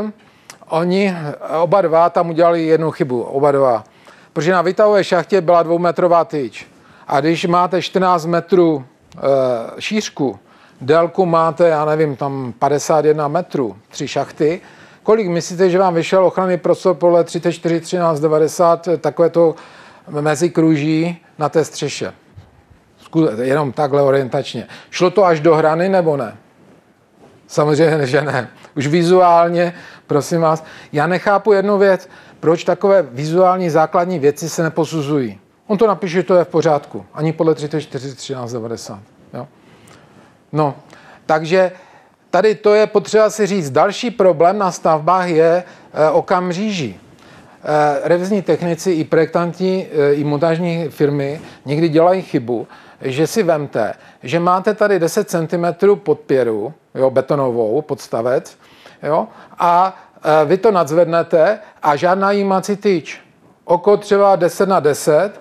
Oni 0.68 1.16
oba 1.60 1.82
dva 1.82 2.10
tam 2.10 2.30
udělali 2.30 2.66
jednu 2.66 2.90
chybu, 2.90 3.22
oba 3.22 3.52
dva. 3.52 3.84
Protože 4.32 4.52
na 4.52 4.62
vytahové 4.62 5.04
šachtě 5.04 5.40
byla 5.40 5.62
dvoumetrová 5.62 6.24
tyč. 6.24 6.66
A 7.08 7.20
když 7.20 7.44
máte 7.44 7.82
14 7.82 8.26
metrů 8.26 8.84
e, 9.16 9.20
šířku, 9.80 10.38
délku 10.80 11.26
máte, 11.26 11.68
já 11.68 11.84
nevím, 11.84 12.16
tam 12.16 12.54
51 12.58 13.28
metrů, 13.28 13.76
tři 13.88 14.08
šachty, 14.08 14.60
kolik 15.02 15.28
myslíte, 15.28 15.70
že 15.70 15.78
vám 15.78 15.94
vyšel 15.94 16.24
ochranný 16.26 16.56
prostor 16.56 16.94
podle 16.94 17.24
34, 17.24 17.80
13, 17.80 18.20
90, 18.20 18.88
takové 19.00 19.30
to 19.30 19.54
mezi 20.20 20.50
kruží 20.50 21.22
na 21.38 21.48
té 21.48 21.64
střeše? 21.64 22.12
Jenom 23.42 23.72
takhle 23.72 24.02
orientačně. 24.02 24.66
Šlo 24.90 25.10
to 25.10 25.24
až 25.24 25.40
do 25.40 25.54
hrany 25.54 25.88
nebo 25.88 26.16
ne? 26.16 26.36
Samozřejmě, 27.48 28.06
že 28.06 28.22
ne. 28.22 28.48
Už 28.76 28.86
vizuálně, 28.86 29.74
prosím 30.06 30.40
vás, 30.40 30.64
já 30.92 31.06
nechápu 31.06 31.52
jednu 31.52 31.78
věc, 31.78 32.08
proč 32.40 32.64
takové 32.64 33.02
vizuální 33.02 33.70
základní 33.70 34.18
věci 34.18 34.48
se 34.48 34.62
neposuzují. 34.62 35.40
On 35.66 35.78
to 35.78 35.86
napíše, 35.86 36.12
že 36.14 36.22
to 36.22 36.36
je 36.36 36.44
v 36.44 36.48
pořádku. 36.48 37.06
Ani 37.14 37.32
podle 37.32 37.54
34, 37.54 38.14
13, 38.14 38.52
90. 38.52 38.98
Jo? 39.34 39.48
No, 40.52 40.74
takže 41.26 41.72
tady 42.30 42.54
to 42.54 42.74
je 42.74 42.86
potřeba 42.86 43.30
si 43.30 43.46
říct. 43.46 43.70
Další 43.70 44.10
problém 44.10 44.58
na 44.58 44.72
stavbách 44.72 45.28
je 45.28 45.64
e, 45.92 46.10
okam 46.10 46.46
mříží. 46.46 47.00
E, 47.64 48.08
revizní 48.08 48.42
technici 48.42 48.90
i 48.90 49.04
projektanti, 49.04 49.86
e, 49.92 50.12
i 50.12 50.24
montážní 50.24 50.88
firmy 50.88 51.40
někdy 51.64 51.88
dělají 51.88 52.22
chybu, 52.22 52.66
že 53.02 53.26
si 53.26 53.42
vemte, 53.42 53.94
že 54.22 54.40
máte 54.40 54.74
tady 54.74 54.98
10 54.98 55.30
cm 55.30 55.88
podpěru, 55.94 56.74
jo, 56.98 57.10
betonovou 57.10 57.82
podstavec, 57.82 58.58
jo, 59.02 59.28
a 59.58 59.96
e, 60.42 60.44
vy 60.44 60.56
to 60.56 60.70
nadzvednete 60.70 61.58
a 61.82 61.96
žádná 61.96 62.30
jímací 62.30 62.76
tyč. 62.76 63.20
Oko 63.64 63.96
třeba 63.96 64.36
10 64.36 64.68
na 64.68 64.80
10. 64.80 65.40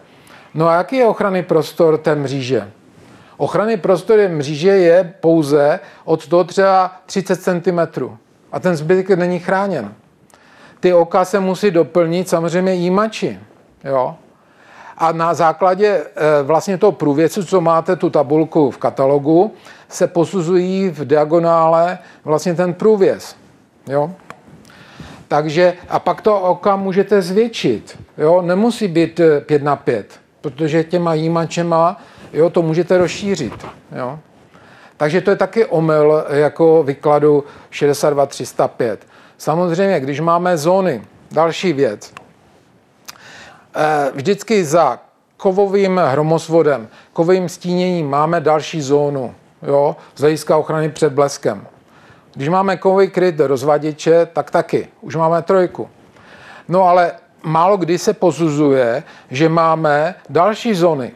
No 0.54 0.68
a 0.68 0.76
jaký 0.76 0.96
je 0.96 1.06
ochranný 1.06 1.44
prostor 1.44 1.98
té 1.98 2.16
mříže? 2.16 2.72
Ochranný 3.38 3.78
prostor 3.78 4.20
mříže 4.30 4.70
je 4.70 5.14
pouze 5.22 5.80
od 6.06 6.28
toho 6.28 6.44
třeba 6.44 6.92
30 7.06 7.42
cm. 7.42 7.80
A 8.52 8.60
ten 8.60 8.76
zbytek 8.76 9.10
není 9.18 9.40
chráněn. 9.40 9.94
Ty 10.80 10.94
oka 10.94 11.26
se 11.26 11.40
musí 11.40 11.72
doplnit 11.72 12.30
samozřejmě 12.30 12.74
jímači. 12.74 13.40
Jo? 13.84 14.16
A 14.98 15.12
na 15.12 15.34
základě 15.34 15.88
eh, 15.88 16.44
vlastně 16.44 16.78
toho 16.78 16.92
průvěcu, 16.92 17.46
co 17.46 17.62
máte 17.62 17.96
tu 17.96 18.10
tabulku 18.10 18.72
v 18.72 18.78
katalogu, 18.78 19.54
se 19.90 20.08
posuzují 20.08 20.90
v 20.90 21.06
diagonále 21.06 22.00
vlastně 22.26 22.54
ten 22.54 22.74
průvěz. 22.74 23.36
Jo? 23.88 24.12
Takže 25.28 25.74
a 25.90 26.00
pak 26.00 26.22
to 26.22 26.40
oka 26.40 26.76
můžete 26.76 27.22
zvětšit. 27.22 28.00
Jo? 28.18 28.42
Nemusí 28.42 28.88
být 28.88 29.22
5 29.46 29.64
na 29.64 29.76
5, 29.76 30.20
protože 30.42 30.84
těma 30.84 31.14
jímačema 31.14 32.02
jo, 32.34 32.50
to 32.50 32.62
můžete 32.62 32.98
rozšířit. 32.98 33.66
Jo? 33.96 34.20
Takže 34.98 35.22
to 35.22 35.30
je 35.30 35.36
taky 35.36 35.66
omyl 35.66 36.26
jako 36.30 36.84
vykladu 36.84 37.44
62305. 37.70 39.08
Samozřejmě, 39.38 40.00
když 40.00 40.20
máme 40.20 40.58
zóny, 40.58 41.02
další 41.32 41.74
věc, 41.74 42.14
Eh, 42.14 42.17
vždycky 44.14 44.66
za 44.66 45.00
kovovým 45.38 45.98
hromosvodem, 45.98 46.88
kovovým 47.14 47.50
stíněním 47.50 48.10
máme 48.10 48.42
další 48.42 48.82
zónu, 48.82 49.36
jo, 49.62 49.96
z 50.16 50.22
hlediska 50.22 50.58
ochrany 50.58 50.90
před 50.90 51.14
bleskem. 51.14 51.68
Když 52.34 52.50
máme 52.50 52.78
kovový 52.78 53.10
kryt 53.10 53.40
rozvaděče, 53.40 54.26
tak 54.34 54.52
taky. 54.52 54.88
Už 55.02 55.16
máme 55.16 55.42
trojku. 55.42 55.90
No 56.68 56.84
ale 56.84 57.12
málo 57.44 57.78
kdy 57.78 57.98
se 57.98 58.14
posuzuje, 58.14 59.04
že 59.32 59.50
máme 59.50 60.16
další 60.30 60.74
zóny. 60.74 61.12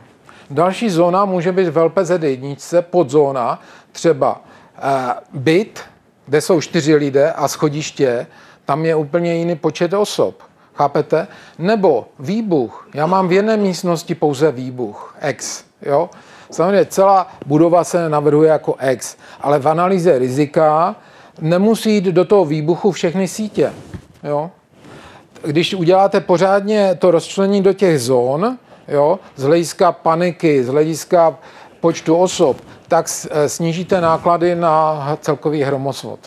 Další 0.50 0.90
zóna 0.90 1.26
může 1.26 1.52
být 1.52 1.68
v 1.70 1.78
LPZ 1.78 2.10
jedničce, 2.22 2.82
podzóna, 2.82 3.62
třeba 3.92 4.42
eh, 4.78 5.14
byt, 5.34 5.80
kde 6.26 6.42
jsou 6.42 6.62
čtyři 6.62 6.96
lidé 6.96 7.32
a 7.32 7.48
schodiště, 7.48 8.28
tam 8.66 8.86
je 8.86 8.96
úplně 8.96 9.36
jiný 9.36 9.56
počet 9.56 9.94
osob. 9.94 10.51
Chápete? 10.74 11.28
Nebo 11.60 12.08
výbuch. 12.20 12.90
Já 12.94 13.06
mám 13.06 13.28
v 13.28 13.32
jedné 13.32 13.58
místnosti 13.58 14.16
pouze 14.16 14.52
výbuch, 14.52 15.16
X. 15.28 15.64
Jo? 15.82 16.10
Samozřejmě 16.52 16.86
celá 16.86 17.28
budova 17.46 17.84
se 17.84 18.10
navrhuje 18.10 18.50
jako 18.50 18.76
X, 18.92 19.18
ale 19.42 19.60
v 19.60 19.68
analýze 19.68 20.20
rizika 20.20 20.96
nemusí 21.42 21.94
jít 21.94 22.06
do 22.06 22.26
toho 22.26 22.46
výbuchu 22.46 22.92
všechny 22.92 23.28
sítě. 23.28 23.74
Jo? 24.24 24.52
Když 25.44 25.74
uděláte 25.74 26.22
pořádně 26.22 26.96
to 26.96 27.12
rozčlení 27.12 27.62
do 27.62 27.74
těch 27.74 28.02
zón, 28.02 28.58
jo, 28.88 29.20
z 29.36 29.44
hlediska 29.44 29.92
paniky, 29.92 30.64
z 30.64 30.68
hlediska 30.68 31.38
počtu 31.80 32.16
osob, 32.16 32.58
tak 32.88 33.06
eh, 33.30 33.50
snížíte 33.50 34.02
náklady 34.02 34.56
na 34.56 35.18
celkový 35.22 35.64
hromosvod. 35.64 36.20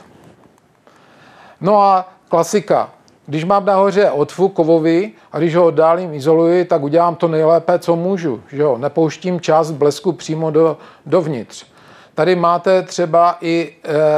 No 1.61 1.83
a 1.83 2.09
klasika. 2.29 2.91
Když 3.27 3.45
mám 3.45 3.65
nahoře 3.65 4.11
otvu 4.11 4.49
kovový 4.49 5.13
a 5.33 5.39
když 5.39 5.57
ho 5.57 5.67
oddálím, 5.67 6.15
izoluji, 6.15 6.65
tak 6.65 6.83
udělám 6.83 7.17
to 7.17 7.29
nejlépe, 7.29 7.79
co 7.79 7.97
můžu. 7.97 8.43
Že 8.53 8.63
jo? 8.63 8.79
Nepouštím 8.79 9.41
část 9.41 9.71
blesku 9.71 10.13
přímo 10.13 10.51
do, 10.51 10.77
dovnitř. 11.07 11.67
Tady 12.15 12.37
máte 12.37 12.83
třeba 12.83 13.39
i 13.41 13.73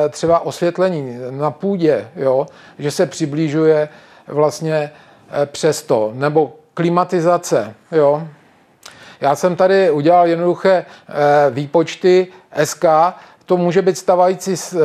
e, 0.05 0.09
třeba 0.09 0.39
osvětlení 0.39 1.19
na 1.31 1.51
půdě, 1.51 2.09
jo? 2.17 2.47
že 2.79 2.91
se 2.91 3.07
přiblížuje 3.07 3.89
vlastně 4.29 4.91
e, 5.43 5.47
přes 5.47 5.83
to. 5.83 6.11
Nebo 6.15 6.53
klimatizace. 6.75 7.75
Jo? 7.93 8.29
Já 9.21 9.37
jsem 9.37 9.57
tady 9.57 9.91
udělal 9.91 10.27
jednoduché 10.27 10.71
e, 10.75 10.85
výpočty 11.51 12.27
SK. 12.65 12.85
To 13.47 13.57
může 13.57 13.83
být 13.83 13.99
stavající 13.99 14.53
e, 14.53 14.79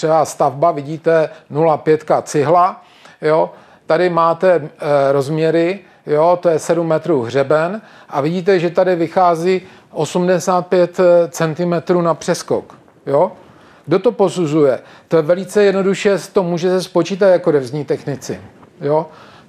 třeba 0.00 0.24
stavba, 0.24 0.70
vidíte 0.70 1.30
0,5 1.52 2.22
cihla, 2.22 2.82
jo, 3.22 3.50
tady 3.86 4.10
máte 4.10 4.52
e, 4.52 4.70
rozměry, 5.12 5.80
jo, 6.06 6.38
to 6.42 6.48
je 6.48 6.58
7 6.58 6.86
metrů 6.86 7.22
hřeben 7.22 7.80
a 8.08 8.20
vidíte, 8.20 8.58
že 8.58 8.70
tady 8.70 8.96
vychází 8.96 9.62
85 9.92 11.00
eh, 11.00 11.28
cm 11.28 12.02
na 12.02 12.14
přeskok, 12.14 12.78
jo. 13.06 13.32
Kdo 13.86 13.98
to 13.98 14.12
posuzuje? 14.12 14.80
To 15.08 15.16
je 15.16 15.22
velice 15.22 15.64
jednoduše, 15.64 16.18
to 16.32 16.42
můžete 16.42 16.82
spočítat 16.82 17.28
jako 17.28 17.50
revzní 17.50 17.84
technici, 17.84 18.40
jo. 18.80 19.06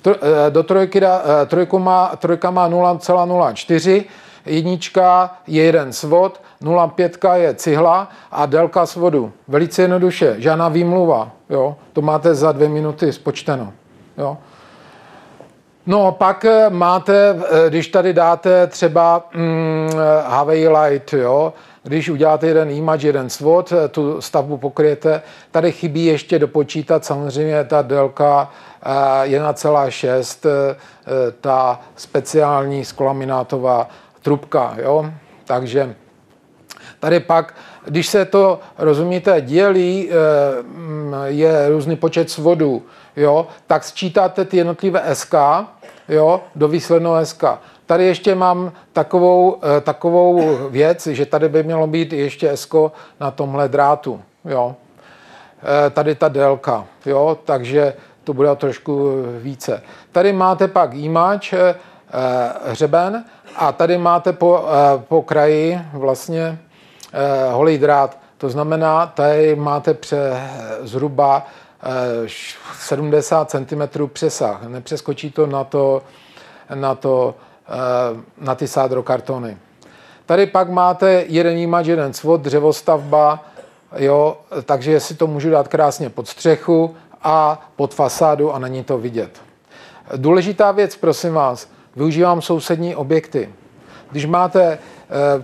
Eh, 0.07 0.15
do 0.49 0.63
trojky, 0.63 1.01
trojku 1.47 1.79
má, 1.79 2.15
trojka 2.15 2.51
má 2.51 2.69
0,04, 2.69 4.03
jednička 4.45 5.37
je 5.47 5.63
jeden 5.63 5.93
svod, 5.93 6.41
0,5 6.61 7.33
je 7.33 7.55
cihla 7.55 8.09
a 8.31 8.45
délka 8.45 8.85
svodu. 8.85 9.31
Velice 9.47 9.81
jednoduše, 9.81 10.35
žádná 10.37 10.69
výmluva. 10.69 11.31
Jo? 11.49 11.75
To 11.93 12.01
máte 12.01 12.35
za 12.35 12.51
dvě 12.51 12.69
minuty 12.69 13.13
spočteno. 13.13 13.73
Jo? 14.17 14.37
No 15.85 16.11
pak 16.11 16.45
eh, 16.45 16.69
máte, 16.69 17.29
eh, 17.29 17.69
když 17.69 17.87
tady 17.87 18.13
dáte 18.13 18.67
třeba 18.67 19.29
mm, 19.33 19.89
Hawaii 20.25 20.67
Light, 20.67 21.13
jo? 21.13 21.53
když 21.83 22.09
uděláte 22.09 22.47
jeden 22.47 22.69
image, 22.69 23.07
jeden 23.07 23.29
svod, 23.29 23.73
tu 23.91 24.21
stavbu 24.21 24.57
pokryjete, 24.57 25.21
tady 25.51 25.71
chybí 25.71 26.05
ještě 26.05 26.39
dopočítat 26.39 27.05
samozřejmě 27.05 27.63
ta 27.63 27.81
délka 27.81 28.49
1,6, 29.23 30.49
ta 31.41 31.79
speciální 31.95 32.85
skolaminátová 32.85 33.87
trubka. 34.21 34.75
Jo? 34.77 35.05
Takže 35.45 35.95
Tady 37.01 37.19
pak, 37.19 37.53
když 37.85 38.07
se 38.07 38.25
to, 38.25 38.59
rozumíte, 38.77 39.41
dělí, 39.41 40.09
eh, 40.09 40.15
mm, 40.63 41.13
je 41.25 41.69
různý 41.69 41.95
počet 41.95 42.29
svodů, 42.29 42.83
jo, 43.15 43.47
tak 43.67 43.83
sčítáte 43.83 44.45
ty 44.45 44.57
jednotlivé 44.57 45.01
SK 45.13 45.33
jo, 46.09 46.41
do 46.55 46.67
výsledného 46.67 47.25
SK. 47.25 47.43
Tady 47.85 48.05
ještě 48.05 48.35
mám 48.35 48.71
takovou, 48.93 49.57
eh, 49.77 49.81
takovou 49.81 50.57
věc, 50.69 51.07
že 51.07 51.25
tady 51.25 51.49
by 51.49 51.63
mělo 51.63 51.87
být 51.87 52.13
ještě 52.13 52.49
SK 52.57 52.75
na 53.19 53.31
tomhle 53.31 53.69
drátu. 53.69 54.21
Jo. 54.45 54.75
Eh, 55.63 55.89
tady 55.89 56.15
ta 56.15 56.29
délka, 56.29 56.85
jo, 57.05 57.37
takže 57.45 57.93
to 58.23 58.33
bude 58.33 58.55
trošku 58.55 59.11
více. 59.39 59.83
Tady 60.11 60.33
máte 60.33 60.67
pak 60.67 60.93
jímač, 60.93 61.53
hřeben 62.65 63.25
a 63.55 63.71
tady 63.71 63.97
máte 63.97 64.33
po, 64.33 64.65
po 65.07 65.21
kraji 65.21 65.79
vlastně 65.93 66.59
holý 67.51 67.77
drát. 67.77 68.17
To 68.37 68.49
znamená, 68.49 69.07
tady 69.07 69.55
máte 69.55 69.93
pře, 69.93 70.49
zhruba 70.81 71.47
eh, 71.83 72.27
70 72.79 73.49
cm 73.49 74.07
přesah. 74.07 74.63
Nepřeskočí 74.63 75.31
to 75.31 75.47
na, 75.47 75.63
to, 75.63 76.01
na, 76.75 76.95
to, 76.95 77.35
eh, 77.67 77.71
na 78.37 78.55
ty 78.55 78.67
sádrokartony. 78.67 79.57
Tady 80.25 80.45
pak 80.45 80.69
máte 80.69 81.25
jeden 81.27 81.57
jímač, 81.57 81.85
jeden 81.85 82.13
svod, 82.13 82.41
dřevostavba 82.41 83.45
jo, 83.97 84.37
takže 84.65 84.99
si 84.99 85.15
to 85.15 85.27
můžu 85.27 85.49
dát 85.49 85.67
krásně 85.67 86.09
pod 86.09 86.27
střechu 86.27 86.95
a 87.23 87.69
pod 87.75 87.93
fasádu 87.93 88.53
a 88.53 88.59
není 88.59 88.83
to 88.83 88.97
vidět. 88.97 89.41
Důležitá 90.15 90.71
věc, 90.71 90.95
prosím 90.95 91.33
vás, 91.33 91.69
využívám 91.95 92.41
sousední 92.41 92.95
objekty. 92.95 93.49
Když 94.11 94.25
máte, 94.25 94.63
eh, 94.63 94.79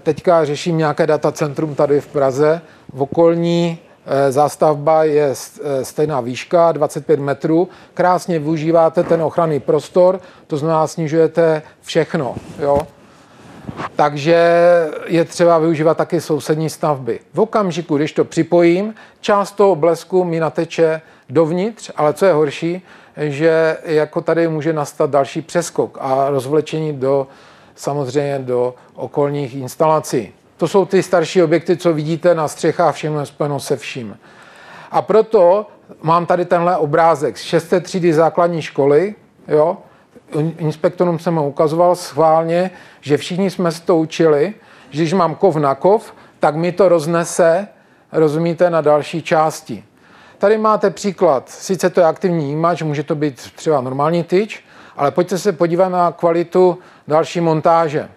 teďka 0.04 0.46
řeším 0.46 0.78
nějaké 0.78 1.08
datacentrum 1.08 1.76
tady 1.76 2.02
v 2.02 2.08
Praze, 2.08 2.62
v 2.94 3.02
okolní 3.02 3.80
eh, 4.06 4.32
zástavba 4.32 5.04
je 5.04 5.34
eh, 5.34 5.86
stejná 5.86 6.22
výška, 6.22 6.72
25 6.72 7.20
metrů, 7.20 7.70
krásně 7.94 8.40
využíváte 8.40 9.04
ten 9.04 9.22
ochranný 9.22 9.60
prostor, 9.60 10.20
to 10.48 10.58
znamená 10.58 10.88
snižujete 10.88 11.62
všechno. 11.82 12.36
Jo? 12.60 12.88
Takže 13.96 14.38
je 15.06 15.26
třeba 15.26 15.58
využívat 15.58 15.98
taky 15.98 16.22
sousední 16.22 16.70
stavby. 16.70 17.20
V 17.34 17.40
okamžiku, 17.40 17.98
když 17.98 18.14
to 18.14 18.26
připojím, 18.26 18.94
část 19.22 19.52
toho 19.52 19.76
blesku 19.76 20.24
mi 20.24 20.40
nateče 20.40 21.02
dovnitř, 21.30 21.92
ale 21.96 22.14
co 22.14 22.26
je 22.26 22.34
horší, 22.34 22.82
že 23.18 23.78
jako 23.84 24.22
tady 24.22 24.48
může 24.48 24.74
nastat 24.74 25.10
další 25.10 25.42
přeskok 25.42 25.98
a 26.02 26.30
rozvlečení 26.30 26.94
do, 26.94 27.28
samozřejmě 27.78 28.40
do 28.40 28.76
okolních 28.96 29.56
instalací. 29.56 30.34
To 30.58 30.68
jsou 30.68 30.86
ty 30.86 31.04
starší 31.04 31.44
objekty, 31.44 31.78
co 31.78 31.94
vidíte 31.94 32.36
na 32.36 32.48
střechách, 32.48 32.96
všechno 32.96 33.20
je 33.20 33.26
spojeno 33.26 33.60
se 33.60 33.78
vším. 33.78 34.18
A 34.92 35.02
proto 35.02 35.66
mám 36.02 36.26
tady 36.26 36.46
tenhle 36.46 36.78
obrázek 36.78 37.38
z 37.38 37.42
6. 37.42 37.74
třídy 37.82 38.14
základní 38.14 38.62
školy, 38.62 39.16
jo, 39.48 39.78
inspektorům 40.58 41.20
jsem 41.20 41.36
ho 41.36 41.48
ukazoval 41.48 41.96
schválně, 41.96 42.72
že 43.02 43.18
všichni 43.18 43.50
jsme 43.50 43.72
se 43.72 43.82
to 43.82 43.98
učili, 43.98 44.54
že 44.90 45.02
když 45.02 45.14
mám 45.14 45.36
kov 45.36 45.56
na 45.56 45.76
kov, 45.76 46.14
tak 46.40 46.56
mi 46.56 46.72
to 46.72 46.90
roznese, 46.90 47.68
rozumíte, 48.12 48.70
na 48.70 48.82
další 48.82 49.22
části. 49.22 49.84
Tady 50.38 50.58
máte 50.58 50.90
příklad, 50.90 51.50
sice 51.50 51.90
to 51.90 52.00
je 52.00 52.06
aktivní 52.06 52.50
jímač, 52.50 52.82
může 52.82 53.04
to 53.04 53.16
být 53.16 53.52
třeba 53.56 53.82
normální 53.82 54.24
tyč, 54.24 54.64
ale 54.98 55.12
pojďte 55.12 55.38
se 55.38 55.52
podívat 55.52 55.90
na 55.90 56.12
kvalitu 56.12 56.78
další 57.08 57.42
montáže. 57.42 58.10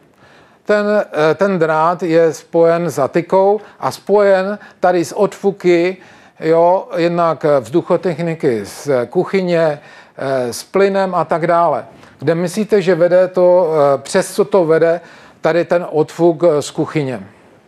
Ten, 0.64 0.86
eh, 0.86 1.34
ten 1.34 1.58
drát 1.58 2.02
je 2.02 2.34
spojen 2.34 2.90
s 2.90 2.98
atikou 2.98 3.60
a 3.80 3.90
spojen 3.90 4.58
tady 4.80 5.04
s 5.04 5.12
odfuky, 5.12 5.96
jo, 6.40 6.88
jednak 6.96 7.44
vzduchotechniky 7.60 8.60
z 8.64 8.88
kuchyně, 9.10 9.80
eh, 10.16 10.52
s 10.52 10.62
plynem 10.62 11.14
a 11.14 11.24
tak 11.24 11.46
dále. 11.46 11.84
Kde 12.18 12.34
myslíte, 12.34 12.82
že 12.82 12.94
vede 12.94 13.28
to, 13.28 13.72
eh, 13.72 13.98
přes 13.98 14.34
co 14.34 14.44
to 14.44 14.64
vede 14.64 15.00
tady 15.40 15.64
ten 15.64 15.86
odfuk 15.90 16.42
z 16.60 16.70
kuchyně. 16.70 17.20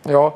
Jo? 0.09 0.33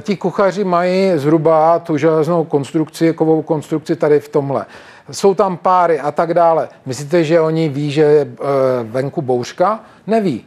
Ti 0.00 0.16
kuchaři 0.16 0.64
mají 0.64 1.12
zhruba 1.18 1.78
tu 1.78 1.96
železnou 1.96 2.44
konstrukci, 2.44 3.12
kovou 3.12 3.42
konstrukci 3.42 3.96
tady 3.96 4.20
v 4.20 4.28
tomhle. 4.28 4.66
Jsou 5.10 5.34
tam 5.34 5.56
páry 5.56 6.00
a 6.00 6.12
tak 6.12 6.34
dále. 6.34 6.68
Myslíte, 6.86 7.24
že 7.24 7.40
oni 7.40 7.68
ví, 7.68 7.90
že 7.90 8.02
je 8.02 8.20
eh, 8.20 8.44
venku 8.82 9.22
bouřka? 9.22 9.80
Neví. 10.06 10.46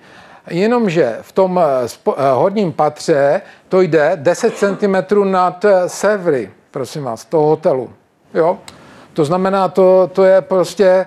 Jenomže 0.50 1.18
v 1.22 1.32
tom 1.32 1.60
eh, 1.60 2.12
horním 2.34 2.74
patře 2.74 3.42
to 3.70 3.82
jde 3.82 4.12
10 4.16 4.58
cm 4.58 4.96
nad 5.32 5.66
severy, 5.88 6.52
prosím 6.72 7.04
vás, 7.04 7.26
toho 7.26 7.48
hotelu. 7.48 7.90
Jo? 8.34 8.60
To 9.14 9.26
znamená, 9.26 9.68
to, 9.68 10.10
to 10.14 10.24
je 10.24 10.42
prostě, 10.42 11.06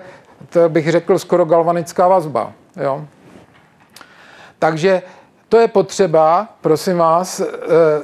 to 0.49 0.69
bych 0.69 0.91
řekl, 0.91 1.19
skoro 1.19 1.45
galvanická 1.45 2.07
vazba. 2.07 2.51
Jo? 2.83 3.05
Takže 4.59 5.01
to 5.49 5.57
je 5.57 5.67
potřeba, 5.67 6.47
prosím 6.61 6.97
vás, 6.97 7.39
eh, 7.39 7.45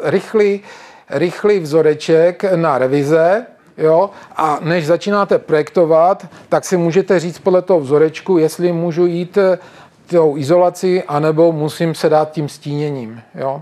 rychlý, 0.03 0.61
rychlý 1.09 1.59
vzoreček 1.59 2.43
na 2.55 2.77
revize, 2.77 3.45
Jo? 3.77 4.09
A 4.35 4.59
než 4.61 4.85
začínáte 4.85 5.39
projektovat, 5.39 6.27
tak 6.49 6.65
si 6.65 6.77
můžete 6.77 7.19
říct 7.19 7.39
podle 7.39 7.61
toho 7.61 7.79
vzorečku, 7.79 8.37
jestli 8.37 8.71
můžu 8.71 9.05
jít 9.05 9.37
eh, 9.37 9.59
tou 10.07 10.37
izolací, 10.37 11.03
anebo 11.03 11.51
musím 11.51 11.95
se 11.95 12.09
dát 12.09 12.31
tím 12.31 12.49
stíněním. 12.49 13.21
Jo? 13.35 13.61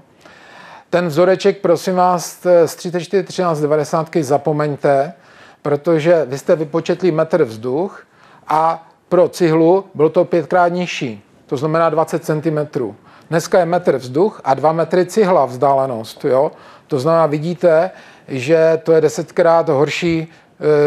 Ten 0.89 1.07
vzoreček, 1.07 1.57
prosím 1.57 1.95
vás, 1.95 2.47
z 2.65 2.75
341390 2.75 4.09
zapomeňte, 4.21 5.13
protože 5.61 6.25
vy 6.25 6.37
jste 6.37 6.55
vypočetli 6.55 7.11
metr 7.11 7.43
vzduch 7.43 8.03
a 8.47 8.87
pro 9.09 9.29
cihlu 9.29 9.85
bylo 9.93 10.09
to 10.09 10.25
pětkrát 10.25 10.73
nižší, 10.73 11.23
to 11.45 11.57
znamená 11.57 11.89
20 11.89 12.25
cm. 12.25 12.91
Dneska 13.29 13.59
je 13.59 13.65
metr 13.65 13.97
vzduch 13.97 14.41
a 14.43 14.53
dva 14.53 14.71
metry 14.71 15.05
cihla 15.05 15.45
vzdálenost. 15.45 16.25
Jo? 16.25 16.51
To 16.87 16.99
znamená, 16.99 17.25
vidíte, 17.25 17.91
že 18.27 18.79
to 18.83 18.91
je 18.91 19.01
desetkrát 19.01 19.69
horší, 19.69 20.27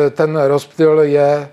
e, 0.06 0.10
ten 0.10 0.36
rozptyl 0.36 1.00
je 1.00 1.48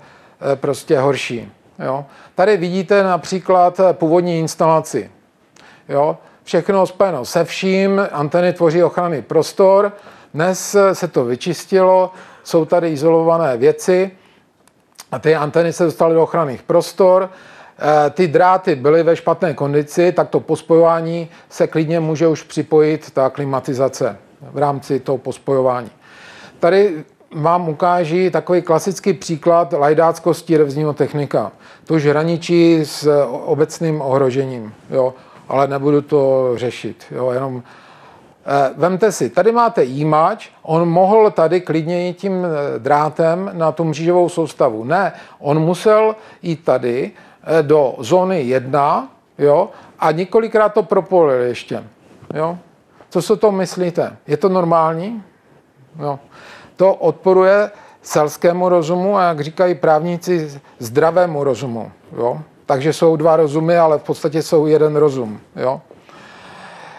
e, 0.52 0.56
prostě 0.56 0.98
horší. 0.98 1.52
Jo? 1.84 2.04
Tady 2.34 2.56
vidíte 2.56 3.02
například 3.02 3.80
původní 3.92 4.38
instalaci. 4.38 5.10
Jo? 5.88 6.18
Všechno 6.44 6.86
spojeno 6.86 7.24
se 7.24 7.44
vším, 7.44 8.08
anteny 8.12 8.52
tvoří 8.52 8.82
ochranný 8.82 9.22
prostor, 9.22 9.92
dnes 10.34 10.76
se 10.92 11.08
to 11.08 11.24
vyčistilo, 11.24 12.10
jsou 12.44 12.64
tady 12.64 12.88
izolované 12.88 13.56
věci 13.56 14.10
a 15.12 15.18
ty 15.18 15.36
anteny 15.36 15.72
se 15.72 15.84
dostaly 15.84 16.14
do 16.14 16.22
ochranných 16.22 16.62
prostor, 16.62 17.30
Eh, 17.78 18.10
ty 18.10 18.28
dráty 18.28 18.74
byly 18.74 19.02
ve 19.02 19.16
špatné 19.16 19.54
kondici, 19.54 20.12
tak 20.12 20.28
to 20.28 20.40
pospojování 20.40 21.28
se 21.48 21.66
klidně 21.66 22.00
může 22.00 22.28
už 22.28 22.42
připojit 22.42 23.10
ta 23.10 23.30
klimatizace 23.30 24.16
v 24.52 24.58
rámci 24.58 25.00
toho 25.00 25.18
pospojování. 25.18 25.90
Tady 26.60 27.04
vám 27.34 27.68
ukáží 27.68 28.30
takový 28.30 28.62
klasický 28.62 29.12
příklad 29.12 29.72
lajdáckosti 29.72 30.56
revzního 30.56 30.92
technika. 30.92 31.52
To 31.84 31.94
už 31.94 32.06
hraničí 32.06 32.80
s 32.84 33.24
obecným 33.44 34.00
ohrožením, 34.00 34.74
jo, 34.90 35.14
ale 35.48 35.66
nebudu 35.66 36.02
to 36.02 36.52
řešit. 36.54 37.04
Jo, 37.10 37.30
jenom 37.30 37.62
eh, 38.46 38.70
Vemte 38.76 39.12
si, 39.12 39.30
tady 39.30 39.52
máte 39.52 39.84
jímač, 39.84 40.48
on 40.62 40.88
mohl 40.88 41.30
tady 41.30 41.60
klidně 41.60 42.06
jít 42.06 42.16
tím 42.16 42.44
eh, 42.44 42.78
drátem 42.78 43.50
na 43.52 43.72
tu 43.72 43.84
mřížovou 43.84 44.28
soustavu. 44.28 44.84
Ne, 44.84 45.12
on 45.38 45.58
musel 45.58 46.16
jít 46.42 46.64
tady, 46.64 47.12
Eh, 47.46 47.62
do 47.62 47.94
zóny 47.98 48.42
1 48.42 49.08
jo, 49.38 49.70
a 49.98 50.10
několikrát 50.10 50.68
to 50.68 50.82
propolil 50.82 51.40
ještě. 51.40 51.84
Jo. 52.34 52.58
Co 53.14 53.22
si 53.22 53.36
to 53.36 53.52
myslíte? 53.52 54.16
Je 54.26 54.36
to 54.36 54.48
normální? 54.48 55.22
Jo. 55.98 56.18
To 56.76 56.94
odporuje 56.94 57.70
selskému 58.02 58.68
rozumu 58.68 59.16
a 59.16 59.22
jak 59.22 59.40
říkají 59.40 59.74
právníci, 59.74 60.60
zdravému 60.78 61.44
rozumu. 61.44 61.92
Jo. 62.16 62.40
Takže 62.66 62.92
jsou 62.92 63.16
dva 63.16 63.36
rozumy, 63.36 63.78
ale 63.78 63.98
v 63.98 64.02
podstatě 64.02 64.42
jsou 64.42 64.66
jeden 64.66 64.96
rozum. 64.96 65.40
Jo. 65.56 65.80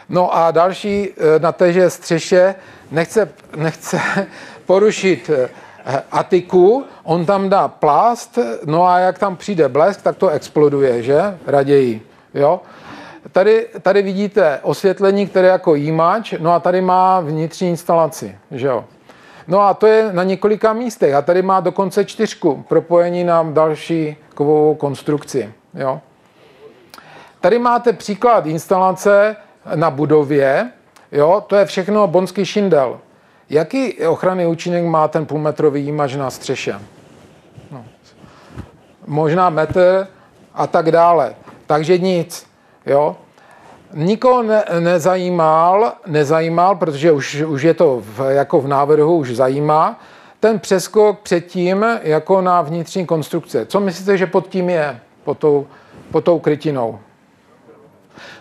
No 0.09 0.36
a 0.36 0.51
další 0.51 1.09
eh, 1.09 1.39
na 1.39 1.51
téže 1.51 1.89
střeše 1.89 2.55
nechce, 2.91 3.30
nechce 3.55 4.01
porušit 4.66 5.30
eh, 5.30 5.49
Atiku, 6.11 6.86
on 7.03 7.26
tam 7.26 7.49
dá 7.49 7.68
plást, 7.68 8.39
no 8.66 8.88
a 8.88 8.99
jak 8.99 9.20
tam 9.20 9.36
přijde 9.36 9.70
blesk, 9.70 10.01
tak 10.01 10.16
to 10.16 10.30
exploduje, 10.30 11.03
že? 11.03 11.38
Raději, 11.47 12.01
jo? 12.34 12.61
Tady, 13.36 13.68
tady 13.82 14.02
vidíte 14.02 14.60
osvětlení, 14.62 15.28
které 15.28 15.48
jako 15.48 15.76
jímač, 15.76 16.34
no 16.40 16.52
a 16.52 16.60
tady 16.60 16.82
má 16.82 17.20
vnitřní 17.20 17.70
instalaci, 17.70 18.38
že 18.52 18.68
jo? 18.68 18.86
No 19.48 19.62
a 19.62 19.74
to 19.74 19.88
je 19.88 20.14
na 20.14 20.24
několika 20.24 20.74
místech 20.74 21.14
a 21.14 21.22
tady 21.22 21.42
má 21.42 21.60
dokonce 21.60 22.06
čtyřku 22.06 22.66
propojení 22.68 23.24
na 23.24 23.44
další 23.44 24.18
kovovou 24.36 24.76
konstrukci, 24.76 25.54
jo? 25.74 26.02
Tady 27.42 27.60
máte 27.60 27.94
příklad 27.94 28.46
instalace 28.46 29.36
na 29.76 29.92
budově, 29.92 30.72
jo? 31.12 31.44
To 31.48 31.56
je 31.56 31.66
všechno 31.66 32.08
bonský 32.08 32.46
šindel. 32.46 33.00
Jaký 33.50 34.06
ochranný 34.08 34.46
účinek 34.46 34.86
má 34.86 35.08
ten 35.08 35.26
půlmetrový 35.26 35.86
jímač 35.86 36.16
na 36.16 36.30
střeše? 36.30 36.80
No. 37.72 37.86
Možná 39.08 39.50
metr 39.50 40.08
a 40.54 40.68
tak 40.68 40.92
dále. 40.92 41.36
Takže 41.66 41.98
nic. 41.98 42.48
Jo? 42.86 43.16
Nikoho 43.96 44.43
ne, 44.43 44.64
nezajímal, 44.80 45.93
nezajímal, 46.08 46.76
protože 46.76 47.12
už, 47.12 47.36
už 47.48 47.62
je 47.62 47.74
to 47.74 48.02
v, 48.06 48.20
jako 48.30 48.62
v 48.62 48.68
návrhu, 48.68 49.18
už 49.18 49.36
zajímá, 49.36 50.00
ten 50.39 50.60
přeskok 50.60 51.20
předtím 51.20 51.86
jako 52.02 52.41
na 52.41 52.62
vnitřní 52.62 53.06
konstrukce. 53.06 53.66
Co 53.66 53.80
myslíte, 53.80 54.18
že 54.18 54.28
pod 54.28 54.48
tím 54.48 54.70
je, 54.70 55.00
pod 55.24 55.38
tou, 55.38 55.68
pod 56.12 56.24
tou 56.24 56.39
krytinou? 56.39 57.00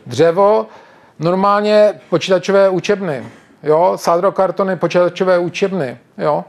Dřevo, 0.07 0.67
normálně 1.19 2.01
počítačové 2.11 2.69
učebny 2.69 3.25
jo, 3.65 3.93
sádrokartony, 3.97 4.77
počítačové 4.77 5.39
učebny, 5.39 5.99
jo. 6.19 6.45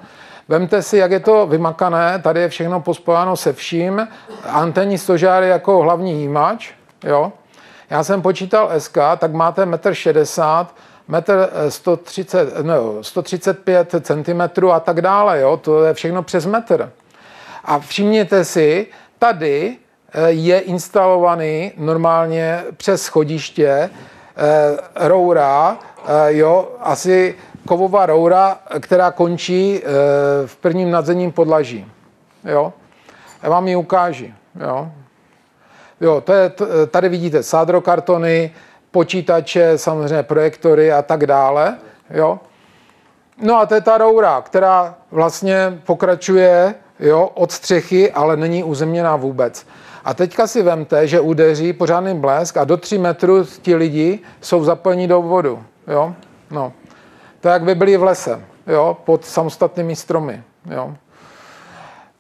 Vemte 0.48 0.82
si, 0.82 0.98
jak 0.98 1.12
je 1.12 1.20
to 1.20 1.48
vymakané, 1.48 2.20
tady 2.24 2.40
je 2.40 2.50
všechno 2.50 2.82
pospojáno 2.82 3.38
se 3.38 3.54
vším, 3.54 4.08
antenní 4.50 4.98
stožáry 4.98 5.50
jako 5.50 5.82
hlavní 5.82 6.22
jímač, 6.22 6.72
jo. 7.04 7.32
Já 7.90 8.04
jsem 8.04 8.22
počítal 8.22 8.72
SK, 8.78 8.98
tak 9.18 9.34
máte 9.34 9.66
1,60 9.66 10.62
m 10.62 10.68
metr 11.08 11.50
130, 11.70 12.54
no, 12.62 13.04
135 13.04 13.96
cm 14.02 14.70
a 14.72 14.80
tak 14.80 15.02
dále, 15.02 15.42
jo? 15.42 15.58
to 15.58 15.84
je 15.84 15.94
všechno 15.94 16.24
přes 16.24 16.46
metr. 16.46 16.92
A 17.64 17.80
všimněte 17.80 18.46
si, 18.46 18.88
tady 19.20 19.78
eh, 20.14 20.30
je 20.30 20.60
instalovaný 20.60 21.72
normálně 21.78 22.64
přes 22.78 23.02
schodiště 23.02 23.68
eh, 23.68 23.90
roura, 24.96 25.78
eh, 26.06 26.34
jo, 26.34 26.72
asi 26.80 27.36
kovová 27.68 28.06
roura, 28.06 28.60
která 28.80 29.12
končí 29.12 29.82
v 30.46 30.56
prvním 30.56 30.92
nadzemním 30.92 31.32
podlaží. 31.32 31.92
Jo. 32.44 32.74
Já 33.44 33.50
vám 33.50 33.68
ji 33.68 33.76
ukážu. 33.76 34.26
Jo. 34.60 34.92
Jo, 36.02 36.22
to 36.22 36.34
je, 36.34 36.52
tady 36.92 37.10
vidíte 37.10 37.44
sádrokartony, 37.44 38.52
počítače, 38.92 39.78
samozřejmě 39.78 40.24
projektory 40.24 40.92
a 40.92 41.02
tak 41.02 41.26
dále. 41.26 41.78
Jo. 42.10 42.40
No 43.42 43.60
a 43.60 43.66
to 43.66 43.76
je 43.76 43.82
ta 43.82 43.98
roura, 43.98 44.42
která 44.42 44.96
vlastně 45.12 45.82
pokračuje 45.86 46.76
jo, 47.00 47.30
od 47.34 47.52
střechy, 47.52 48.12
ale 48.12 48.38
není 48.38 48.64
uzemněná 48.64 49.16
vůbec. 49.16 49.68
A 50.06 50.14
teďka 50.14 50.48
si 50.48 50.64
vemte, 50.64 51.08
že 51.08 51.20
udeří 51.20 51.74
pořádný 51.74 52.20
blesk 52.20 52.58
a 52.58 52.64
do 52.64 52.78
3 52.78 52.98
metrů 52.98 53.46
ti 53.62 53.76
lidi 53.76 54.20
jsou 54.42 54.64
zapojeni 54.64 55.08
do 55.08 55.22
vodu. 55.22 55.64
Jo? 55.88 56.14
No. 56.52 56.74
To 57.40 57.50
jak 57.50 57.64
by 57.64 57.76
byli 57.76 57.98
v 57.98 58.04
lese, 58.04 58.42
jo? 58.68 58.98
pod 59.06 59.26
samostatnými 59.26 59.96
stromy. 59.96 60.44
Jo? 60.72 60.96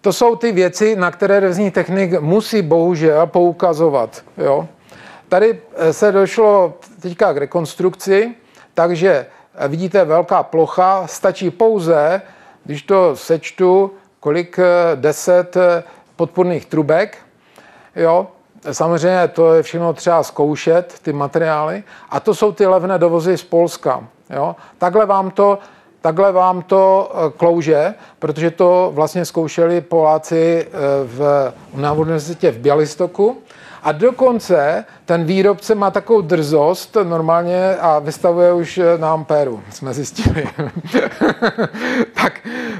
To 0.05 0.13
jsou 0.13 0.35
ty 0.35 0.51
věci, 0.51 0.95
na 0.95 1.11
které 1.11 1.39
revizní 1.39 1.71
technik 1.71 2.19
musí 2.19 2.61
bohužel 2.61 3.27
poukazovat. 3.27 4.23
Jo? 4.37 4.67
Tady 5.29 5.59
eh, 5.75 5.93
se 5.93 6.11
došlo 6.11 6.73
teďka 7.01 7.33
k 7.33 7.37
rekonstrukci, 7.37 8.35
takže 8.73 9.25
eh, 9.55 9.67
vidíte 9.67 10.05
velká 10.05 10.43
plocha, 10.43 11.07
stačí 11.07 11.51
pouze, 11.51 12.21
když 12.63 12.81
to 12.81 13.15
sečtu, 13.15 13.91
kolik, 14.19 14.59
eh, 14.59 14.95
deset 14.95 15.57
podporných 16.15 16.65
trubek, 16.65 17.17
jo, 17.95 18.27
Samozřejmě 18.71 19.27
to 19.27 19.53
je 19.53 19.63
všechno 19.63 19.93
třeba 19.93 20.23
zkoušet, 20.23 20.95
ty 21.01 21.13
materiály. 21.13 21.83
A 22.09 22.19
to 22.19 22.35
jsou 22.35 22.51
ty 22.51 22.65
levné 22.65 22.97
dovozy 22.97 23.37
z 23.37 23.43
Polska. 23.43 24.07
Jo. 24.29 24.55
Takhle 24.77 25.05
vám 25.05 25.31
to 25.31 25.59
takhle 26.05 26.31
vám 26.31 26.61
to 26.61 27.11
klouže, 27.37 27.93
protože 28.19 28.51
to 28.51 28.91
vlastně 28.93 29.25
zkoušeli 29.25 29.81
Poláci 29.81 30.67
v, 31.05 31.53
na 31.75 31.93
univerzitě 31.93 32.51
v 32.51 32.57
Bělistoku. 32.57 33.37
A 33.83 33.91
dokonce 33.91 34.85
ten 35.05 35.23
výrobce 35.25 35.75
má 35.75 35.91
takovou 35.91 36.21
drzost 36.21 36.97
normálně 37.03 37.75
a 37.75 37.99
vystavuje 37.99 38.53
už 38.53 38.79
na 38.97 39.13
ampéru, 39.13 39.61
jsme 39.69 39.93
zjistili. 39.93 40.47
tak, 42.21 42.33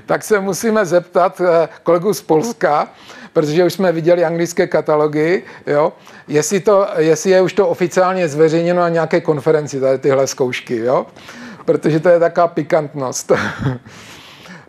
tak 0.05 0.23
se 0.23 0.39
musíme 0.39 0.85
zeptat 0.85 1.41
eh, 1.41 1.69
kolegu 1.83 2.13
z 2.13 2.21
Polska, 2.21 2.87
protože 3.33 3.65
už 3.65 3.73
jsme 3.73 3.91
viděli 3.91 4.25
anglické 4.25 4.67
katalogy, 4.67 5.43
jo, 5.67 5.93
jestli, 6.27 6.59
to, 6.59 6.87
jestli 6.97 7.31
je 7.31 7.41
už 7.41 7.53
to 7.53 7.67
oficiálně 7.67 8.27
zveřejněno 8.27 8.81
na 8.81 8.89
nějaké 8.89 9.21
konferenci, 9.21 9.79
tady 9.79 9.97
tyhle 9.97 10.27
zkoušky, 10.27 10.77
jo, 10.77 11.05
protože 11.65 11.99
to 11.99 12.09
je 12.09 12.19
taková 12.19 12.47
pikantnost. 12.47 13.31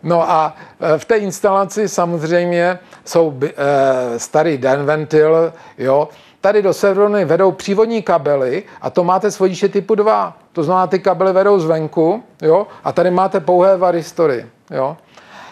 No 0.03 0.31
a 0.31 0.55
e, 0.79 0.97
v 0.97 1.05
té 1.05 1.17
instalaci 1.17 1.89
samozřejmě 1.89 2.79
jsou 3.05 3.39
e, 3.43 4.19
starý 4.19 4.57
den 4.57 4.85
ventil, 4.85 5.53
jo. 5.77 6.09
Tady 6.41 6.61
do 6.61 6.73
serverny 6.73 7.25
vedou 7.25 7.51
přívodní 7.51 8.01
kabely 8.01 8.63
a 8.81 8.89
to 8.89 9.03
máte 9.03 9.31
svodiče 9.31 9.69
typu 9.69 9.95
2. 9.95 10.37
To 10.53 10.63
znamená, 10.63 10.87
ty 10.87 10.99
kabely 10.99 11.33
vedou 11.33 11.59
zvenku, 11.59 12.23
jo, 12.41 12.67
a 12.83 12.91
tady 12.91 13.11
máte 13.11 13.39
pouhé 13.39 13.77
varistory, 13.77 14.45
jo. 14.71 14.97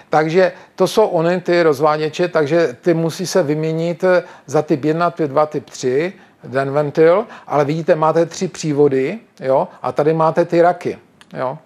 Takže 0.09 0.51
to 0.75 0.87
jsou 0.87 1.07
ony 1.07 1.41
ty 1.41 1.63
rozváděče, 1.63 2.27
takže 2.27 2.77
ty 2.81 2.93
musí 2.93 3.27
se 3.27 3.43
vyměnit 3.43 4.03
za 4.45 4.61
typ 4.61 4.85
1, 4.85 5.11
typ 5.11 5.29
2, 5.29 5.45
typ 5.45 5.69
3, 5.69 6.13
den 6.43 6.71
ventil, 6.71 7.25
ale 7.47 7.65
vidíte, 7.65 7.95
máte 7.95 8.25
tři 8.25 8.47
přívody, 8.47 9.19
jo, 9.39 9.67
a 9.81 9.91
tady 9.91 10.13
máte 10.13 10.45
ty 10.45 10.61
raky, 10.61 10.97
jo. 11.33 11.57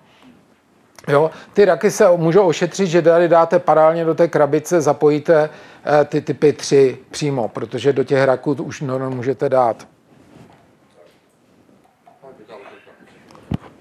Jo, 1.08 1.32
ty 1.54 1.66
raky 1.66 1.92
se 1.92 2.18
můžou 2.18 2.48
ošetřit, 2.48 2.88
že 2.88 3.02
tady 3.02 3.28
dáte 3.28 3.60
paralelně 3.60 4.06
do 4.06 4.16
té 4.16 4.28
krabice, 4.28 4.82
zapojíte 4.82 5.50
eh, 6.02 6.06
ty 6.06 6.22
typy 6.22 6.54
3 6.54 6.98
přímo, 7.12 7.48
protože 7.48 7.94
do 7.94 8.04
těch 8.04 8.24
raků 8.24 8.52
už 8.52 8.82
no, 8.82 9.10
můžete 9.10 9.50
dát. 9.50 9.88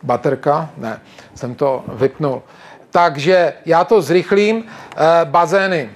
Baterka? 0.03 0.71
Ne, 0.77 1.01
jsem 1.35 1.55
to 1.55 1.85
vypnul. 1.89 2.43
Takže 2.91 3.53
já 3.67 3.85
to 3.85 4.03
zrychlím. 4.03 4.65
E, 4.97 5.25
bazény. 5.25 5.91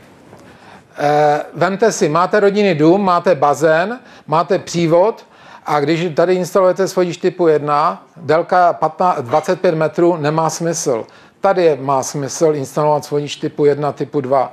E, 0.99 1.41
vemte 1.55 1.93
si, 1.93 2.09
máte 2.09 2.41
rodinný 2.41 2.75
dům, 2.75 3.05
máte 3.05 3.35
bazén, 3.35 4.01
máte 4.27 4.59
přívod, 4.59 5.27
a 5.67 5.81
když 5.81 6.09
tady 6.15 6.35
instalujete 6.35 6.89
svodič 6.89 7.17
typu 7.17 7.49
1, 7.49 8.07
délka 8.17 8.73
15, 8.73 9.19
25 9.23 9.75
metrů 9.75 10.17
nemá 10.17 10.51
smysl. 10.51 11.05
Tady 11.41 11.79
má 11.81 12.03
smysl 12.03 12.53
instalovat 12.55 13.05
svodič 13.05 13.37
typu 13.37 13.65
1, 13.65 13.93
typu 13.93 14.21
2. 14.21 14.53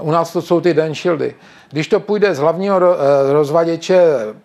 U 0.00 0.10
nás 0.10 0.32
to 0.32 0.42
jsou 0.42 0.60
ty 0.60 0.74
den 0.74 0.94
shieldy. 0.94 1.34
Když 1.70 1.88
to 1.88 2.00
půjde 2.00 2.34
z 2.34 2.38
hlavního 2.38 2.76
eh, 2.76 3.32
rozvaděče 3.32 4.02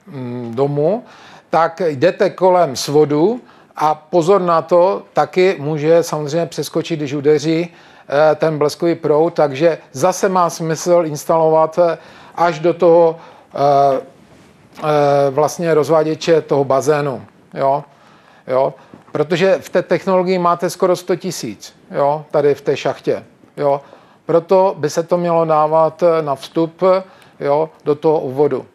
mm, 0.07 0.51
domu, 0.55 1.03
tak 1.49 1.81
jdete 1.85 2.29
kolem 2.29 2.75
svodu 2.75 3.41
a 3.75 3.95
pozor 3.95 4.41
na 4.41 4.61
to, 4.61 5.03
taky 5.13 5.55
může 5.59 6.03
samozřejmě 6.03 6.45
přeskočit, 6.45 6.99
když 6.99 7.13
udeří 7.13 7.69
eh, 7.69 8.35
ten 8.35 8.57
bleskový 8.57 8.95
proud, 8.95 9.33
takže 9.33 9.77
zase 9.91 10.29
má 10.29 10.49
smysl 10.49 11.03
instalovat 11.05 11.79
eh, 11.79 11.97
až 12.35 12.59
do 12.59 12.73
toho 12.73 13.15
vlastně 15.29 15.73
rozváděče 15.73 16.41
toho 16.41 16.63
bazénu. 16.63 17.21
Jo? 17.53 17.83
Jo? 18.47 18.73
Protože 19.11 19.57
v 19.61 19.69
té 19.69 19.81
technologii 19.81 20.39
máte 20.39 20.69
skoro 20.69 20.95
100 20.95 21.15
tisíc, 21.15 21.73
jo? 21.91 22.25
tady 22.31 22.55
v 22.55 22.61
té 22.61 22.77
šachtě. 22.77 23.23
Jo? 23.57 23.81
Proto 24.25 24.75
by 24.77 24.89
se 24.89 25.03
to 25.03 25.17
mělo 25.17 25.45
dávat 25.45 26.03
eh, 26.03 26.21
na 26.21 26.35
vstup 26.35 26.83
jo? 27.39 27.69
do 27.85 27.95
toho 27.95 28.19
uvodu. 28.19 28.65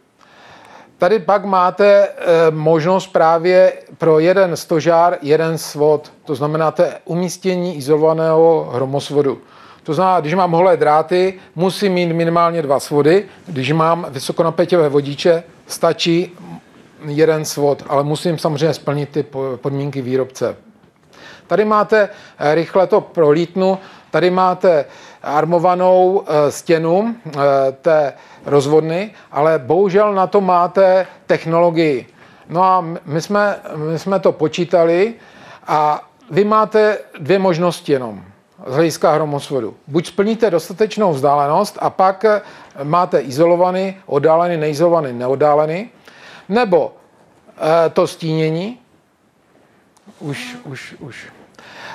Tady 0.98 1.18
pak 1.18 1.44
máte 1.44 1.86
e, 1.86 2.10
možnost 2.50 3.06
právě 3.06 3.72
pro 3.98 4.18
jeden 4.18 4.56
stožár, 4.56 5.18
jeden 5.22 5.58
svod. 5.58 6.12
To 6.24 6.34
znamená, 6.34 6.70
to 6.70 6.84
umístění 7.04 7.76
izolovaného 7.76 8.70
hromosvodu. 8.72 9.38
To 9.82 9.94
znamená, 9.94 10.20
když 10.20 10.34
mám 10.34 10.52
holé 10.52 10.76
dráty, 10.76 11.34
musím 11.54 11.92
mít 11.92 12.12
minimálně 12.12 12.62
dva 12.62 12.80
svody. 12.80 13.24
Když 13.46 13.72
mám 13.72 14.06
vysokonapěťové 14.10 14.88
vodiče, 14.88 15.42
stačí 15.66 16.32
jeden 17.06 17.44
svod, 17.44 17.82
ale 17.88 18.04
musím 18.04 18.38
samozřejmě 18.38 18.74
splnit 18.74 19.08
ty 19.08 19.24
podmínky 19.56 20.02
výrobce. 20.02 20.56
Tady 21.46 21.64
máte, 21.64 22.08
eh, 22.38 22.54
rychle 22.54 22.86
to 22.86 23.00
prolítnu, 23.00 23.78
tady 24.10 24.30
máte 24.30 24.84
armovanou 25.22 26.22
eh, 26.26 26.50
stěnu 26.50 27.14
eh, 27.26 27.32
té 27.82 28.12
rozvodny, 28.46 29.10
ale 29.32 29.58
bohužel 29.58 30.14
na 30.14 30.26
to 30.26 30.40
máte 30.40 31.06
technologii. 31.26 32.06
No 32.48 32.62
a 32.62 32.84
my 33.04 33.20
jsme, 33.20 33.56
my 33.76 33.98
jsme 33.98 34.20
to 34.20 34.32
počítali 34.32 35.14
a 35.66 36.08
vy 36.30 36.44
máte 36.44 36.98
dvě 37.18 37.38
možnosti 37.38 37.92
jenom 37.92 38.22
z 38.66 38.74
hlediska 38.74 39.12
hromosvodu. 39.12 39.74
Buď 39.86 40.06
splníte 40.06 40.50
dostatečnou 40.50 41.12
vzdálenost 41.12 41.78
a 41.80 41.90
pak 41.90 42.24
eh, 42.24 42.40
máte 42.82 43.20
izolovaný, 43.20 43.96
oddálený, 44.06 44.56
neizolovaný, 44.56 45.12
neoddálený, 45.12 45.90
nebo 46.48 46.92
e, 47.86 47.90
to 47.90 48.06
stínění, 48.06 48.78
už, 50.18 50.56
už, 50.64 50.94
už. 50.98 51.26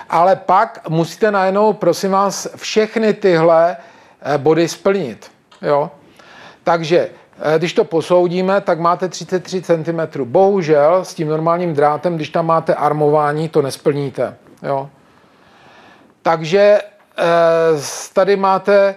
Ale 0.09 0.35
pak 0.35 0.89
musíte 0.89 1.31
najednou, 1.31 1.73
prosím 1.73 2.11
vás, 2.11 2.47
všechny 2.55 3.13
tyhle 3.13 3.77
eh, 4.21 4.37
body 4.37 4.67
splnit. 4.67 5.31
Jo? 5.61 5.91
Takže 6.63 7.09
když 7.57 7.73
to 7.73 7.83
posoudíme, 7.83 8.61
tak 8.61 8.79
máte 8.79 9.09
33 9.09 9.61
cm. 9.61 10.23
Bohužel 10.23 11.05
s 11.05 11.13
tím 11.13 11.27
normálním 11.27 11.73
drátem, 11.73 12.15
když 12.15 12.29
tam 12.29 12.45
máte 12.45 12.75
armování, 12.75 13.49
to 13.49 13.61
nesplníte. 13.61 14.37
Jo? 14.63 14.89
Takže 16.21 16.81
eh, 17.17 17.23
tady 18.13 18.35
máte 18.35 18.95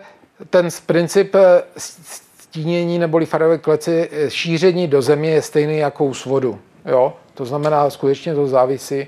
ten 0.51 0.68
princip 0.87 1.35
eh, 1.35 1.62
stínění 1.77 2.99
neboli 2.99 3.27
farové 3.27 3.59
kleci, 3.59 4.09
eh, 4.12 4.31
šíření 4.31 4.89
do 4.89 5.03
země 5.03 5.31
je 5.31 5.43
stejný 5.43 5.79
jako 5.79 6.05
u 6.05 6.14
svodu. 6.14 6.61
Jo? 6.87 7.12
To 7.35 7.45
znamená, 7.45 7.91
skutečně 7.91 8.35
to 8.35 8.47
závisí 8.47 9.07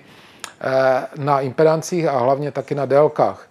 na 1.18 1.40
impedancích 1.40 2.08
a 2.08 2.18
hlavně 2.18 2.52
taky 2.52 2.74
na 2.74 2.86
délkách. 2.86 3.48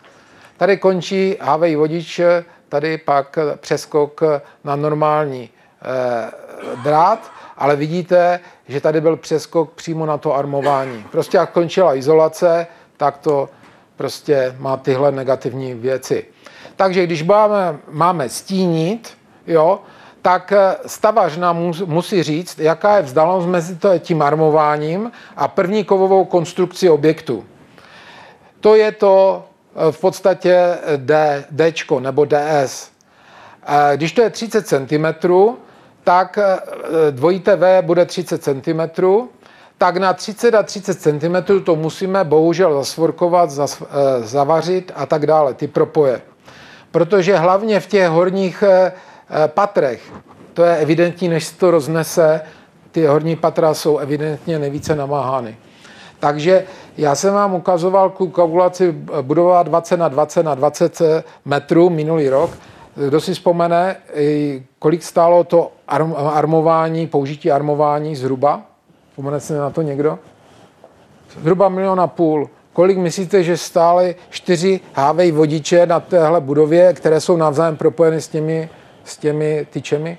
Tady 0.58 0.78
končí 0.78 1.38
HVI 1.42 1.76
vodič, 1.76 2.22
tady 2.70 2.98
pak 2.98 3.40
přeskok 3.62 4.22
na 4.64 4.76
normální 4.76 5.50
drát 6.84 7.32
ale 7.58 7.76
vidíte, 7.76 8.40
že 8.68 8.82
tady 8.82 9.02
byl 9.02 9.18
přeskok 9.18 9.72
přímo 9.72 10.06
na 10.06 10.18
to 10.18 10.36
armování. 10.36 11.06
Prostě 11.12 11.38
jak 11.38 11.52
končila 11.52 11.96
izolace, 11.96 12.68
tak 12.98 13.18
to 13.18 13.50
prostě 13.98 14.56
má 14.60 14.78
tyhle 14.78 15.12
negativní 15.12 15.74
věci. 15.74 16.26
Takže 16.76 17.06
když 17.06 17.24
máme, 17.24 17.78
máme 17.92 18.30
stínit, 18.30 19.18
jo, 19.48 19.80
tak 20.26 20.52
eh, 20.52 20.76
stavař 20.86 21.38
nám 21.38 21.74
musí 21.86 22.24
říct, 22.24 22.60
jaká 22.60 22.98
je 22.98 23.04
vzdálenost 23.04 23.46
mezi 23.46 23.78
tím 24.00 24.22
armováním 24.22 25.12
a 25.38 25.48
první 25.48 25.84
kovovou 25.84 26.26
konstrukcí 26.26 26.90
objektu. 26.90 27.46
To 28.60 28.76
je 28.76 28.92
to 28.92 29.46
eh, 29.76 29.92
v 29.92 30.00
podstatě 30.00 30.78
D, 30.98 31.46
D 31.52 31.74
nebo 32.00 32.26
DS. 32.26 32.92
Eh, 33.66 33.98
když 33.98 34.12
to 34.12 34.22
je 34.22 34.30
30 34.30 34.68
cm, 34.68 35.06
tak 36.04 36.40
dvojité 37.12 37.56
V 37.56 37.82
bude 37.82 38.06
30 38.06 38.44
cm, 38.44 39.04
tak 39.78 39.98
na 39.98 40.14
30 40.14 40.56
a 40.56 40.64
30 40.64 41.02
cm 41.02 41.64
to 41.64 41.76
musíme 41.76 42.24
bohužel 42.24 42.74
zasvorkovat, 42.74 43.50
zavařit 44.20 44.92
a 44.96 45.06
tak 45.06 45.26
dále, 45.26 45.54
ty 45.54 45.68
propoje. 45.68 46.22
Protože 46.92 47.38
hlavně 47.38 47.80
v 47.80 47.88
těch 47.88 48.08
horních 48.08 48.64
Eh, 49.30 49.48
patrech. 49.48 50.14
To 50.54 50.64
je 50.64 50.78
evidentní, 50.78 51.30
než 51.30 51.46
se 51.46 51.56
to 51.56 51.72
roznese, 51.72 52.42
ty 52.92 53.06
horní 53.06 53.36
patra 53.36 53.74
jsou 53.74 53.98
evidentně 53.98 54.60
nejvíce 54.60 54.96
namáhány. 54.96 55.58
Takže 56.20 56.66
já 56.98 57.16
jsem 57.16 57.34
vám 57.34 57.54
ukazoval 57.54 58.10
kalkulaci 58.10 58.92
budova 59.22 59.64
20 59.64 59.98
na 59.98 60.08
20 60.08 60.44
na 60.44 60.56
20 60.56 61.02
metrů 61.46 61.90
minulý 61.90 62.30
rok. 62.30 62.52
Kdo 63.08 63.22
si 63.22 63.34
vzpomene, 63.34 63.96
kolik 64.80 65.04
stálo 65.04 65.44
to 65.44 65.72
armování, 66.28 67.08
použití 67.08 67.52
armování 67.52 68.16
zhruba? 68.16 68.62
Vzpomene 69.16 69.40
se 69.40 69.58
na 69.58 69.70
to 69.70 69.82
někdo? 69.82 70.20
Zhruba 71.42 71.70
milion 71.70 72.00
a 72.00 72.08
půl. 72.08 72.50
Kolik 72.74 72.98
myslíte, 72.98 73.44
že 73.44 73.58
stály 73.58 74.16
čtyři 74.30 74.80
hávej 74.94 75.32
vodiče 75.32 75.86
na 75.86 76.00
téhle 76.00 76.42
budově, 76.42 76.94
které 76.94 77.22
jsou 77.22 77.38
navzájem 77.38 77.78
propojeny 77.78 78.22
s 78.22 78.28
těmi 78.28 78.70
s 79.04 79.18
těmi 79.18 79.68
tyčemi? 79.70 80.18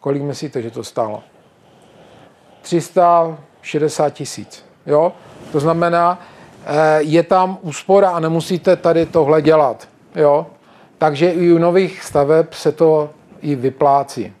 Kolik 0.00 0.22
myslíte, 0.22 0.62
že 0.62 0.70
to 0.70 0.84
stálo? 0.84 1.22
360 2.62 4.10
tisíc. 4.10 4.64
Jo? 4.86 5.12
To 5.52 5.60
znamená, 5.60 6.20
eh, 6.64 7.02
je 7.02 7.22
tam 7.22 7.58
úspora 7.62 8.10
a 8.10 8.20
nemusíte 8.20 8.76
tady 8.76 9.06
tohle 9.06 9.42
dělat. 9.42 9.88
Jo? 10.14 10.46
Takže 10.98 11.30
i 11.30 11.52
u 11.52 11.58
nových 11.58 12.02
staveb 12.02 12.46
se 12.52 12.72
to 12.72 13.10
i 13.40 13.54
vyplácí. 13.54 14.32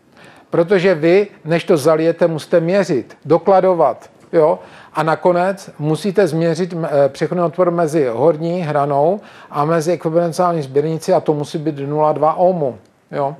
Protože 0.52 0.94
vy, 0.94 1.26
než 1.44 1.64
to 1.64 1.76
zalijete, 1.76 2.28
musíte 2.28 2.60
měřit, 2.60 3.16
dokladovat. 3.24 4.10
Jo? 4.32 4.58
A 4.92 5.02
nakonec 5.02 5.70
musíte 5.78 6.26
změřit 6.26 6.74
eh, 6.74 7.08
přechodný 7.08 7.44
otvor 7.44 7.70
mezi 7.70 8.06
horní 8.12 8.60
hranou 8.60 9.20
a 9.50 9.64
mezi 9.64 9.92
ekvivalentální 9.92 10.62
sběrnici 10.62 11.12
a 11.12 11.20
to 11.20 11.34
musí 11.34 11.58
být 11.58 11.78
0,2 11.78 12.34
ohmu. 12.36 12.78
Jo? 13.10 13.36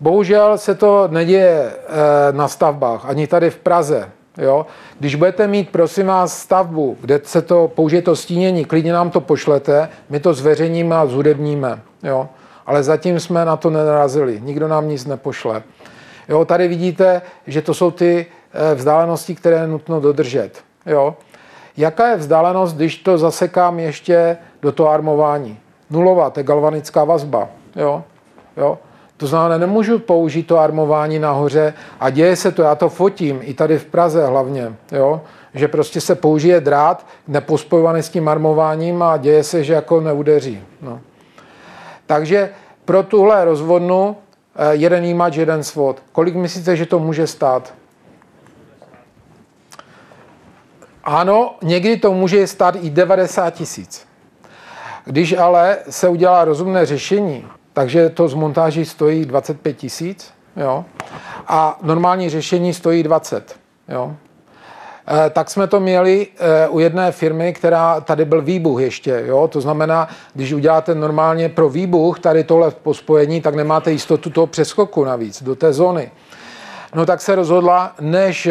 Bohužel 0.00 0.58
se 0.58 0.74
to 0.74 1.08
neděje 1.08 1.72
eh, 1.72 2.32
na 2.32 2.48
stavbách, 2.48 3.06
ani 3.08 3.26
tady 3.26 3.50
v 3.50 3.56
Praze. 3.56 4.10
Jo? 4.38 4.66
Když 5.00 5.14
budete 5.14 5.46
mít, 5.46 5.70
prosím 5.70 6.06
vás, 6.06 6.38
stavbu, 6.38 6.96
kde 7.00 7.20
se 7.24 7.42
to 7.42 7.68
použije 7.68 8.02
to 8.02 8.16
stínění, 8.16 8.64
klidně 8.64 8.92
nám 8.92 9.10
to 9.10 9.20
pošlete, 9.20 9.88
my 10.10 10.20
to 10.20 10.34
zveřejníme 10.34 10.96
a 10.96 11.06
zhudebníme. 11.06 11.80
Jo? 12.02 12.28
Ale 12.66 12.82
zatím 12.82 13.20
jsme 13.20 13.44
na 13.44 13.56
to 13.56 13.70
nenarazili. 13.70 14.40
Nikdo 14.40 14.68
nám 14.68 14.88
nic 14.88 15.06
nepošle. 15.06 15.62
Jo, 16.28 16.44
tady 16.44 16.68
vidíte, 16.68 17.22
že 17.46 17.62
to 17.62 17.74
jsou 17.74 17.90
ty 17.90 18.26
eh, 18.52 18.74
vzdálenosti, 18.74 19.34
které 19.34 19.56
je 19.56 19.66
nutno 19.66 20.00
dodržet. 20.00 20.64
Jo? 20.86 21.14
Jaká 21.76 22.08
je 22.08 22.16
vzdálenost, 22.16 22.76
když 22.76 22.96
to 22.96 23.18
zasekám 23.18 23.78
ještě 23.78 24.36
do 24.62 24.72
toho 24.72 24.90
armování? 24.90 25.58
Nulová, 25.90 26.30
to 26.30 26.40
je 26.40 26.44
galvanická 26.44 27.04
vazba. 27.04 27.48
Jo? 27.76 28.04
Jo? 28.56 28.78
To 29.16 29.26
znamená, 29.26 29.58
nemůžu 29.58 29.98
použít 29.98 30.42
to 30.42 30.58
armování 30.58 31.18
nahoře 31.18 31.74
a 32.00 32.10
děje 32.10 32.36
se 32.36 32.52
to, 32.52 32.62
já 32.62 32.74
to 32.74 32.88
fotím, 32.88 33.38
i 33.42 33.54
tady 33.54 33.78
v 33.78 33.84
Praze 33.84 34.26
hlavně, 34.26 34.74
jo? 34.92 35.20
že 35.54 35.68
prostě 35.68 36.00
se 36.00 36.14
použije 36.14 36.60
drát 36.60 37.06
nepospojovaný 37.28 38.02
s 38.02 38.08
tím 38.08 38.28
armováním 38.28 39.02
a 39.02 39.16
děje 39.16 39.44
se, 39.44 39.64
že 39.64 39.72
jako 39.72 40.00
neudeří. 40.00 40.62
No. 40.82 41.00
Takže 42.06 42.50
pro 42.84 43.02
tuhle 43.02 43.44
rozvodnu 43.44 44.16
jeden 44.70 45.04
jímač, 45.04 45.36
jeden 45.36 45.64
svod. 45.64 46.02
Kolik 46.12 46.34
myslíte, 46.34 46.76
že 46.76 46.86
to 46.86 46.98
může 46.98 47.26
stát? 47.26 47.74
Ano, 51.04 51.54
někdy 51.62 51.96
to 51.96 52.12
může 52.12 52.46
stát 52.46 52.76
i 52.80 52.90
90 52.90 53.50
tisíc. 53.50 54.06
Když 55.04 55.32
ale 55.32 55.78
se 55.90 56.08
udělá 56.08 56.44
rozumné 56.44 56.86
řešení, 56.86 57.46
takže 57.72 58.10
to 58.10 58.28
z 58.28 58.34
montáží 58.34 58.84
stojí 58.84 59.24
25 59.24 59.76
tisíc, 59.76 60.32
jo, 60.56 60.84
a 61.46 61.78
normální 61.82 62.30
řešení 62.30 62.74
stojí 62.74 63.02
20, 63.02 63.56
jo. 63.88 64.16
E, 65.26 65.30
tak 65.30 65.50
jsme 65.50 65.66
to 65.66 65.80
měli 65.80 66.26
e, 66.38 66.68
u 66.68 66.78
jedné 66.78 67.12
firmy, 67.12 67.52
která 67.52 68.00
tady 68.00 68.24
byl 68.24 68.42
výbuch 68.42 68.80
ještě. 68.80 69.22
Jo? 69.26 69.48
To 69.48 69.60
znamená, 69.60 70.08
když 70.34 70.52
uděláte 70.52 70.94
normálně 70.94 71.48
pro 71.48 71.68
výbuch 71.68 72.20
tady 72.20 72.44
tohle 72.44 72.70
pospojení, 72.70 73.40
tak 73.40 73.54
nemáte 73.54 73.92
jistotu 73.92 74.30
toho 74.30 74.46
přeskoku 74.46 75.04
navíc 75.04 75.42
do 75.42 75.54
té 75.54 75.72
zóny 75.72 76.10
no 76.94 77.06
tak 77.06 77.20
se 77.20 77.34
rozhodla, 77.34 77.92
než, 78.00 78.48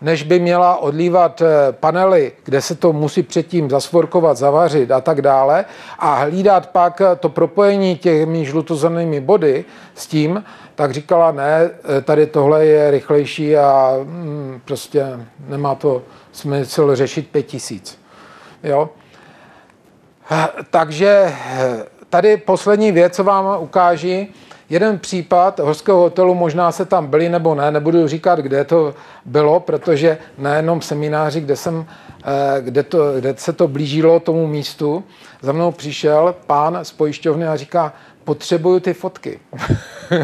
než 0.00 0.22
by 0.22 0.40
měla 0.40 0.76
odlívat 0.76 1.42
eh, 1.42 1.72
panely, 1.72 2.32
kde 2.44 2.60
se 2.60 2.74
to 2.74 2.92
musí 2.92 3.22
předtím 3.22 3.70
zasvorkovat, 3.70 4.36
zavařit 4.36 4.90
a 4.90 5.00
tak 5.00 5.22
dále, 5.22 5.64
a 5.98 6.14
hlídat 6.14 6.66
pak 6.66 7.02
to 7.20 7.28
propojení 7.28 7.96
těmi 7.96 8.44
žlutozrnými 8.44 9.20
body 9.20 9.64
s 9.94 10.06
tím, 10.06 10.44
tak 10.74 10.92
říkala, 10.92 11.32
ne, 11.32 11.70
eh, 11.98 12.00
tady 12.00 12.26
tohle 12.26 12.66
je 12.66 12.90
rychlejší 12.90 13.56
a 13.56 13.92
mm, 14.02 14.60
prostě 14.64 15.06
nemá 15.48 15.74
to 15.74 16.02
smysl 16.32 16.96
řešit 16.96 17.28
pět 17.30 17.42
tisíc. 17.42 17.98
Jo? 18.62 18.90
Eh, 20.30 20.48
takže 20.70 21.34
tady 22.10 22.36
poslední 22.36 22.92
věc, 22.92 23.16
co 23.16 23.24
vám 23.24 23.62
ukáží, 23.62 24.34
jeden 24.70 24.98
případ 24.98 25.60
horského 25.60 25.98
hotelu, 25.98 26.34
možná 26.34 26.72
se 26.72 26.84
tam 26.84 27.06
byli 27.06 27.28
nebo 27.28 27.54
ne, 27.54 27.70
nebudu 27.70 28.08
říkat, 28.08 28.38
kde 28.38 28.64
to 28.64 28.94
bylo, 29.24 29.60
protože 29.60 30.18
nejenom 30.38 30.82
semináři, 30.82 31.40
kde, 31.40 31.56
jsem, 31.56 31.86
eh, 32.24 32.60
kde, 32.60 32.82
to, 32.82 33.12
kde 33.20 33.34
se 33.36 33.52
to 33.52 33.68
blížilo 33.68 34.20
tomu 34.20 34.46
místu, 34.46 35.04
za 35.42 35.52
mnou 35.52 35.72
přišel 35.72 36.34
pán 36.46 36.78
z 36.82 36.92
pojišťovny 36.92 37.46
a 37.46 37.56
říká, 37.56 37.92
potřebuju 38.24 38.80
ty 38.80 38.94
fotky. 38.94 39.40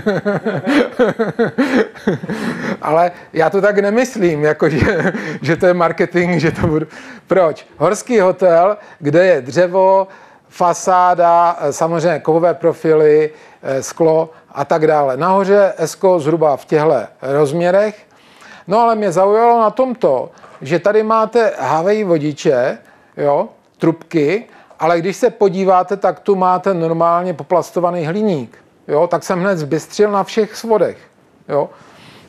Ale 2.82 3.12
já 3.32 3.50
to 3.50 3.60
tak 3.60 3.78
nemyslím, 3.78 4.44
jako 4.44 4.68
že, 4.68 5.12
že 5.42 5.56
to 5.56 5.66
je 5.66 5.74
marketing, 5.74 6.40
že 6.40 6.50
to 6.50 6.66
budu... 6.66 6.86
Proč? 7.26 7.66
Horský 7.76 8.20
hotel, 8.20 8.76
kde 8.98 9.26
je 9.26 9.40
dřevo, 9.40 10.08
fasáda, 10.48 11.58
eh, 11.60 11.72
samozřejmě 11.72 12.18
kovové 12.18 12.54
profily, 12.54 13.30
sklo 13.80 14.30
a 14.52 14.64
tak 14.64 14.86
dále. 14.86 15.16
Nahoře 15.16 15.74
Esko 15.76 16.20
zhruba 16.20 16.56
v 16.56 16.64
těchto 16.64 16.94
rozměrech. 17.22 18.06
No 18.66 18.80
ale 18.80 18.94
mě 18.94 19.12
zaujalo 19.12 19.60
na 19.60 19.70
tomto, 19.70 20.30
že 20.60 20.78
tady 20.78 21.02
máte 21.02 21.52
HVI 21.58 22.04
vodiče, 22.04 22.78
jo, 23.16 23.48
trubky, 23.78 24.44
ale 24.78 24.98
když 24.98 25.16
se 25.16 25.30
podíváte, 25.30 25.96
tak 25.96 26.20
tu 26.20 26.36
máte 26.36 26.74
normálně 26.74 27.34
poplastovaný 27.34 28.06
hliník. 28.06 28.58
Jo, 28.88 29.06
tak 29.06 29.22
jsem 29.24 29.40
hned 29.40 29.58
zbystřil 29.58 30.10
na 30.10 30.24
všech 30.24 30.56
svodech. 30.56 30.98
Jo. 31.48 31.70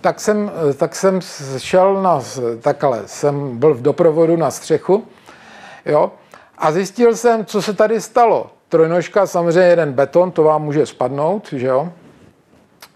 Tak 0.01 0.19
jsem, 0.19 0.51
eh, 0.69 0.73
tak 0.73 0.95
jsem 0.95 1.19
šel 1.57 2.01
na, 2.01 2.21
takhle, 2.61 3.01
jsem 3.05 3.57
byl 3.57 3.73
v 3.73 3.81
doprovodu 3.81 4.37
na 4.37 4.51
střechu, 4.51 5.07
jo, 5.85 6.11
a 6.57 6.71
zjistil 6.71 7.15
jsem, 7.15 7.45
co 7.45 7.61
se 7.61 7.73
tady 7.73 8.01
stalo. 8.01 8.51
Trojnožka, 8.73 9.27
samozřejmě 9.27 9.69
jeden 9.69 9.93
beton, 9.93 10.31
to 10.31 10.43
vám 10.43 10.63
může 10.63 10.85
spadnout, 10.85 11.53
že 11.53 11.67
jo? 11.67 11.93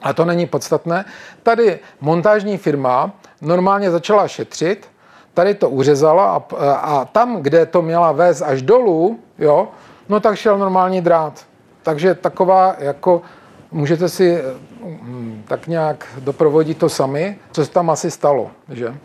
A 0.02 0.14
to 0.14 0.26
není 0.26 0.46
podstatné. 0.46 1.06
Tady 1.44 1.80
montážní 2.02 2.58
firma 2.58 3.12
normálně 3.42 3.92
začala 3.92 4.28
šetřit, 4.28 4.88
tady 5.34 5.54
to 5.54 5.70
uřezala 5.70 6.36
a, 6.36 6.74
a 6.74 7.06
tam, 7.06 7.42
kde 7.42 7.66
to 7.66 7.82
měla 7.82 8.12
vést 8.12 8.42
až 8.42 8.62
dolů, 8.62 9.20
jo, 9.38 9.68
no 10.10 10.20
tak 10.20 10.36
šel 10.36 10.58
normální 10.58 11.02
drát. 11.02 11.46
Takže 11.84 12.16
taková, 12.16 12.76
jako 12.80 13.22
můžete 13.72 14.10
si 14.10 14.42
hm, 14.84 15.44
tak 15.48 15.68
nějak 15.68 16.08
doprovodit 16.20 16.78
to 16.78 16.90
sami, 16.90 17.38
co 17.52 17.66
se 17.66 17.72
tam 17.72 17.90
asi 17.90 18.12
stalo, 18.12 18.52
že? 18.70 18.96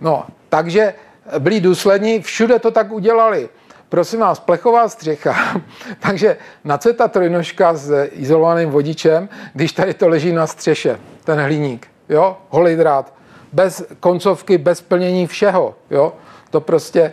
No, 0.00 0.24
takže 0.48 0.94
byli 1.38 1.60
důslední, 1.60 2.20
všude 2.20 2.58
to 2.58 2.70
tak 2.70 2.92
udělali 2.92 3.48
prosím 3.88 4.20
vás, 4.20 4.40
plechová 4.40 4.88
střecha, 4.88 5.60
takže 6.00 6.36
na 6.64 6.78
co 6.78 6.88
je 6.88 6.92
ta 6.92 7.08
trojnožka 7.08 7.74
s 7.74 8.08
izolovaným 8.12 8.70
vodičem, 8.70 9.28
když 9.54 9.72
tady 9.72 9.94
to 9.94 10.08
leží 10.08 10.32
na 10.32 10.46
střeše, 10.46 11.00
ten 11.24 11.40
hliník, 11.40 11.88
jo, 12.08 12.36
holý 12.48 12.76
drát. 12.76 13.12
bez 13.52 13.82
koncovky, 14.00 14.58
bez 14.58 14.80
plnění 14.80 15.26
všeho. 15.26 15.74
Jo? 15.90 16.12
To 16.50 16.60
prostě 16.60 17.12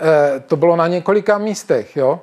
eh, 0.00 0.40
to 0.40 0.56
bylo 0.56 0.76
na 0.76 0.86
několika 0.86 1.38
místech. 1.38 1.96
Jo? 1.96 2.20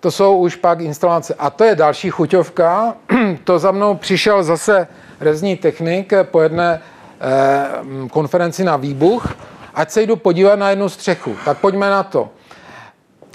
To 0.00 0.10
jsou 0.10 0.36
už 0.36 0.56
pak 0.56 0.80
instalace. 0.80 1.34
A 1.38 1.50
to 1.50 1.64
je 1.64 1.74
další 1.74 2.10
chuťovka. 2.10 2.94
to 3.44 3.58
za 3.58 3.70
mnou 3.70 3.94
přišel 3.94 4.42
zase 4.42 4.88
rezní 5.20 5.56
technik 5.56 6.12
po 6.22 6.42
jedné 6.42 6.80
eh, 7.20 8.08
konferenci 8.08 8.64
na 8.64 8.76
výbuch. 8.76 9.34
Ať 9.74 9.90
se 9.90 10.02
jdu 10.02 10.16
podívat 10.16 10.56
na 10.56 10.70
jednu 10.70 10.88
střechu. 10.88 11.36
Tak 11.44 11.58
pojďme 11.58 11.90
na 11.90 12.02
to. 12.02 12.30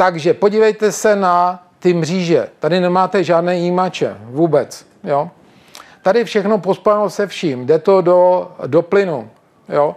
Takže 0.01 0.33
podívejte 0.33 0.91
se 0.91 1.15
na 1.15 1.63
ty 1.79 1.93
mříže. 1.93 2.49
Tady 2.59 2.79
nemáte 2.79 3.23
žádné 3.23 3.57
jímače 3.57 4.17
vůbec. 4.19 4.85
Jo? 5.03 5.29
Tady 6.01 6.23
všechno 6.23 6.57
pospáno 6.57 7.09
se 7.09 7.27
vším. 7.27 7.65
Jde 7.65 7.79
to 7.79 8.01
do, 8.01 8.51
do 8.67 8.81
plynu. 8.81 9.29
Jo? 9.69 9.95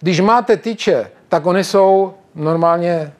Když 0.00 0.20
máte 0.20 0.56
tyče, 0.56 1.10
tak 1.28 1.46
oni 1.46 1.64
jsou 1.64 2.14
normálně, 2.34 3.12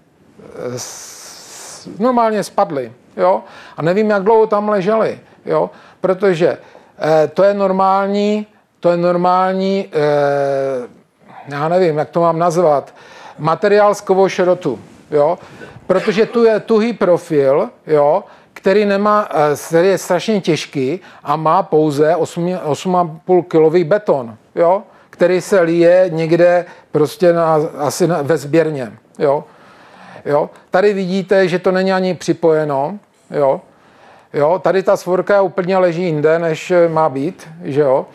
normálně 1.99 2.45
spadly. 2.45 2.93
Jo? 3.17 3.43
A 3.77 3.83
nevím, 3.83 4.11
jak 4.11 4.23
dlouho 4.23 4.47
tam 4.47 4.69
leželi. 4.69 5.19
Jo? 5.47 5.71
Protože 6.01 6.59
eh, 6.99 7.29
to 7.29 7.43
je 7.43 7.55
normální, 7.55 8.47
to 8.81 8.91
je 8.91 8.97
normální, 8.97 9.89
eh, 9.93 10.89
já 11.49 11.69
nevím, 11.69 11.99
jak 11.99 12.11
to 12.11 12.21
mám 12.21 12.39
nazvat, 12.39 12.95
materiál 13.39 13.95
z 13.95 14.01
kovošrotu. 14.01 14.79
Jo? 15.11 15.39
Protože 15.91 16.27
tu 16.27 16.45
je 16.45 16.61
tuhý 16.61 16.93
profil, 16.93 17.71
jo, 17.87 18.25
který, 18.53 18.85
nemá, 18.85 19.29
eh, 19.31 19.57
který 19.69 19.89
je 19.89 19.99
strašně 19.99 20.41
těžký 20.41 21.01
a 21.25 21.37
má 21.37 21.63
pouze 21.63 22.15
8,5 22.17 23.43
kg 23.43 23.85
beton, 23.85 24.37
jo, 24.55 24.83
který 25.11 25.41
se 25.41 25.61
lije 25.61 26.07
někde 26.09 26.65
prostě 26.93 27.33
na, 27.33 27.59
asi 27.79 28.07
na, 28.07 28.23
ve 28.23 28.39
sběrně. 28.39 28.93
Jo. 29.19 29.45
Jo. 30.25 30.51
Tady 30.71 30.93
vidíte, 30.95 31.49
že 31.49 31.59
to 31.59 31.73
není 31.73 31.93
ani 31.93 32.15
připojeno. 32.15 32.99
Jo. 33.31 33.61
Jo. 34.33 34.61
Tady 34.63 34.83
ta 34.83 34.97
svorka 34.97 35.43
úplně 35.43 35.79
leží 35.79 36.03
jinde, 36.03 36.39
než 36.39 36.73
má 36.89 37.09
být. 37.09 37.49
Že 37.65 37.81
jo 37.81 38.07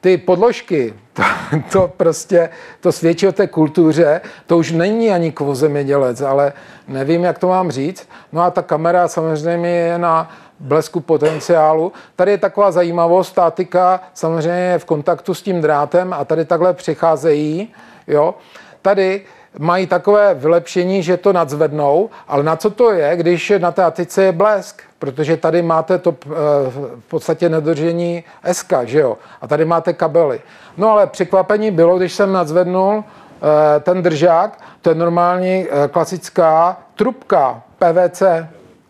ty 0.00 0.18
podložky, 0.18 0.94
to, 1.14 1.22
to 1.72 1.92
prostě, 1.96 2.50
to 2.80 2.92
svědčí 2.92 3.28
o 3.28 3.32
té 3.32 3.46
kultuře, 3.46 4.20
to 4.46 4.58
už 4.58 4.72
není 4.72 5.10
ani 5.10 5.32
kvozemědělec, 5.32 6.20
ale 6.20 6.52
nevím, 6.88 7.24
jak 7.24 7.38
to 7.38 7.48
mám 7.48 7.70
říct. 7.70 8.08
No 8.32 8.42
a 8.42 8.50
ta 8.50 8.62
kamera 8.62 9.08
samozřejmě 9.08 9.68
je 9.68 9.98
na 9.98 10.30
blesku 10.60 11.00
potenciálu. 11.00 11.92
Tady 12.16 12.30
je 12.30 12.38
taková 12.38 12.72
zajímavost, 12.72 13.28
státika 13.28 14.00
samozřejmě 14.14 14.60
je 14.60 14.78
v 14.78 14.84
kontaktu 14.84 15.34
s 15.34 15.42
tím 15.42 15.60
drátem 15.60 16.12
a 16.12 16.24
tady 16.24 16.44
takhle 16.44 16.74
přicházejí, 16.74 17.72
jo. 18.06 18.34
Tady 18.82 19.22
mají 19.58 19.86
takové 19.86 20.34
vylepšení, 20.34 21.02
že 21.02 21.16
to 21.16 21.32
nadzvednou, 21.32 22.10
ale 22.28 22.42
na 22.42 22.56
co 22.56 22.70
to 22.70 22.92
je, 22.92 23.16
když 23.16 23.52
na 23.58 23.72
té 23.72 23.84
atice 23.84 24.22
je 24.22 24.32
blesk? 24.32 24.82
Protože 24.98 25.36
tady 25.36 25.62
máte 25.62 25.98
to 25.98 26.14
eh, 26.26 26.28
v 26.70 27.00
podstatě 27.08 27.48
nedržení 27.48 28.24
SK, 28.52 28.72
že 28.84 29.00
jo? 29.00 29.18
A 29.40 29.46
tady 29.46 29.64
máte 29.64 29.92
kabely. 29.92 30.40
No 30.76 30.90
ale 30.90 31.06
překvapení 31.06 31.70
bylo, 31.70 31.98
když 31.98 32.12
jsem 32.12 32.32
nadzvednul 32.32 33.04
eh, 33.04 33.80
ten 33.80 34.02
držák, 34.02 34.60
to 34.82 34.88
je 34.90 34.94
normální 34.94 35.66
eh, 35.70 35.88
klasická 35.88 36.76
trubka 36.94 37.62
PVC, 37.78 38.22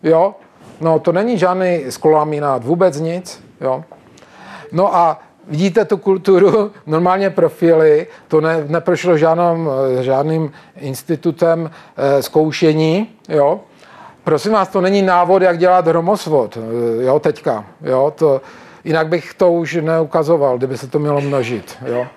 jo? 0.03 0.35
No 0.81 0.99
to 0.99 1.11
není 1.11 1.37
žádný 1.37 1.85
skolaminát, 1.89 2.63
vůbec 2.63 2.99
nic, 2.99 3.43
jo? 3.61 3.83
No 4.71 4.95
a 4.95 5.19
vidíte 5.47 5.85
tu 5.85 5.97
kulturu, 5.97 6.71
normálně 6.85 7.29
profily, 7.29 8.07
to 8.27 8.41
ne, 8.41 8.65
neprošlo 8.67 9.17
žádným, 9.17 9.69
žádným 10.01 10.51
institutem 10.77 11.71
e, 11.97 12.23
zkoušení, 12.23 13.09
jo. 13.29 13.59
Prosím 14.23 14.51
vás, 14.51 14.67
to 14.67 14.81
není 14.81 15.01
návod, 15.01 15.41
jak 15.41 15.57
dělat 15.57 15.87
hromosvod, 15.87 16.57
jo, 17.01 17.19
teďka, 17.19 17.65
jo, 17.81 18.13
to, 18.15 18.41
jinak 18.83 19.07
bych 19.07 19.33
to 19.33 19.51
už 19.51 19.77
neukazoval, 19.81 20.57
kdyby 20.57 20.77
se 20.77 20.87
to 20.87 20.99
mělo 20.99 21.21
množit, 21.21 21.77
jo. 21.85 22.07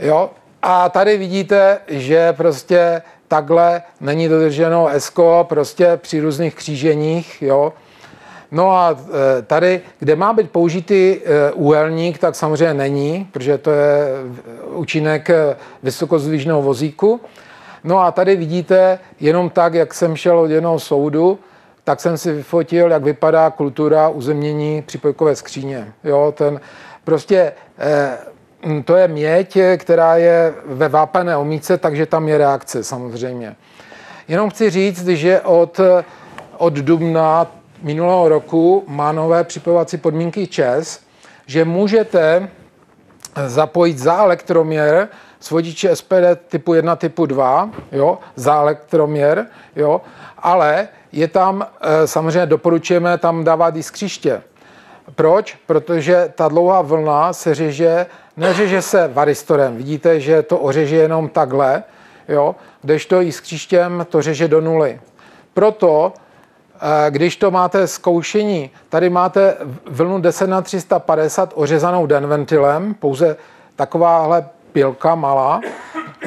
Jo, 0.00 0.30
a 0.62 0.88
tady 0.88 1.16
vidíte, 1.16 1.78
že 1.88 2.32
prostě 2.32 3.02
takhle 3.28 3.82
není 4.00 4.28
dodrženo 4.28 4.88
ESCO 4.88 5.46
prostě 5.48 5.98
při 6.02 6.20
různých 6.20 6.54
kříženích, 6.54 7.42
jo, 7.42 7.72
No 8.56 8.70
a 8.70 8.96
e, 9.38 9.42
tady, 9.42 9.80
kde 9.98 10.16
má 10.16 10.32
být 10.32 10.50
použitý 10.50 11.16
e, 11.16 11.52
úhelník, 11.52 12.18
tak 12.18 12.34
samozřejmě 12.34 12.74
není, 12.74 13.28
protože 13.32 13.58
to 13.58 13.70
je 13.70 14.06
účinek 14.72 15.30
e, 15.30 15.56
vysokozvížného 15.82 16.62
vozíku. 16.62 17.20
No 17.84 17.98
a 17.98 18.12
tady 18.12 18.36
vidíte, 18.36 18.98
jenom 19.20 19.50
tak, 19.50 19.74
jak 19.74 19.94
jsem 19.94 20.16
šel 20.16 20.38
od 20.38 20.50
jednoho 20.50 20.78
soudu, 20.78 21.38
tak 21.84 22.00
jsem 22.00 22.18
si 22.18 22.32
vyfotil, 22.32 22.90
jak 22.90 23.02
vypadá 23.02 23.50
kultura 23.50 24.08
uzemnění 24.08 24.82
připojkové 24.82 25.36
skříně. 25.36 25.92
Jo, 26.04 26.34
ten 26.36 26.60
prostě 27.04 27.52
to 28.84 28.96
je 28.96 29.08
měď, 29.08 29.58
která 29.76 30.16
je 30.16 30.54
ve 30.66 30.88
vápené 30.88 31.36
omíce, 31.36 31.78
takže 31.78 32.06
tam 32.06 32.28
je 32.28 32.38
reakce 32.38 32.84
samozřejmě. 32.84 33.56
Jenom 34.28 34.50
chci 34.50 34.70
říct, 34.70 35.06
že 35.06 35.40
od, 35.40 35.80
od 36.58 36.72
dubna 36.72 37.46
minulého 37.82 38.28
roku 38.28 38.84
má 38.86 39.12
nové 39.12 39.44
připojovací 39.44 39.96
podmínky 39.96 40.46
ČES, 40.46 41.00
že 41.46 41.64
můžete 41.64 42.48
zapojit 43.46 43.98
za 43.98 44.16
elektroměr 44.16 45.08
s 45.40 45.50
vodiče 45.50 45.96
SPD 45.96 46.36
typu 46.48 46.74
1, 46.74 46.96
typu 46.96 47.26
2, 47.26 47.70
jo, 47.92 48.18
za 48.36 48.60
elektroměr, 48.60 49.46
jo, 49.76 50.00
ale 50.38 50.88
je 51.12 51.28
tam, 51.28 51.66
eh, 51.80 52.06
samozřejmě 52.06 52.46
doporučujeme 52.46 53.18
tam 53.18 53.44
dávat 53.44 53.76
i 53.76 53.82
skříště. 53.82 54.42
Proč? 55.14 55.58
Protože 55.66 56.32
ta 56.34 56.48
dlouhá 56.48 56.82
vlna 56.82 57.32
se 57.32 57.54
řeže, 57.54 58.06
neřeže 58.36 58.82
se 58.82 59.08
varistorem. 59.08 59.76
Vidíte, 59.76 60.20
že 60.20 60.42
to 60.42 60.58
ořeže 60.58 60.96
jenom 60.96 61.28
takhle, 61.28 61.82
jo, 62.28 62.56
kdežto 62.82 63.22
i 63.22 63.32
s 63.32 63.40
kříštěm 63.40 64.06
to 64.08 64.22
řeže 64.22 64.48
do 64.48 64.60
nuly. 64.60 65.00
Proto 65.54 66.12
když 67.10 67.36
to 67.36 67.50
máte 67.50 67.86
zkoušení, 67.86 68.70
tady 68.88 69.10
máte 69.10 69.56
vlnu 69.90 70.20
10 70.20 70.46
na 70.46 70.62
350 70.62 71.52
ořezanou 71.54 72.06
denventilem, 72.06 72.94
pouze 72.94 73.36
takováhle 73.76 74.44
pilka 74.72 75.14
malá, 75.14 75.60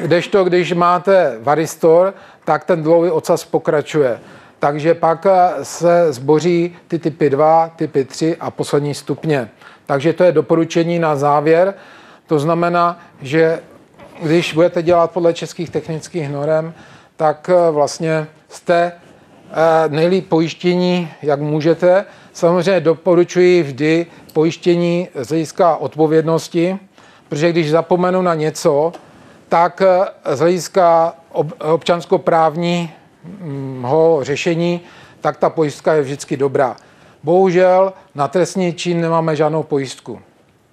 kdežto 0.02 0.44
když 0.44 0.72
máte 0.72 1.38
varistor, 1.40 2.14
tak 2.44 2.64
ten 2.64 2.82
dlouhý 2.82 3.10
ocas 3.10 3.44
pokračuje. 3.44 4.20
Takže 4.58 4.94
pak 4.94 5.26
se 5.62 6.12
zboří 6.12 6.76
ty 6.88 6.98
typy 6.98 7.30
2, 7.30 7.70
typy 7.76 8.04
3 8.04 8.36
a 8.40 8.50
poslední 8.50 8.94
stupně. 8.94 9.48
Takže 9.86 10.12
to 10.12 10.24
je 10.24 10.32
doporučení 10.32 10.98
na 10.98 11.16
závěr. 11.16 11.74
To 12.26 12.38
znamená, 12.38 12.98
že 13.22 13.60
když 14.22 14.54
budete 14.54 14.82
dělat 14.82 15.10
podle 15.10 15.34
českých 15.34 15.70
technických 15.70 16.28
norem, 16.28 16.74
tak 17.16 17.50
vlastně 17.70 18.26
jste 18.48 18.92
nejlíp 19.88 20.28
pojištění, 20.28 21.08
jak 21.22 21.40
můžete. 21.40 22.04
Samozřejmě 22.32 22.80
doporučuji 22.80 23.62
vždy 23.62 24.06
pojištění 24.32 25.08
z 25.14 25.28
hlediska 25.28 25.76
odpovědnosti, 25.76 26.78
protože 27.28 27.52
když 27.52 27.70
zapomenu 27.70 28.22
na 28.22 28.34
něco, 28.34 28.92
tak 29.48 29.82
z 30.32 30.38
hlediska 30.38 31.14
občanskoprávního 31.72 34.18
řešení, 34.22 34.80
tak 35.20 35.36
ta 35.36 35.50
pojistka 35.50 35.94
je 35.94 36.02
vždycky 36.02 36.36
dobrá. 36.36 36.76
Bohužel 37.22 37.92
na 38.14 38.28
trestní 38.28 38.72
čin 38.72 39.00
nemáme 39.00 39.36
žádnou 39.36 39.62
pojistku, 39.62 40.20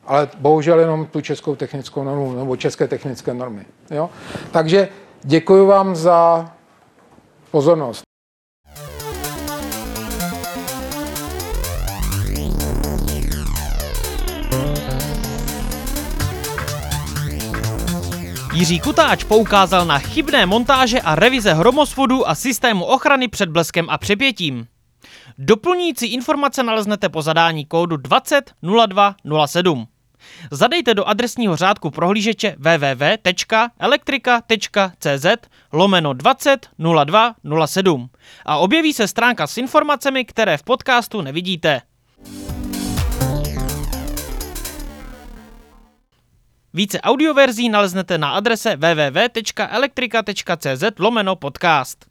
ale 0.05 0.29
bohužel 0.39 0.79
jenom 0.79 1.05
tu 1.05 1.21
českou 1.21 1.55
technickou 1.55 2.03
normu 2.03 2.33
nebo 2.33 2.55
české 2.55 2.87
technické 2.87 3.33
normy. 3.33 3.65
Jo? 3.91 4.09
Takže 4.51 4.89
děkuji 5.23 5.65
vám 5.65 5.95
za 5.95 6.51
pozornost. 7.51 8.06
Jiří 18.57 18.79
Kutáč 18.79 19.23
poukázal 19.23 19.85
na 19.85 19.99
chybné 19.99 20.45
montáže 20.45 21.01
a 21.01 21.15
revize 21.15 21.53
hromosvodu 21.53 22.29
a 22.29 22.35
systému 22.35 22.85
ochrany 22.85 23.27
před 23.27 23.49
bleskem 23.49 23.89
a 23.89 23.97
přepětím. 23.97 24.67
Doplňující 25.37 26.05
informace 26.05 26.63
naleznete 26.63 27.09
po 27.09 27.21
zadání 27.21 27.65
kódu 27.65 27.97
200207. 27.97 29.87
Zadejte 30.51 30.93
do 30.93 31.05
adresního 31.05 31.55
řádku 31.55 31.89
prohlížeče 31.89 32.55
www.elektrika.cz 32.57 35.25
lomeno 35.73 36.13
200207 36.13 38.09
a 38.45 38.57
objeví 38.57 38.93
se 38.93 39.07
stránka 39.07 39.47
s 39.47 39.57
informacemi, 39.57 40.25
které 40.25 40.57
v 40.57 40.63
podcastu 40.63 41.21
nevidíte. 41.21 41.81
Více 46.77 47.01
audioverzí 47.01 47.69
naleznete 47.69 48.17
na 48.17 48.37
adrese 48.37 48.77
www.elektrika.cz 48.77 50.83
lomeno 50.99 51.35
podcast. 51.35 52.05